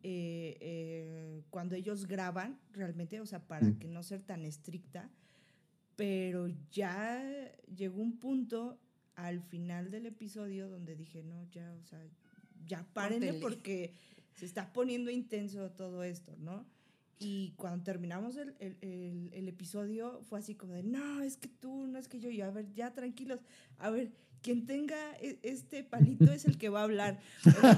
eh, 0.03 0.57
eh, 0.61 1.43
cuando 1.49 1.75
ellos 1.75 2.07
graban, 2.07 2.59
realmente, 2.73 3.19
o 3.21 3.25
sea, 3.25 3.47
para 3.47 3.71
Mm. 3.71 3.79
que 3.79 3.87
no 3.87 4.03
ser 4.03 4.21
tan 4.23 4.45
estricta, 4.45 5.11
pero 5.95 6.47
ya 6.71 7.21
llegó 7.75 8.01
un 8.01 8.19
punto 8.19 8.79
al 9.15 9.41
final 9.43 9.91
del 9.91 10.07
episodio 10.07 10.69
donde 10.69 10.95
dije, 10.95 11.23
no, 11.23 11.43
ya, 11.51 11.73
o 11.75 11.83
sea, 11.83 12.03
ya 12.67 12.85
párenle 12.93 13.33
porque 13.41 13.93
se 14.35 14.45
está 14.45 14.71
poniendo 14.73 15.11
intenso 15.11 15.71
todo 15.71 16.03
esto, 16.03 16.35
¿no? 16.39 16.65
Y 17.19 17.53
cuando 17.55 17.83
terminamos 17.83 18.35
el, 18.37 18.55
el- 18.59 18.77
el- 18.81 19.29
el 19.33 19.47
episodio 19.47 20.21
fue 20.23 20.39
así 20.39 20.55
como 20.55 20.73
de, 20.73 20.81
no, 20.83 21.21
es 21.21 21.37
que 21.37 21.47
tú, 21.47 21.85
no 21.87 21.99
es 21.99 22.07
que 22.07 22.19
yo, 22.19 22.29
y 22.31 22.37
yo, 22.37 22.45
a 22.45 22.51
ver, 22.51 22.73
ya 22.73 22.93
tranquilos, 22.93 23.39
a 23.77 23.91
ver, 23.91 24.11
quien 24.41 24.65
tenga 24.65 24.97
e- 25.19 25.37
este 25.43 25.83
palito 25.83 26.31
es 26.31 26.45
el 26.45 26.57
que 26.57 26.69
va 26.69 26.79
a 26.79 26.83
hablar. 26.85 27.19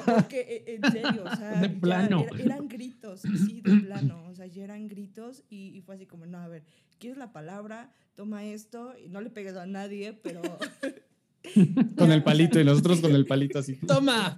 Porque, 0.05 0.63
e- 0.65 0.75
en 0.75 0.91
serio, 0.93 1.25
o 1.25 1.35
sea, 1.35 1.59
De 1.61 1.67
ya 1.73 1.79
plano. 1.81 2.21
era- 2.31 2.41
eran 2.41 2.69
gritos, 2.69 3.21
sí, 3.21 3.59
de 3.61 3.81
plano, 3.81 4.25
o 4.29 4.33
sea, 4.33 4.45
ya 4.47 4.63
eran 4.63 4.87
gritos 4.87 5.43
y, 5.49 5.75
y 5.75 5.81
fue 5.81 5.95
así 5.95 6.05
como, 6.05 6.25
no, 6.25 6.37
a 6.37 6.47
ver, 6.47 6.63
¿quieres 6.97 7.17
la 7.17 7.33
palabra? 7.33 7.91
Toma 8.15 8.45
esto 8.45 8.93
y 8.97 9.09
no 9.09 9.19
le 9.19 9.29
pegues 9.29 9.55
a 9.57 9.65
nadie, 9.65 10.13
pero... 10.13 10.41
Con 11.97 12.11
el 12.11 12.23
palito 12.23 12.59
y 12.59 12.63
nosotros 12.63 13.01
con 13.01 13.13
el 13.13 13.25
palito 13.25 13.59
así. 13.59 13.75
¡Toma! 13.75 14.37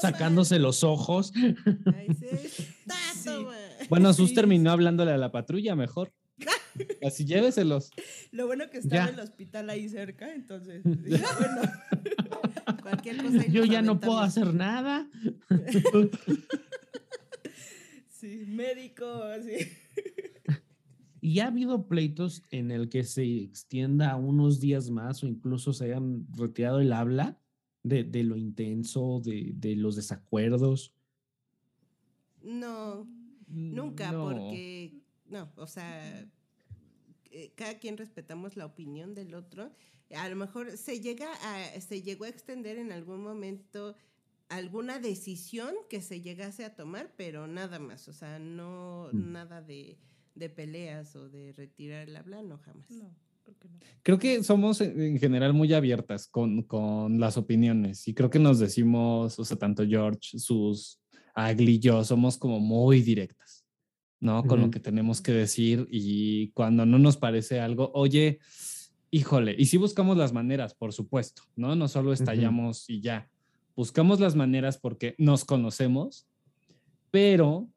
Sacándose 0.00 0.58
los 0.58 0.84
ojos. 0.84 1.32
Ahí 1.94 2.14
se 2.14 2.34
está, 2.46 2.94
Sí. 3.14 3.30
Bueno, 3.90 4.12
Sus 4.14 4.30
Sí. 4.30 4.34
terminó 4.34 4.70
hablándole 4.70 5.12
a 5.12 5.18
la 5.18 5.30
patrulla 5.32 5.76
mejor. 5.76 6.12
Así 7.06 7.24
lléveselos. 7.24 7.90
Lo 8.30 8.46
bueno 8.46 8.68
que 8.70 8.78
estaba 8.78 9.06
Ya. 9.06 9.12
el 9.12 9.20
hospital 9.20 9.70
ahí 9.70 9.88
cerca, 9.88 10.32
entonces, 10.34 10.82
dije, 10.84 11.24
bueno, 11.38 11.62
Cualquier 12.82 13.22
cosa. 13.22 13.46
Yo 13.46 13.64
ya 13.64 13.82
no 13.82 14.00
puedo 14.00 14.18
hacer 14.20 14.52
nada. 14.54 15.08
sí, 18.08 18.44
médico, 18.46 19.06
así. 19.22 19.56
¿Y 21.26 21.40
ha 21.40 21.48
habido 21.48 21.88
pleitos 21.88 22.44
en 22.52 22.70
el 22.70 22.88
que 22.88 23.02
se 23.02 23.24
extienda 23.42 24.14
unos 24.14 24.60
días 24.60 24.90
más 24.90 25.24
o 25.24 25.26
incluso 25.26 25.72
se 25.72 25.86
hayan 25.86 26.24
retirado 26.32 26.78
el 26.78 26.92
habla 26.92 27.36
de, 27.82 28.04
de 28.04 28.22
lo 28.22 28.36
intenso, 28.36 29.20
de, 29.24 29.50
de 29.56 29.74
los 29.74 29.96
desacuerdos? 29.96 30.94
No, 32.42 33.08
nunca, 33.48 34.12
No. 34.12 34.22
porque, 34.30 35.00
no, 35.28 35.50
o 35.56 35.66
sea, 35.66 36.28
eh, 37.32 37.52
cada 37.56 37.78
quien 37.80 37.96
respetamos 37.96 38.56
la 38.56 38.66
opinión 38.66 39.12
del 39.14 39.34
otro. 39.34 39.72
A 40.14 40.28
lo 40.28 40.36
mejor 40.36 40.76
se 40.76 41.00
llega 41.00 41.26
a, 41.42 41.80
se 41.80 42.02
llegó 42.02 42.24
a 42.24 42.28
extender 42.28 42.78
en 42.78 42.92
algún 42.92 43.20
momento 43.20 43.96
alguna 44.48 45.00
decisión 45.00 45.74
que 45.90 46.00
se 46.02 46.20
llegase 46.20 46.64
a 46.64 46.76
tomar, 46.76 47.12
pero 47.16 47.48
nada 47.48 47.80
más, 47.80 48.06
o 48.06 48.12
sea, 48.12 48.38
no 48.38 49.08
Mm. 49.12 49.32
nada 49.32 49.60
de, 49.60 49.98
de 50.36 50.50
peleas 50.50 51.16
o 51.16 51.28
de 51.28 51.52
retirar 51.52 52.08
el 52.08 52.16
habla, 52.16 52.42
no 52.42 52.58
jamás. 52.58 52.90
No, 52.90 53.10
creo 53.42 53.58
que 53.58 53.68
no. 53.68 53.78
Creo 54.02 54.18
que 54.18 54.44
somos 54.44 54.80
en 54.80 55.00
en 55.00 55.18
general 55.18 55.52
muy 55.52 55.72
abiertas 55.72 56.28
con, 56.28 56.62
con 56.62 57.18
las 57.18 57.36
opiniones 57.36 58.06
y 58.06 58.14
creo 58.14 58.30
que 58.30 58.38
nos 58.38 58.58
decimos, 58.58 59.38
o 59.38 59.44
sea, 59.44 59.56
tanto 59.56 59.84
George, 59.84 60.38
sus, 60.38 61.00
Agli 61.34 61.74
y 61.74 61.78
yo 61.78 62.04
somos 62.04 62.38
como 62.38 62.60
muy 62.60 63.02
directas, 63.02 63.66
¿no? 64.20 64.46
Con 64.46 64.60
lo 64.60 64.64
Ujú. 64.66 64.72
que 64.72 64.80
tenemos 64.80 65.20
que 65.20 65.32
decir 65.32 65.86
y 65.90 66.50
cuando 66.52 66.86
no 66.86 66.98
nos 66.98 67.16
parece 67.16 67.60
algo, 67.60 67.90
oye, 67.94 68.38
híjole, 69.10 69.54
y 69.58 69.66
sí 69.66 69.76
buscamos 69.76 70.16
las 70.16 70.32
maneras, 70.32 70.74
por 70.74 70.92
supuesto, 70.92 71.42
¿no? 71.54 71.76
No 71.76 71.88
solo 71.88 72.12
estallamos 72.12 72.88
y 72.88 73.00
ya, 73.00 73.30
buscamos 73.74 74.18
las 74.18 74.34
maneras 74.34 74.78
porque 74.78 75.14
nos 75.18 75.44
conocemos, 75.44 76.26
pero 77.10 77.68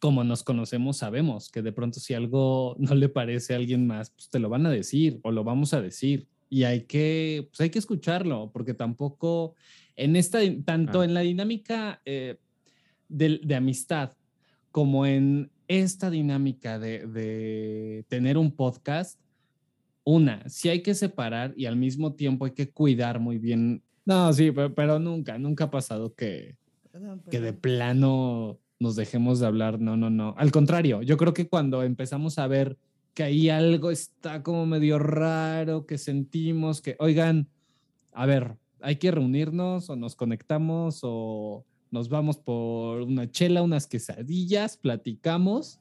como 0.00 0.24
nos 0.24 0.42
conocemos, 0.42 0.96
sabemos 0.96 1.50
que 1.50 1.62
de 1.62 1.72
pronto 1.72 2.00
si 2.00 2.14
algo 2.14 2.74
no 2.78 2.94
le 2.96 3.08
parece 3.08 3.52
a 3.54 3.56
alguien 3.58 3.86
más, 3.86 4.10
pues 4.10 4.28
te 4.30 4.38
lo 4.40 4.48
van 4.48 4.66
a 4.66 4.70
decir 4.70 5.20
o 5.22 5.30
lo 5.30 5.44
vamos 5.44 5.72
a 5.74 5.80
decir. 5.80 6.26
Y 6.48 6.64
hay 6.64 6.82
que, 6.86 7.46
pues 7.50 7.60
hay 7.60 7.70
que 7.70 7.78
escucharlo, 7.78 8.50
porque 8.52 8.74
tampoco 8.74 9.54
en 9.94 10.16
esta, 10.16 10.40
tanto 10.64 11.02
Ah. 11.02 11.04
en 11.04 11.14
la 11.14 11.20
dinámica 11.20 12.00
eh, 12.04 12.38
del- 13.08 13.40
de, 13.44 13.54
amistad 13.54 14.12
como 14.72 15.06
en 15.06 15.50
esta 15.68 16.10
dinámica 16.10 16.78
de, 16.80 17.06
de 17.06 18.04
tener 18.08 18.36
un 18.38 18.50
podcast, 18.50 19.20
una, 20.02 20.48
sí 20.48 20.68
hay 20.68 20.82
que 20.82 20.94
separar 20.94 21.52
y 21.56 21.66
al 21.66 21.76
mismo 21.76 22.14
tiempo 22.14 22.46
hay 22.46 22.52
que 22.52 22.70
cuidar 22.70 23.20
muy 23.20 23.38
bien. 23.38 23.82
No, 24.04 24.32
sí, 24.32 24.50
pero, 24.50 24.74
pero 24.74 24.98
nunca, 24.98 25.38
nunca 25.38 25.64
ha 25.64 25.70
pasado 25.70 26.14
que, 26.14 26.56
No, 26.98 27.22
que 27.30 27.40
de 27.40 27.52
plano 27.52 28.58
nos 28.80 28.96
dejemos 28.96 29.38
de 29.38 29.46
hablar. 29.46 29.80
No, 29.80 29.96
no, 29.96 30.10
no. 30.10 30.34
Al 30.36 30.50
contrario, 30.50 31.02
yo 31.02 31.16
creo 31.16 31.32
que 31.32 31.48
cuando 31.48 31.82
empezamos 31.84 32.38
a 32.38 32.48
ver 32.48 32.78
que 33.14 33.22
ahí 33.22 33.48
algo 33.48 33.90
está 33.90 34.42
como 34.42 34.66
medio 34.66 34.98
raro, 34.98 35.86
que 35.86 35.98
sentimos 35.98 36.80
que, 36.80 36.96
oigan, 36.98 37.48
a 38.12 38.26
ver, 38.26 38.56
hay 38.80 38.96
que 38.96 39.10
reunirnos 39.10 39.90
o 39.90 39.96
nos 39.96 40.16
conectamos 40.16 41.00
o 41.02 41.64
nos 41.90 42.08
vamos 42.08 42.38
por 42.38 43.02
una 43.02 43.30
chela, 43.30 43.62
unas 43.62 43.86
quesadillas, 43.86 44.76
platicamos 44.76 45.80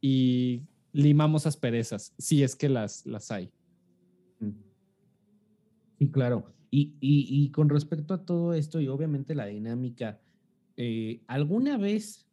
y 0.00 0.62
limamos 0.92 1.46
asperezas, 1.46 2.12
si 2.18 2.42
es 2.42 2.54
que 2.54 2.68
las, 2.68 3.06
las 3.06 3.30
hay. 3.30 3.50
Sí, 5.98 6.08
claro. 6.10 6.52
Y, 6.70 6.92
y, 7.00 7.26
y, 7.30 7.50
con 7.50 7.70
respecto 7.70 8.12
a 8.12 8.24
todo 8.24 8.52
esto 8.52 8.80
y 8.80 8.88
obviamente 8.88 9.34
la 9.34 9.46
dinámica, 9.46 10.20
eh, 10.78 11.20
¿alguna 11.26 11.76
vez 11.76 12.24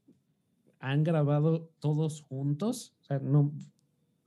han 0.79 1.03
grabado 1.03 1.71
todos 1.79 2.21
juntos? 2.21 2.93
O 3.01 3.05
sea, 3.05 3.17
no 3.17 3.51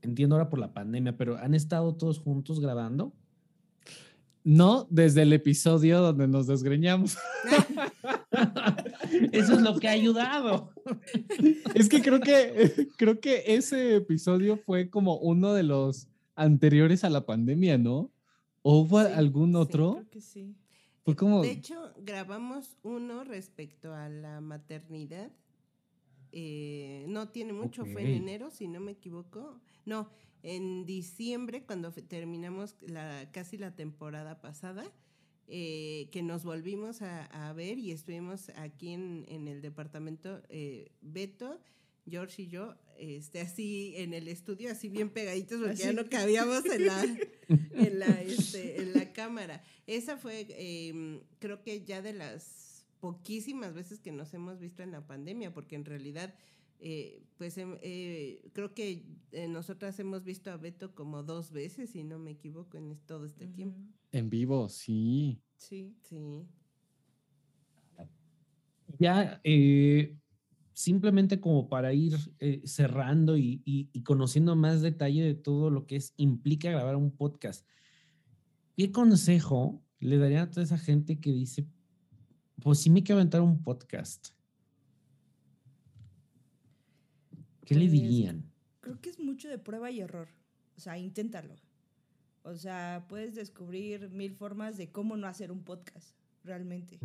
entiendo 0.02 0.34
ahora 0.34 0.50
por 0.50 0.58
la 0.58 0.74
pandemia, 0.74 1.16
pero 1.16 1.38
¿han 1.38 1.54
estado 1.54 1.94
todos 1.94 2.18
juntos 2.18 2.58
grabando? 2.58 3.12
No, 4.42 4.88
desde 4.90 5.22
el 5.22 5.32
episodio 5.32 6.00
donde 6.00 6.26
nos 6.26 6.48
desgreñamos. 6.48 7.16
Eso 9.32 9.54
es 9.54 9.62
lo 9.62 9.78
que 9.78 9.86
ha 9.86 9.92
ayudado. 9.92 10.72
Es 11.74 11.88
que 11.88 12.02
creo 12.02 12.18
que 12.18 12.88
creo 12.96 13.20
que 13.20 13.44
ese 13.46 13.96
episodio 13.96 14.56
fue 14.56 14.90
como 14.90 15.18
uno 15.18 15.52
de 15.52 15.62
los 15.62 16.08
anteriores 16.34 17.04
a 17.04 17.10
la 17.10 17.24
pandemia, 17.24 17.78
¿no? 17.78 18.10
¿O 18.62 18.80
hubo 18.80 19.00
Sí, 19.00 19.12
algún 19.14 19.50
sí, 19.50 19.56
otro? 19.56 19.92
Creo 19.92 20.10
que 20.10 20.20
sí. 20.20 20.56
Como 21.16 21.42
De 21.42 21.50
hecho, 21.50 21.92
grabamos 21.98 22.76
uno 22.82 23.24
respecto 23.24 23.94
a 23.94 24.08
la 24.08 24.40
maternidad. 24.40 25.30
Eh, 26.32 27.06
no 27.08 27.28
tiene 27.28 27.52
mucho, 27.52 27.86
fue 27.86 28.02
en 28.02 28.22
enero, 28.22 28.50
si 28.50 28.68
no 28.68 28.80
me 28.80 28.92
equivoco. 28.92 29.60
No, 29.86 30.10
en 30.42 30.84
diciembre, 30.84 31.64
cuando 31.64 31.90
terminamos 31.92 32.76
la, 32.82 33.30
casi 33.32 33.56
la 33.56 33.74
temporada 33.74 34.40
pasada, 34.40 34.84
eh, 35.46 36.08
que 36.12 36.22
nos 36.22 36.44
volvimos 36.44 37.00
a, 37.00 37.24
a 37.48 37.52
ver 37.54 37.78
y 37.78 37.90
estuvimos 37.90 38.50
aquí 38.50 38.92
en, 38.92 39.24
en 39.28 39.48
el 39.48 39.62
departamento 39.62 40.42
eh, 40.50 40.92
Beto, 41.00 41.58
George 42.06 42.42
y 42.42 42.48
yo, 42.48 42.74
este, 42.98 43.40
así 43.40 43.94
en 43.96 44.12
el 44.14 44.28
estudio, 44.28 44.70
así 44.70 44.88
bien 44.88 45.10
pegaditos, 45.10 45.60
porque 45.60 45.76
ya 45.76 45.92
no 45.92 46.08
cabíamos 46.08 46.64
en 46.66 46.86
la, 46.86 47.02
en 47.72 47.98
la, 47.98 48.06
este, 48.22 48.80
en 48.82 48.92
la 48.94 49.12
cámara. 49.12 49.62
Esa 49.86 50.16
fue, 50.16 50.46
eh, 50.50 51.22
creo 51.38 51.62
que 51.62 51.84
ya 51.84 52.02
de 52.02 52.12
las 52.12 52.86
poquísimas 53.00 53.74
veces 53.74 54.00
que 54.00 54.10
nos 54.12 54.34
hemos 54.34 54.58
visto 54.58 54.82
en 54.82 54.90
la 54.90 55.06
pandemia, 55.06 55.54
porque 55.54 55.76
en 55.76 55.84
realidad, 55.84 56.34
eh, 56.80 57.22
pues 57.36 57.56
em- 57.58 57.78
eh, 57.82 58.50
creo 58.52 58.74
que 58.74 59.04
eh, 59.32 59.48
nosotras 59.48 59.98
hemos 60.00 60.24
visto 60.24 60.50
a 60.50 60.56
Beto 60.56 60.94
como 60.94 61.22
dos 61.22 61.52
veces, 61.52 61.90
si 61.90 62.02
no 62.02 62.18
me 62.18 62.32
equivoco, 62.32 62.76
en 62.76 62.96
todo 63.06 63.24
este 63.24 63.46
tiempo. 63.46 63.78
En 64.12 64.28
vivo, 64.30 64.68
sí. 64.68 65.40
Sí. 65.56 65.94
Sí. 66.02 66.44
Ya, 68.98 69.40
eh, 69.44 70.16
simplemente 70.78 71.40
como 71.40 71.68
para 71.68 71.92
ir 71.92 72.14
eh, 72.38 72.62
cerrando 72.64 73.36
y, 73.36 73.62
y- 73.64 73.90
y 73.92 74.02
conociendo 74.04 74.54
más 74.54 74.80
detalle 74.80 75.24
de 75.24 75.34
todo 75.34 75.70
lo 75.70 75.88
que 75.88 75.96
es, 75.96 76.14
implica 76.16 76.70
grabar 76.70 76.94
un 76.94 77.10
podcast, 77.10 77.66
¿qué 78.76 78.92
consejo 78.92 79.82
le 79.98 80.18
darían 80.18 80.42
a 80.44 80.50
toda 80.50 80.62
esa 80.62 80.78
gente 80.78 81.18
que 81.18 81.32
dice, 81.32 81.66
pues 82.62 82.78
sí 82.78 82.90
me 82.90 83.02
quiero 83.02 83.18
aventar 83.18 83.40
un 83.40 83.60
podcast? 83.60 84.28
¿Qué 87.64 87.74
le 87.74 87.80
Pues, 87.80 87.92
dirían? 87.92 88.44
Creo 88.80 89.00
que 89.00 89.10
es 89.10 89.18
mucho 89.18 89.48
de 89.48 89.58
prueba 89.58 89.90
y 89.90 89.98
error. 89.98 90.28
O 90.76 90.80
sea, 90.80 90.96
inténtalo. 90.96 91.56
O 92.44 92.54
sea, 92.54 93.04
puedes 93.08 93.34
descubrir 93.34 94.10
mil 94.10 94.32
formas 94.32 94.76
de 94.76 94.92
cómo 94.92 95.16
no 95.16 95.26
hacer 95.26 95.50
un 95.50 95.64
podcast, 95.64 96.14
realmente. 96.44 97.00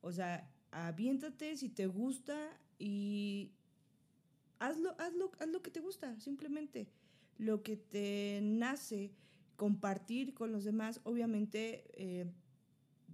O 0.00 0.10
sea, 0.10 0.50
aviéntate 0.70 1.54
si 1.58 1.68
te 1.68 1.86
gusta 1.86 2.34
y 2.78 3.52
hazlo, 4.58 4.94
hazlo, 4.98 5.32
haz 5.38 5.48
lo 5.48 5.62
que 5.62 5.70
te 5.70 5.80
gusta, 5.80 6.18
simplemente. 6.20 6.88
Lo 7.38 7.62
que 7.62 7.76
te 7.76 8.40
nace 8.42 9.12
compartir 9.56 10.34
con 10.34 10.52
los 10.52 10.64
demás, 10.64 11.00
obviamente 11.04 11.84
eh, 11.94 12.26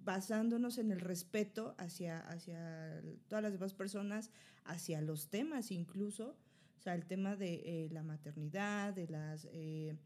basándonos 0.05 0.79
en 0.79 0.91
el 0.91 1.01
respeto 1.01 1.75
hacia, 1.79 2.21
hacia 2.21 3.03
todas 3.29 3.43
las 3.43 3.53
demás 3.53 3.75
personas, 3.75 4.31
hacia 4.65 5.01
los 5.01 5.29
temas 5.29 5.71
incluso, 5.71 6.37
o 6.79 6.83
sea, 6.83 6.95
el 6.95 7.07
tema 7.07 7.37
de 7.37 7.63
eh, 7.65 7.89
la 7.91 8.03
maternidad, 8.03 8.95
de 8.95 9.09
las... 9.09 9.47
eh, 9.53 9.97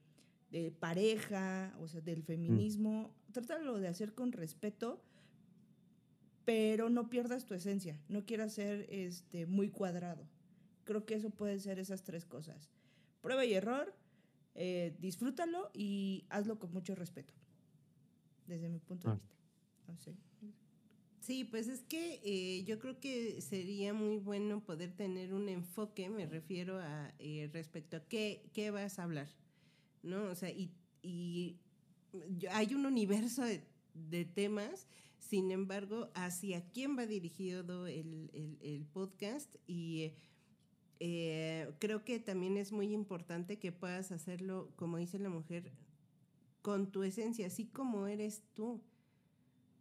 de 0.55 0.71
pareja, 0.71 1.75
o 1.81 1.89
sea, 1.89 2.01
del 2.01 2.23
feminismo, 2.23 3.13
trátalo 3.33 3.81
de 3.81 3.89
hacer 3.89 4.15
con 4.15 4.31
respeto, 4.31 5.03
pero 6.45 6.91
no 6.91 7.09
pierdas 7.11 7.47
tu 7.47 7.55
esencia, 7.55 7.99
no 8.09 8.25
quieras 8.27 8.53
ser 8.55 8.87
este, 8.91 9.47
muy 9.47 9.69
cuadrado. 9.71 10.27
Creo 10.85 11.07
que 11.07 11.15
eso 11.15 11.31
puede 11.31 11.59
ser 11.61 11.79
esas 11.79 12.03
tres 12.03 12.25
cosas. 12.27 12.69
Prueba 13.23 13.45
y 13.45 13.55
error, 13.55 13.95
eh, 14.55 14.95
disfrútalo 15.01 15.71
y 15.73 16.25
hazlo 16.29 16.59
con 16.59 16.73
mucho 16.73 16.95
respeto, 16.95 17.33
desde 18.47 18.69
mi 18.69 18.79
punto 18.81 19.09
de 19.09 19.15
Ah. 19.15 19.17
vista. 19.17 19.37
No 19.89 19.97
sé. 19.99 20.15
Sí, 21.21 21.45
pues 21.45 21.69
es 21.69 21.81
que 21.85 22.21
eh, 22.23 22.65
yo 22.65 22.79
creo 22.79 23.01
que 23.01 23.41
sería 23.41 23.95
muy 23.95 24.19
bueno 24.19 24.63
poder 24.63 24.93
tener 24.93 25.33
un 25.33 25.49
enfoque, 25.49 26.11
me 26.11 26.27
refiero 26.27 26.79
a 26.79 27.15
eh, 27.19 27.49
respecto 27.51 27.97
a 27.97 28.01
qué, 28.01 28.43
qué 28.53 28.71
vas 28.71 28.99
a 28.99 29.05
hablar, 29.05 29.29
¿no? 30.03 30.25
O 30.25 30.35
sea, 30.35 30.51
y, 30.51 30.71
y 31.03 31.57
yo- 32.37 32.51
hay 32.53 32.75
un 32.75 32.85
universo 32.85 33.43
de, 33.43 33.65
de 33.95 34.27
temas, 34.27 34.87
sin 35.29 35.51
embargo, 35.51 36.11
hacia 36.15 36.69
quién 36.71 36.97
va 36.99 37.07
dirigido 37.07 37.87
el, 37.87 38.31
el- 38.63 38.87
podcast 38.93 39.55
y 39.67 40.13
eh, 41.01 41.73
creo 41.81 42.05
que 42.05 42.19
también 42.21 42.57
es 42.57 42.73
muy 42.73 42.93
importante 42.93 43.59
que 43.59 43.73
puedas 43.73 44.13
hacerlo, 44.13 44.73
como 44.77 44.99
dice 44.99 45.19
la 45.19 45.31
mujer, 45.31 45.73
con 46.63 46.91
tu 46.93 47.03
esencia, 47.03 47.47
así 47.49 47.67
como 47.67 48.07
eres 48.07 48.43
tú. 48.55 48.83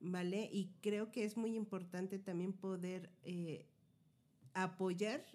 ¿vale? 0.02 0.50
Y 0.52 0.74
creo 0.82 1.12
que 1.12 1.24
es 1.24 1.38
muy 1.38 1.56
importante 1.56 2.20
también 2.20 2.54
poder 2.54 3.10
eh, 3.24 3.66
apoyar 4.54 5.26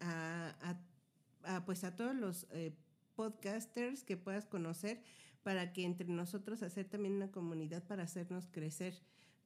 a, 0.00 0.54
a- 0.60 0.80
a, 1.56 1.64
pues 1.64 1.84
a 1.84 1.96
todos 1.96 2.14
los 2.14 2.46
eh, 2.50 2.74
podcasters 3.16 4.04
que 4.04 4.16
puedas 4.16 4.46
conocer 4.46 5.02
para 5.42 5.72
que 5.72 5.84
entre 5.84 6.06
nosotros 6.08 6.62
hacer 6.62 6.86
también 6.88 7.14
una 7.14 7.30
comunidad 7.30 7.82
para 7.86 8.02
hacernos 8.04 8.46
crecer 8.46 9.00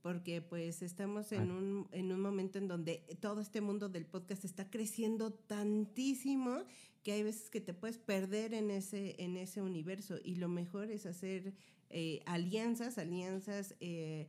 porque 0.04 0.42
pues 0.42 0.82
estamos 0.82 1.32
en 1.32 1.50
un, 1.50 1.88
en 1.90 2.12
un 2.12 2.20
momento 2.20 2.58
en 2.58 2.68
donde 2.68 3.06
todo 3.20 3.40
este 3.40 3.62
mundo 3.62 3.88
del 3.88 4.04
podcast 4.04 4.44
está 4.44 4.68
creciendo 4.68 5.32
tantísimo 5.32 6.64
que 7.02 7.12
hay 7.12 7.22
veces 7.22 7.48
que 7.48 7.62
te 7.62 7.72
puedes 7.72 7.96
perder 7.96 8.52
en 8.52 8.70
ese, 8.70 9.16
en 9.18 9.38
ese 9.38 9.62
universo 9.62 10.18
y 10.22 10.34
lo 10.34 10.50
mejor 10.50 10.90
es 10.90 11.06
hacer 11.06 11.54
eh, 11.88 12.20
alianzas, 12.26 12.98
alianzas 12.98 13.76
eh, 13.80 14.28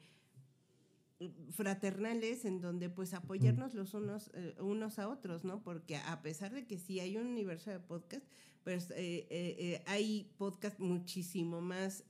fraternales 1.51 2.45
en 2.45 2.61
donde 2.61 2.89
pues 2.89 3.13
apoyarnos 3.13 3.73
los 3.73 3.93
unos, 3.93 4.32
eh, 4.34 4.55
unos 4.61 4.97
a 4.97 5.09
otros, 5.09 5.43
¿no? 5.43 5.61
Porque 5.61 5.97
a 5.97 6.21
pesar 6.21 6.53
de 6.53 6.65
que 6.65 6.78
sí 6.78 7.01
hay 7.01 7.17
un 7.17 7.28
universo 7.28 7.69
de 7.69 7.82
podcast, 7.82 8.26
pues 8.63 8.91
eh, 8.91 9.28
eh, 9.30 9.55
eh, 9.59 9.84
hay 9.88 10.32
podcast 10.38 10.80
muchísimo 10.80 11.59
más 11.59 12.05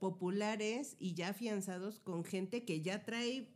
populares 0.00 0.96
y 0.98 1.14
ya 1.14 1.28
afianzados 1.28 2.00
con 2.00 2.24
gente 2.24 2.64
que 2.64 2.80
ya 2.82 3.04
trae 3.04 3.48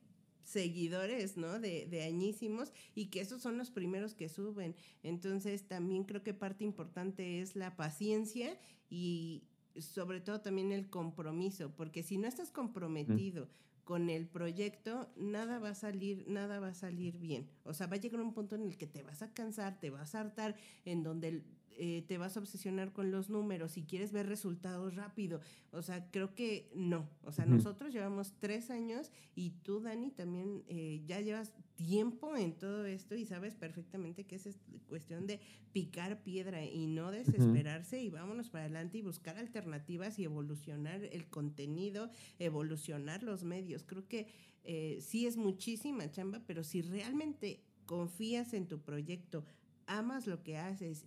seguidores, 0.45 1.37
¿no? 1.37 1.59
De, 1.59 1.87
de 1.87 2.03
añísimos 2.03 2.73
y 2.95 3.07
que 3.07 3.21
esos 3.21 3.43
son 3.43 3.59
los 3.59 3.71
primeros 3.71 4.15
que 4.15 4.29
suben. 4.29 4.77
Entonces 5.03 5.67
también 5.67 6.05
creo 6.05 6.23
que 6.23 6.35
parte 6.35 6.63
importante 6.63 7.41
es 7.41 7.57
la 7.57 7.75
paciencia 7.77 8.57
y 8.89 9.45
sobre 9.81 10.21
todo 10.21 10.41
también 10.41 10.71
el 10.71 10.89
compromiso, 10.89 11.75
porque 11.75 12.03
si 12.03 12.19
no 12.19 12.29
estás 12.29 12.51
comprometido 12.51 13.49
con 13.85 14.09
el 14.09 14.27
proyecto, 14.27 15.11
nada 15.17 15.59
va 15.59 15.71
a 15.71 15.75
salir, 15.75 16.25
nada 16.29 16.61
va 16.61 16.69
a 16.69 16.75
salir 16.75 17.19
bien. 17.19 17.51
O 17.65 17.75
sea, 17.75 17.87
va 17.87 17.97
a 17.97 18.01
llegar 18.01 18.21
un 18.21 18.33
punto 18.33 18.55
en 18.55 18.63
el 18.63 18.79
que 18.79 18.87
te 18.87 19.03
vas 19.03 19.23
a 19.23 19.33
cansar, 19.35 19.79
te 19.79 19.91
vas 19.91 20.15
a 20.15 20.21
hartar, 20.21 20.57
en 20.85 21.03
donde 21.03 21.43
eh, 21.77 22.05
te 22.07 22.19
vas 22.19 22.37
a 22.37 22.41
obsesionar 22.41 22.93
con 22.93 23.11
los 23.11 23.31
números 23.31 23.77
y 23.77 23.83
quieres 23.83 24.13
ver 24.13 24.27
resultados 24.27 24.95
rápido. 24.95 25.41
O 25.73 25.83
sea, 25.83 26.11
creo 26.11 26.35
que 26.35 26.71
no. 26.75 27.09
O 27.23 27.33
sea, 27.33 27.47
nosotros 27.47 27.93
llevamos 27.93 28.35
tres 28.39 28.71
años 28.71 29.11
y 29.35 29.51
tú, 29.63 29.81
Dani, 29.81 30.11
también 30.11 30.63
eh, 30.69 31.03
ya 31.07 31.21
llevas 31.21 31.53
tiempo 31.75 32.37
en 32.37 32.53
todo 32.53 32.87
esto 32.87 33.17
y 33.17 33.27
sabes 33.27 33.55
perfectamente 33.57 34.25
que 34.25 34.37
es 34.37 34.47
es 34.47 34.61
cuestión 34.87 35.27
de 35.27 35.41
picar 35.73 36.23
piedra 36.23 36.65
y 36.65 36.87
no 36.87 37.11
desesperarse 37.11 38.01
y 38.01 38.11
vámonos 38.11 38.51
para 38.51 38.65
adelante 38.65 38.99
y 38.99 39.03
buscar 39.03 39.37
alternativas 39.39 40.19
y 40.19 40.25
evolucionar 40.25 41.03
el 41.03 41.27
contenido, 41.27 42.11
evolucionar 42.39 43.23
los 43.23 43.43
medios. 43.43 43.83
Creo 43.83 44.07
que 44.07 44.29
eh, 44.63 44.99
sí 45.01 45.27
es 45.27 45.37
muchísima 45.37 46.11
chamba, 46.11 46.43
pero 46.47 46.63
si 46.63 46.83
realmente 46.83 47.61
confías 47.87 48.55
en 48.55 48.67
tu 48.67 48.81
proyecto, 48.81 49.45
amas 49.87 50.27
lo 50.27 50.43
que 50.43 50.57
haces 50.57 51.07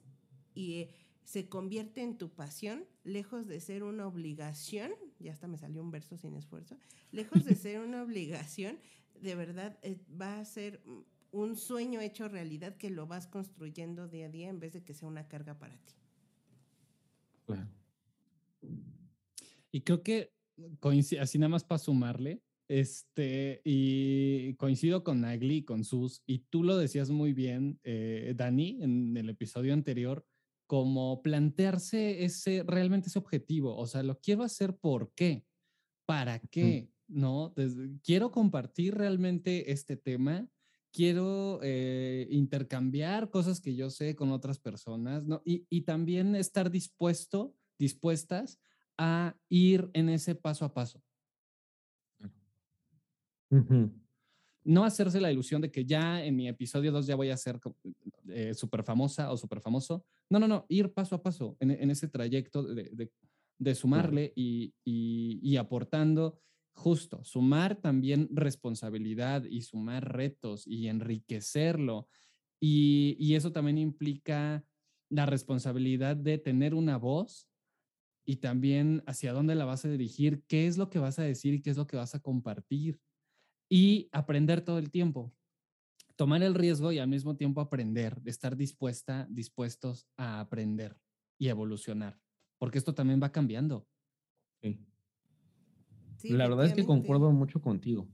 y 0.57 0.87
se 1.23 1.49
convierte 1.49 2.01
en 2.01 2.17
tu 2.17 2.29
pasión, 2.29 2.85
lejos 3.03 3.47
de 3.47 3.59
ser 3.59 3.83
una 3.83 4.07
obligación, 4.07 4.91
ya 5.19 5.31
hasta 5.33 5.47
me 5.47 5.57
salió 5.57 5.81
un 5.81 5.91
verso 5.91 6.17
sin 6.17 6.35
esfuerzo, 6.35 6.77
lejos 7.11 7.45
de 7.45 7.53
ser 7.53 7.81
una 7.81 8.01
obligación, 8.01 8.79
de 9.21 9.35
verdad 9.35 9.77
eh, 9.83 9.99
va 10.19 10.39
a 10.39 10.45
ser 10.45 10.81
un 11.31 11.55
sueño 11.55 11.99
hecho 12.01 12.27
realidad 12.27 12.77
que 12.77 12.89
lo 12.89 13.05
vas 13.07 13.27
construyendo 13.27 14.07
día 14.07 14.27
a 14.27 14.29
día 14.29 14.49
en 14.49 14.59
vez 14.59 14.73
de 14.73 14.83
que 14.83 14.93
sea 14.93 15.07
una 15.07 15.27
carga 15.27 15.59
para 15.59 15.77
ti. 15.77 15.93
Claro. 17.45 17.67
Y 19.71 19.81
creo 19.81 20.01
que 20.01 20.33
así 21.19 21.37
nada 21.37 21.49
más 21.49 21.63
para 21.63 21.79
sumarle, 21.79 22.41
este, 22.67 23.61
y 23.63 24.53
coincido 24.55 25.03
con 25.03 25.21
Nagli 25.21 25.63
con 25.63 25.83
Sus, 25.83 26.23
y 26.25 26.39
tú 26.49 26.63
lo 26.63 26.77
decías 26.77 27.09
muy 27.09 27.33
bien, 27.33 27.79
eh, 27.83 28.33
Dani, 28.35 28.81
en 28.81 29.15
el 29.15 29.29
episodio 29.29 29.73
anterior, 29.73 30.25
como 30.67 31.21
plantearse 31.23 32.23
ese, 32.25 32.63
realmente 32.67 33.07
ese 33.07 33.19
objetivo, 33.19 33.75
o 33.75 33.87
sea, 33.87 34.03
lo 34.03 34.19
quiero 34.19 34.43
hacer 34.43 34.75
por 34.75 35.11
qué, 35.13 35.45
para 36.05 36.39
qué, 36.39 36.91
¿no? 37.07 37.53
quiero 38.03 38.31
compartir 38.31 38.95
realmente 38.95 39.71
este 39.71 39.95
tema, 39.95 40.47
quiero 40.91 41.59
eh, 41.63 42.27
intercambiar 42.29 43.29
cosas 43.29 43.61
que 43.61 43.75
yo 43.75 43.89
sé 43.89 44.15
con 44.15 44.31
otras 44.31 44.59
personas, 44.59 45.25
¿no? 45.25 45.41
Y, 45.45 45.65
y 45.69 45.81
también 45.81 46.35
estar 46.35 46.69
dispuesto, 46.69 47.53
dispuestas 47.77 48.59
a 48.97 49.35
ir 49.49 49.89
en 49.93 50.09
ese 50.09 50.35
paso 50.35 50.65
a 50.65 50.73
paso. 50.73 51.01
No 54.63 54.83
hacerse 54.83 55.21
la 55.21 55.31
ilusión 55.31 55.61
de 55.61 55.71
que 55.71 55.85
ya 55.85 56.23
en 56.23 56.35
mi 56.35 56.47
episodio 56.47 56.91
2 56.91 57.07
ya 57.07 57.15
voy 57.15 57.29
a 57.29 57.37
ser 57.37 57.59
eh, 58.27 58.53
súper 58.53 58.83
famosa 58.83 59.31
o 59.31 59.37
súper 59.37 59.61
famoso. 59.61 60.05
No, 60.29 60.39
no, 60.39 60.47
no, 60.47 60.65
ir 60.69 60.93
paso 60.93 61.15
a 61.15 61.23
paso 61.23 61.55
en, 61.59 61.71
ese 61.89 62.07
trayecto 62.07 62.63
de, 62.63 63.09
de, 63.59 63.75
sumarle 63.75 64.33
y, 64.35 64.73
y, 64.83 65.55
aportando 65.55 66.39
justo, 66.75 67.23
sumar 67.23 67.75
también 67.75 68.27
responsabilidad 68.31 69.45
y 69.45 69.61
sumar 69.61 70.13
retos 70.13 70.67
y 70.67 70.87
enriquecerlo. 70.87 72.09
Y, 72.59 73.15
y 73.19 73.35
eso 73.35 73.51
también 73.51 73.77
implica 73.77 74.65
la 75.09 75.25
responsabilidad 75.25 76.17
de 76.17 76.37
tener 76.37 76.73
una 76.73 76.97
voz 76.97 77.47
y 78.25 78.37
también 78.37 79.03
hacia 79.07 79.31
dónde 79.31 79.55
la 79.55 79.63
vas 79.63 79.85
a 79.85 79.89
dirigir, 79.89 80.43
qué 80.47 80.67
es 80.67 80.77
lo 80.77 80.89
que 80.89 80.99
vas 80.99 81.17
a 81.17 81.23
decir 81.23 81.53
y 81.53 81.61
qué 81.61 81.69
es 81.69 81.77
lo 81.77 81.87
que 81.87 81.95
vas 81.95 82.13
a 82.13 82.19
compartir. 82.19 82.99
Y 83.69 84.09
aprender 84.11 84.61
todo 84.61 84.79
el 84.79 84.91
tiempo. 84.91 85.33
Tomar 86.17 86.41
el 86.41 86.55
riesgo 86.55 86.91
y 86.91 86.97
al 86.97 87.07
mismo 87.07 87.35
tiempo 87.35 87.61
aprender, 87.61 88.19
estar 88.25 88.57
dispuesta, 88.57 89.27
dispuestos 89.29 90.07
a 90.17 90.39
aprender 90.39 90.99
y 91.37 91.47
evolucionar, 91.47 92.19
porque 92.57 92.79
esto 92.79 92.95
también 92.95 93.21
va 93.21 93.31
cambiando. 93.31 93.87
Sí. 94.59 96.29
la 96.29 96.49
verdad 96.49 96.65
es 96.65 96.73
que 96.73 96.83
concuerdo 96.83 97.31
mucho 97.31 97.61
contigo. 97.61 98.09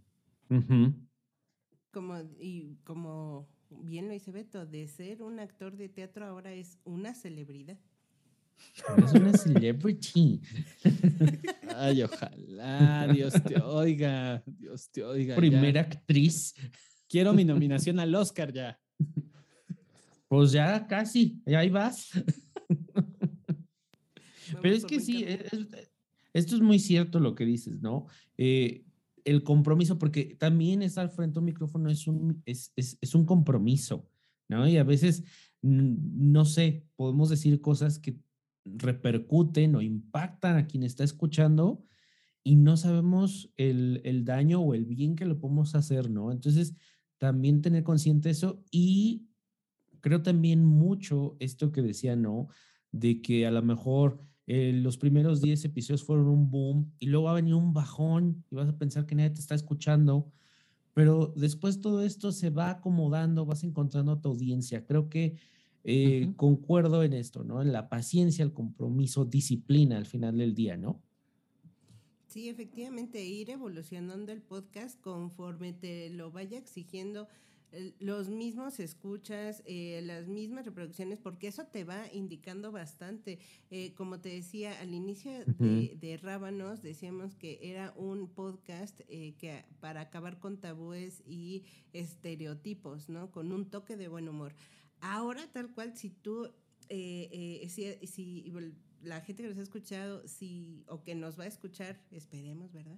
Como, 1.91 2.19
y 2.37 2.75
como 2.83 3.47
bien 3.69 4.07
lo 4.07 4.13
dice 4.13 4.31
Beto, 4.31 4.65
de 4.65 4.85
ser 4.87 5.23
un 5.23 5.39
actor 5.39 5.77
de 5.77 5.87
teatro 5.87 6.25
ahora 6.25 6.53
es 6.53 6.79
una 6.83 7.13
celebridad. 7.13 7.79
Es 8.97 9.13
una 9.13 9.31
celebrity. 9.37 10.41
Ay, 11.75 12.03
ojalá, 12.03 13.07
Dios 13.13 13.33
te 13.43 13.61
oiga, 13.61 14.43
Dios 14.45 14.89
te 14.91 15.03
oiga. 15.03 15.37
Primera 15.37 15.81
actriz. 15.81 16.53
Quiero 17.13 17.31
mi 17.31 17.45
nominación 17.45 17.99
al 17.99 18.15
Oscar 18.15 18.51
ya. 18.51 18.79
Pues 20.27 20.51
ya 20.51 20.87
casi, 20.87 21.43
ahí 21.45 21.69
vas. 21.69 22.09
Pero 24.63 24.73
es 24.75 24.83
que 24.83 24.99
sí, 24.99 25.23
esto 26.33 26.55
es 26.55 26.61
muy 26.63 26.79
cierto 26.79 27.19
lo 27.19 27.35
que 27.35 27.45
dices, 27.45 27.83
¿no? 27.83 28.07
Eh, 28.35 28.83
el 29.25 29.43
compromiso, 29.43 29.99
porque 29.99 30.35
también 30.39 30.81
estar 30.81 31.07
frente 31.09 31.37
a 31.37 31.41
un 31.41 31.45
micrófono 31.45 31.91
es 31.91 32.07
un, 32.07 32.41
es, 32.47 32.73
es 32.75 33.13
un 33.13 33.25
compromiso, 33.27 34.09
¿no? 34.49 34.67
Y 34.67 34.77
a 34.77 34.83
veces, 34.83 35.23
no 35.61 36.45
sé, 36.45 36.87
podemos 36.95 37.29
decir 37.29 37.61
cosas 37.61 37.99
que 37.99 38.17
repercuten 38.65 39.75
o 39.75 39.83
impactan 39.83 40.57
a 40.57 40.65
quien 40.65 40.81
está 40.81 41.03
escuchando 41.03 41.85
y 42.43 42.55
no 42.55 42.75
sabemos 42.75 43.51
el, 43.55 44.01
el, 44.03 44.25
daño 44.25 44.61
o 44.61 44.73
el 44.73 44.85
bien 44.85 45.15
que 45.15 45.25
lo 45.25 45.39
podemos 45.39 45.75
hacer, 45.75 46.09
¿no? 46.09 46.31
Entonces, 46.31 46.75
también 47.17 47.61
tener 47.61 47.83
consciente 47.83 48.29
eso 48.29 48.63
y 48.71 49.27
creo 50.01 50.21
también 50.21 50.65
mucho 50.65 51.37
esto 51.39 51.71
que 51.71 51.81
decía, 51.81 52.15
¿no? 52.15 52.47
De 52.91 53.21
que 53.21 53.47
a 53.47 53.51
lo 53.51 53.61
mejor 53.61 54.21
eh, 54.45 54.73
los 54.73 54.97
primeros 54.97 55.41
10 55.41 55.63
episodios 55.65 56.03
fueron 56.03 56.27
un 56.27 56.51
boom 56.51 56.91
y 56.99 57.07
luego 57.07 57.25
va 57.25 57.31
a 57.31 57.35
venir 57.35 57.53
un 57.53 57.73
bajón 57.73 58.43
y 58.51 58.55
vas 58.55 58.67
a 58.67 58.77
pensar 58.77 59.05
que 59.05 59.15
nadie 59.15 59.29
te 59.29 59.39
está 59.39 59.55
escuchando, 59.55 60.31
pero 60.93 61.33
después 61.37 61.79
todo 61.79 62.03
esto 62.03 62.31
se 62.31 62.49
va 62.49 62.69
acomodando, 62.69 63.45
vas 63.45 63.63
encontrando 63.63 64.11
a 64.11 64.21
tu 64.21 64.29
audiencia. 64.29 64.85
Creo 64.85 65.09
que 65.09 65.37
eh, 65.85 66.33
concuerdo 66.35 67.03
en 67.03 67.13
esto, 67.13 67.43
¿no? 67.43 67.61
En 67.61 67.71
la 67.71 67.89
paciencia, 67.89 68.43
el 68.43 68.53
compromiso, 68.53 69.25
disciplina 69.25 69.97
al 69.97 70.05
final 70.05 70.37
del 70.37 70.53
día, 70.53 70.77
¿no? 70.77 71.01
Sí, 72.33 72.49
efectivamente, 72.49 73.23
ir 73.23 73.51
evolucionando 73.51 74.31
el 74.31 74.41
podcast 74.41 74.99
conforme 75.01 75.71
te 75.71 76.09
lo 76.09 76.31
vaya 76.31 76.57
exigiendo 76.57 77.27
los 77.99 78.27
mismos 78.29 78.79
escuchas, 78.79 79.61
eh, 79.67 80.01
las 80.03 80.27
mismas 80.27 80.65
reproducciones, 80.65 81.19
porque 81.19 81.47
eso 81.47 81.65
te 81.67 81.83
va 81.83 82.11
indicando 82.11 82.71
bastante. 82.71 83.37
Eh, 83.69 83.93
como 83.93 84.19
te 84.19 84.29
decía, 84.29 84.79
al 84.81 84.95
inicio 84.95 85.31
de, 85.45 85.95
de, 86.01 86.17
Rábanos 86.17 86.81
decíamos 86.81 87.35
que 87.35 87.59
era 87.61 87.93
un 87.95 88.27
podcast 88.27 88.99
que 89.01 89.63
para 89.79 90.01
acabar 90.01 90.39
con 90.39 90.59
tabúes 90.59 91.21
y 91.27 91.65
estereotipos, 91.93 93.09
¿no? 93.09 93.29
Con 93.29 93.51
un 93.51 93.69
toque 93.69 93.95
de 93.95 94.07
buen 94.07 94.27
humor. 94.27 94.55
Ahora, 95.01 95.47
tal 95.51 95.71
cual, 95.71 95.95
si 95.95 96.09
tú, 96.09 96.49
eh, 96.89 97.61
eh, 97.61 97.69
si, 97.69 98.07
si, 98.07 98.51
la 99.03 99.21
gente 99.21 99.43
que 99.43 99.49
nos 99.49 99.57
ha 99.57 99.61
escuchado, 99.61 100.27
si, 100.27 100.83
o 100.87 101.03
que 101.03 101.15
nos 101.15 101.39
va 101.39 101.45
a 101.45 101.47
escuchar, 101.47 101.99
esperemos, 102.11 102.71
¿verdad? 102.73 102.97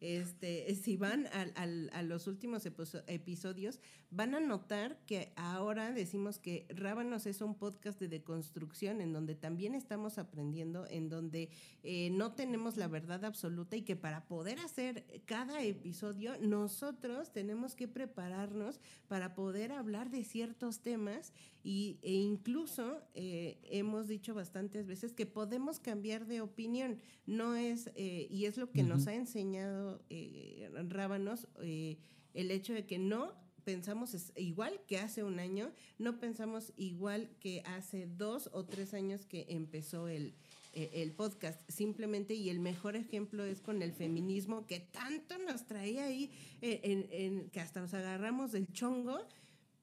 Este, 0.00 0.72
si 0.76 0.96
van 0.96 1.26
a, 1.26 2.02
los 2.02 2.28
últimos 2.28 2.64
episodios, 2.66 3.80
van 4.10 4.34
a 4.34 4.40
notar 4.40 5.00
que 5.06 5.32
ahora 5.34 5.90
decimos 5.90 6.38
que 6.38 6.66
Rábanos 6.70 7.26
es 7.26 7.40
un 7.40 7.56
podcast 7.56 7.98
de 7.98 8.06
deconstrucción 8.06 9.00
en 9.00 9.12
donde 9.12 9.34
también 9.34 9.74
estamos 9.74 10.18
aprendiendo, 10.18 10.86
en 10.88 11.08
donde 11.08 11.50
eh, 11.82 12.10
no 12.10 12.32
tenemos 12.32 12.76
la 12.76 12.86
verdad 12.86 13.24
absoluta 13.24 13.76
y 13.76 13.82
que 13.82 13.96
para 13.96 14.24
poder 14.26 14.60
hacer 14.60 15.04
cada 15.26 15.62
episodio 15.62 16.38
nosotros 16.40 17.32
tenemos 17.32 17.74
que 17.74 17.88
prepararnos 17.88 18.80
para 19.08 19.34
poder 19.34 19.72
hablar 19.72 20.10
de 20.10 20.22
ciertos 20.22 20.80
temas 20.80 21.32
y, 21.68 21.98
e 22.00 22.14
incluso 22.14 23.02
eh, 23.14 23.58
hemos 23.64 24.08
dicho 24.08 24.32
bastantes 24.32 24.86
veces 24.86 25.12
que 25.12 25.26
podemos 25.26 25.78
cambiar 25.78 26.26
de 26.26 26.40
opinión. 26.40 26.98
No 27.26 27.56
es, 27.56 27.90
eh, 27.94 28.26
y 28.30 28.46
es 28.46 28.56
lo 28.56 28.70
que 28.70 28.82
nos 28.82 29.06
ha 29.06 29.12
enseñado 29.14 30.00
eh, 30.08 30.70
Rábanos, 30.88 31.46
el 31.60 32.50
hecho 32.50 32.72
de 32.72 32.86
que 32.86 32.98
no 32.98 33.34
pensamos 33.64 34.14
es 34.14 34.32
igual 34.34 34.80
que 34.86 34.96
hace 34.96 35.24
un 35.24 35.40
año, 35.40 35.70
no 35.98 36.18
pensamos 36.18 36.72
igual 36.78 37.28
que 37.38 37.60
hace 37.66 38.06
dos 38.06 38.48
o 38.54 38.64
tres 38.64 38.94
años 38.94 39.26
que 39.26 39.44
empezó 39.50 40.08
el, 40.08 40.32
el 40.72 41.12
podcast. 41.12 41.60
Simplemente, 41.70 42.32
y 42.32 42.48
el 42.48 42.60
mejor 42.60 42.96
ejemplo 42.96 43.44
es 43.44 43.60
con 43.60 43.82
el 43.82 43.92
feminismo 43.92 44.66
que 44.66 44.80
tanto 44.80 45.36
nos 45.36 45.66
traía 45.66 46.06
ahí, 46.06 46.30
en, 46.62 47.50
que 47.50 47.60
hasta 47.60 47.82
nos 47.82 47.92
agarramos 47.92 48.52
del 48.52 48.72
chongo 48.72 49.18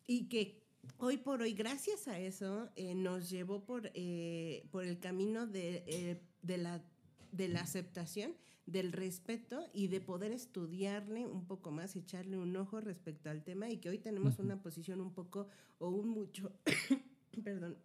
y 0.07 0.29
que 0.29 0.64
hoy 0.97 1.17
por 1.17 1.41
hoy, 1.41 1.53
gracias 1.53 2.07
a 2.07 2.19
eso, 2.19 2.69
eh, 2.75 2.95
nos 2.95 3.29
llevó 3.29 3.63
por, 3.65 3.91
eh, 3.93 4.67
por 4.71 4.83
el 4.83 4.99
camino 4.99 5.47
de, 5.47 5.83
eh, 5.87 6.21
de, 6.41 6.57
la, 6.57 6.83
de 7.31 7.47
la 7.47 7.61
aceptación, 7.61 8.33
del 8.65 8.91
respeto 8.91 9.67
y 9.73 9.87
de 9.87 10.01
poder 10.01 10.31
estudiarle 10.31 11.27
un 11.27 11.45
poco 11.45 11.71
más, 11.71 11.95
echarle 11.95 12.37
un 12.37 12.55
ojo 12.57 12.81
respecto 12.81 13.29
al 13.29 13.43
tema 13.43 13.69
y 13.69 13.77
que 13.77 13.89
hoy 13.89 13.99
tenemos 13.99 14.39
una 14.39 14.61
posición 14.61 15.01
un 15.01 15.13
poco 15.13 15.47
o 15.77 15.89
un 15.89 16.09
mucho, 16.09 16.51
perdón, 17.43 17.77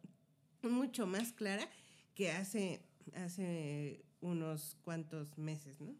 mucho 0.62 1.07
más 1.07 1.32
clara 1.32 1.68
que 2.14 2.30
hace, 2.30 2.82
hace 3.14 4.05
unos 4.20 4.76
cuantos 4.82 5.36
meses, 5.36 5.80
¿no? 5.80 5.94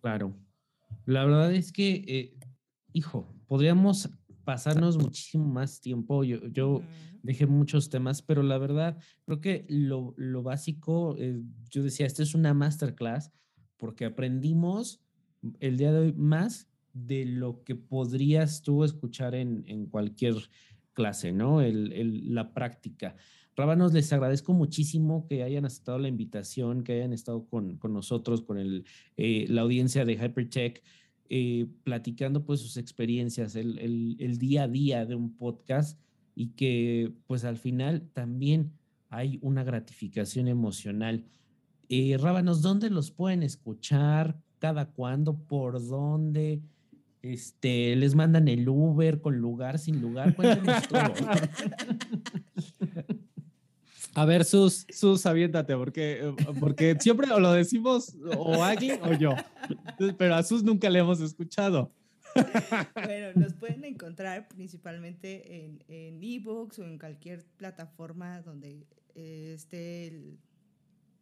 Claro. 0.00 0.34
La 1.04 1.24
verdad 1.24 1.54
es 1.54 1.72
que, 1.72 2.34
hijo, 2.92 3.26
podríamos 3.46 4.08
pasarnos 4.44 4.96
muchísimo 4.98 5.46
más 5.46 5.80
tiempo. 5.80 6.24
Yo, 6.24 6.46
yo 6.48 6.82
dejé 7.22 7.46
muchos 7.46 7.88
temas, 7.88 8.22
pero 8.22 8.42
la 8.42 8.58
verdad, 8.58 8.98
creo 9.24 9.40
que 9.40 9.64
lo, 9.68 10.14
lo 10.16 10.42
básico, 10.42 11.16
eh, 11.18 11.42
yo 11.70 11.82
decía, 11.82 12.06
esto 12.06 12.22
es 12.22 12.34
una 12.34 12.54
masterclass 12.54 13.30
porque 13.76 14.04
aprendimos 14.04 15.00
el 15.60 15.76
día 15.76 15.92
de 15.92 15.98
hoy 15.98 16.12
más 16.12 16.68
de 16.92 17.24
lo 17.24 17.64
que 17.64 17.74
podrías 17.74 18.62
tú 18.62 18.84
escuchar 18.84 19.34
en, 19.34 19.64
en 19.66 19.86
cualquier 19.86 20.34
clase, 20.92 21.32
¿no? 21.32 21.60
El, 21.60 21.92
el, 21.92 22.34
la 22.34 22.52
práctica. 22.52 23.16
Rábanos, 23.54 23.92
les 23.92 24.12
agradezco 24.12 24.54
muchísimo 24.54 25.26
que 25.26 25.42
hayan 25.42 25.64
aceptado 25.64 25.98
la 25.98 26.08
invitación, 26.08 26.84
que 26.84 26.94
hayan 26.94 27.12
estado 27.12 27.46
con, 27.46 27.76
con 27.76 27.92
nosotros, 27.92 28.42
con 28.42 28.58
el, 28.58 28.84
eh, 29.16 29.46
la 29.48 29.62
audiencia 29.62 30.04
de 30.04 30.14
Hypertech. 30.14 30.82
Eh, 31.34 31.66
platicando 31.82 32.44
pues 32.44 32.60
sus 32.60 32.76
experiencias, 32.76 33.56
el, 33.56 33.78
el, 34.18 34.36
día 34.36 34.64
a 34.64 34.68
día 34.68 35.06
de 35.06 35.14
un 35.14 35.34
podcast 35.34 35.98
y 36.34 36.48
que 36.48 37.10
pues 37.26 37.44
al 37.44 37.56
final 37.56 38.06
también 38.12 38.74
hay 39.08 39.38
una 39.40 39.64
gratificación 39.64 40.46
emocional. 40.46 41.24
eh, 41.88 42.18
Rábanos, 42.20 42.60
¿dónde 42.60 42.90
los 42.90 43.12
pueden 43.12 43.42
escuchar? 43.42 44.42
¿Cada 44.58 44.90
cuándo? 44.90 45.38
¿Por 45.38 45.82
dónde? 45.82 46.60
Este, 47.22 47.96
les 47.96 48.14
mandan 48.14 48.46
el 48.46 48.68
Uber 48.68 49.22
con 49.22 49.38
lugar, 49.38 49.78
sin 49.78 50.02
lugar. 50.02 50.36
Cuéntanos 50.36 50.86
todo. 50.86 51.00
A 54.14 54.24
ver, 54.26 54.44
Sus, 54.44 54.86
Sus, 54.90 55.24
aviéntate, 55.26 55.74
porque, 55.76 56.34
porque 56.60 56.96
siempre 57.00 57.26
lo 57.26 57.52
decimos 57.52 58.14
o 58.36 58.62
Agui 58.62 58.90
o 59.02 59.12
yo, 59.14 59.34
pero 60.18 60.34
a 60.34 60.42
Sus 60.42 60.62
nunca 60.62 60.90
le 60.90 60.98
hemos 60.98 61.20
escuchado. 61.20 61.90
Bueno, 62.94 63.28
nos 63.34 63.52
pueden 63.54 63.84
encontrar 63.84 64.48
principalmente 64.48 65.64
en 65.64 65.84
en 65.88 66.22
ebooks 66.22 66.78
o 66.78 66.84
en 66.84 66.98
cualquier 66.98 67.44
plataforma 67.58 68.40
donde 68.42 68.86
eh, 69.14 69.52
esté 69.54 70.08
el 70.08 70.38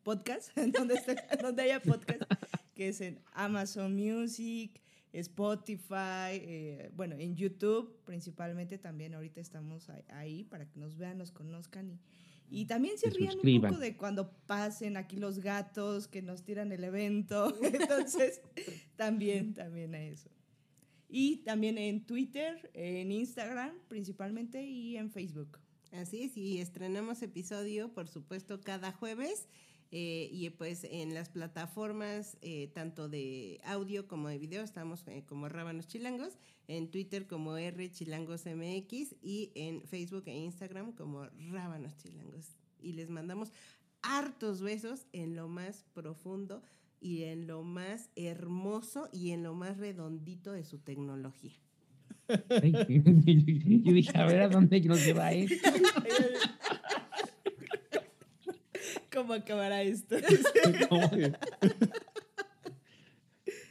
podcast, 0.04 0.56
donde, 0.78 0.94
esté- 0.94 1.16
donde 1.42 1.62
haya 1.62 1.80
podcast, 1.82 2.22
que 2.74 2.88
es 2.88 3.00
en 3.00 3.20
Amazon 3.32 3.94
Music, 3.96 4.80
Spotify, 5.12 6.30
eh, 6.38 6.90
bueno, 6.94 7.16
en 7.18 7.34
YouTube 7.34 7.96
principalmente 8.04 8.78
también 8.78 9.14
ahorita 9.14 9.40
estamos 9.40 9.88
ahí 10.10 10.44
para 10.44 10.68
que 10.68 10.78
nos 10.78 10.96
vean, 10.96 11.18
nos 11.18 11.32
conozcan 11.32 11.90
y, 11.90 11.98
y 12.50 12.66
también 12.66 12.98
se 12.98 13.10
Se 13.10 13.16
rían 13.16 13.38
un 13.42 13.62
poco 13.62 13.78
de 13.78 13.96
cuando 13.96 14.32
pasen 14.46 14.96
aquí 14.96 15.16
los 15.16 15.38
gatos 15.38 16.08
que 16.08 16.20
nos 16.20 16.42
tiran 16.42 16.72
el 16.72 16.82
evento. 16.82 17.54
Entonces, 17.62 18.42
también, 18.96 19.54
también 19.54 19.94
a 19.94 20.02
eso. 20.02 20.28
Y 21.08 21.38
también 21.38 21.78
en 21.78 22.04
Twitter, 22.04 22.70
en 22.74 23.12
Instagram 23.12 23.72
principalmente 23.88 24.64
y 24.64 24.96
en 24.96 25.10
Facebook. 25.10 25.58
Así 25.92 26.22
es, 26.22 26.36
y 26.36 26.60
estrenamos 26.60 27.22
episodio, 27.22 27.92
por 27.92 28.08
supuesto, 28.08 28.60
cada 28.60 28.92
jueves. 28.92 29.48
Eh, 29.92 30.28
y 30.30 30.50
pues 30.50 30.86
en 30.88 31.14
las 31.14 31.28
plataformas, 31.28 32.36
eh, 32.42 32.70
tanto 32.74 33.08
de 33.08 33.60
audio 33.64 34.06
como 34.06 34.28
de 34.28 34.38
video, 34.38 34.62
estamos 34.62 35.02
eh, 35.08 35.24
como 35.26 35.48
Rábanos 35.48 35.88
Chilangos, 35.88 36.38
en 36.68 36.90
Twitter 36.90 37.26
como 37.26 37.56
R 37.56 37.90
Chilangos 37.90 38.46
MX 38.46 39.16
y 39.20 39.50
en 39.56 39.82
Facebook 39.82 40.24
e 40.26 40.36
Instagram 40.36 40.92
como 40.92 41.26
Rábanos 41.50 41.96
Chilangos. 41.96 42.56
Y 42.80 42.92
les 42.92 43.10
mandamos 43.10 43.52
hartos 44.02 44.60
besos 44.60 45.06
en 45.12 45.34
lo 45.34 45.48
más 45.48 45.84
profundo 45.92 46.62
y 47.00 47.24
en 47.24 47.48
lo 47.48 47.64
más 47.64 48.10
hermoso 48.14 49.08
y 49.12 49.32
en 49.32 49.42
lo 49.42 49.54
más 49.54 49.78
redondito 49.78 50.52
de 50.52 50.64
su 50.64 50.78
tecnología. 50.78 51.58
Yo 52.28 53.92
dije, 53.92 54.16
a 54.16 54.24
ver 54.26 54.42
a 54.42 54.48
dónde 54.48 54.80
nos 54.82 55.04
lleva 55.04 55.32
esto. 55.32 55.68
¿Cómo 59.12 59.32
acabará 59.34 59.82
esto? 59.82 60.16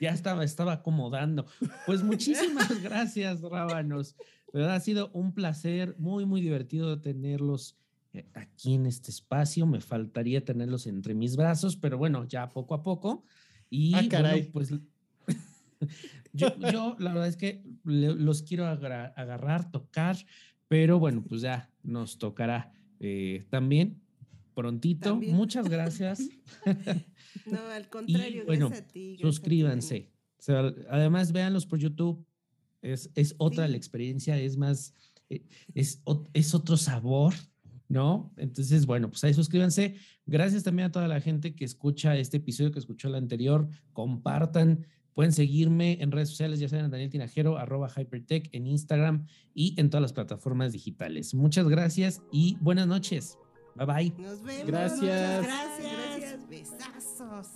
Ya 0.02 0.12
estaba, 0.12 0.44
estaba 0.46 0.74
acomodando. 0.74 1.46
Pues 1.86 2.04
muchísimas 2.04 2.70
gracias, 2.84 3.42
Rábanos. 3.42 4.16
De 4.54 4.60
verdad 4.60 4.76
ha 4.76 4.80
sido 4.80 5.10
un 5.14 5.34
placer, 5.34 5.96
muy, 6.00 6.26
muy 6.26 6.40
divertido 6.42 7.02
tenerlos 7.02 7.78
eh, 8.14 8.26
aquí 8.34 8.76
en 8.76 8.86
este 8.86 9.12
espacio. 9.12 9.66
Me 9.66 9.82
faltaría 9.82 10.44
tenerlos 10.44 10.88
entre 10.88 11.14
mis 11.14 11.36
brazos, 11.36 11.76
pero 11.76 11.98
bueno, 11.98 12.26
ya 12.26 12.50
poco 12.50 12.76
a 12.76 12.82
poco. 12.82 13.26
Y 13.70 13.94
Ah, 13.94 13.98
bueno, 13.98 14.10
caray. 14.10 14.44
pues 14.44 14.70
yo, 16.32 16.58
yo 16.72 16.96
la 17.00 17.14
verdad 17.14 17.28
es 17.28 17.36
que 17.36 17.62
los 17.84 18.42
quiero 18.44 18.68
agarrar, 18.68 19.70
tocar, 19.72 20.16
pero 20.70 20.98
bueno, 20.98 21.24
pues 21.28 21.42
ya 21.42 21.70
nos 21.84 22.18
tocará 22.18 22.72
eh, 23.02 23.46
también 23.50 24.02
prontito. 24.62 25.12
También. 25.12 25.36
Muchas 25.36 25.68
gracias. 25.76 26.20
No, 27.46 27.60
al 27.70 27.90
contrario, 27.90 28.44
bueno, 28.46 28.70
gracias 28.70 28.90
a 28.90 28.92
ti. 28.92 29.00
gracias 29.00 29.18
a 29.18 29.18
ti, 29.18 29.18
Suscríbanse. 29.22 30.12
Además, 30.90 31.32
véanlos 31.32 31.66
por 31.66 31.80
YouTube. 31.80 32.26
Es, 32.82 33.10
es 33.16 33.36
otra 33.38 33.66
Sí. 33.66 33.72
la 33.72 33.78
experiencia, 33.78 34.38
es 34.40 34.58
más, 34.58 34.94
eh, 35.30 35.46
es, 35.76 36.02
es 36.34 36.56
otro 36.56 36.76
sabor, 36.78 37.34
¿no? 37.88 38.34
Entonces, 38.38 38.86
bueno, 38.86 39.10
pues 39.10 39.24
ahí 39.24 39.34
suscríbanse. 39.34 39.96
Gracias 40.26 40.64
también 40.64 40.88
a 40.88 40.92
toda 40.92 41.08
la 41.08 41.22
gente 41.22 41.56
que 41.56 41.66
escucha 41.66 42.18
este 42.18 42.38
episodio, 42.38 42.72
que 42.72 42.80
escuchó 42.80 43.08
el 43.10 43.16
anterior. 43.16 43.68
Compartan. 43.94 44.86
Pueden 45.14 45.34
seguirme 45.34 45.98
en 46.02 46.12
redes 46.12 46.30
sociales, 46.30 46.60
ya 46.60 46.70
saben, 46.70 46.90
Daniel 46.90 47.10
Tinajero, 47.10 47.58
arroba 47.58 47.90
Hypertech 47.90 48.50
en 48.54 48.68
Instagram 48.68 49.26
y 49.54 49.76
en 49.80 49.90
todas 49.90 50.02
las 50.02 50.14
plataformas 50.14 50.72
digitales. 50.72 51.34
Muchas 51.34 51.68
gracias 51.68 52.22
y 52.32 52.58
buenas 52.62 52.88
noches. 52.88 53.38
Bye 53.76 53.86
bye. 53.86 54.14
Nos 54.22 54.42
vemos. 54.44 54.68
Gracias. 54.68 55.46
Gracias. 55.46 55.92
Gracias. 55.92 56.50
Besazos. 56.50 57.48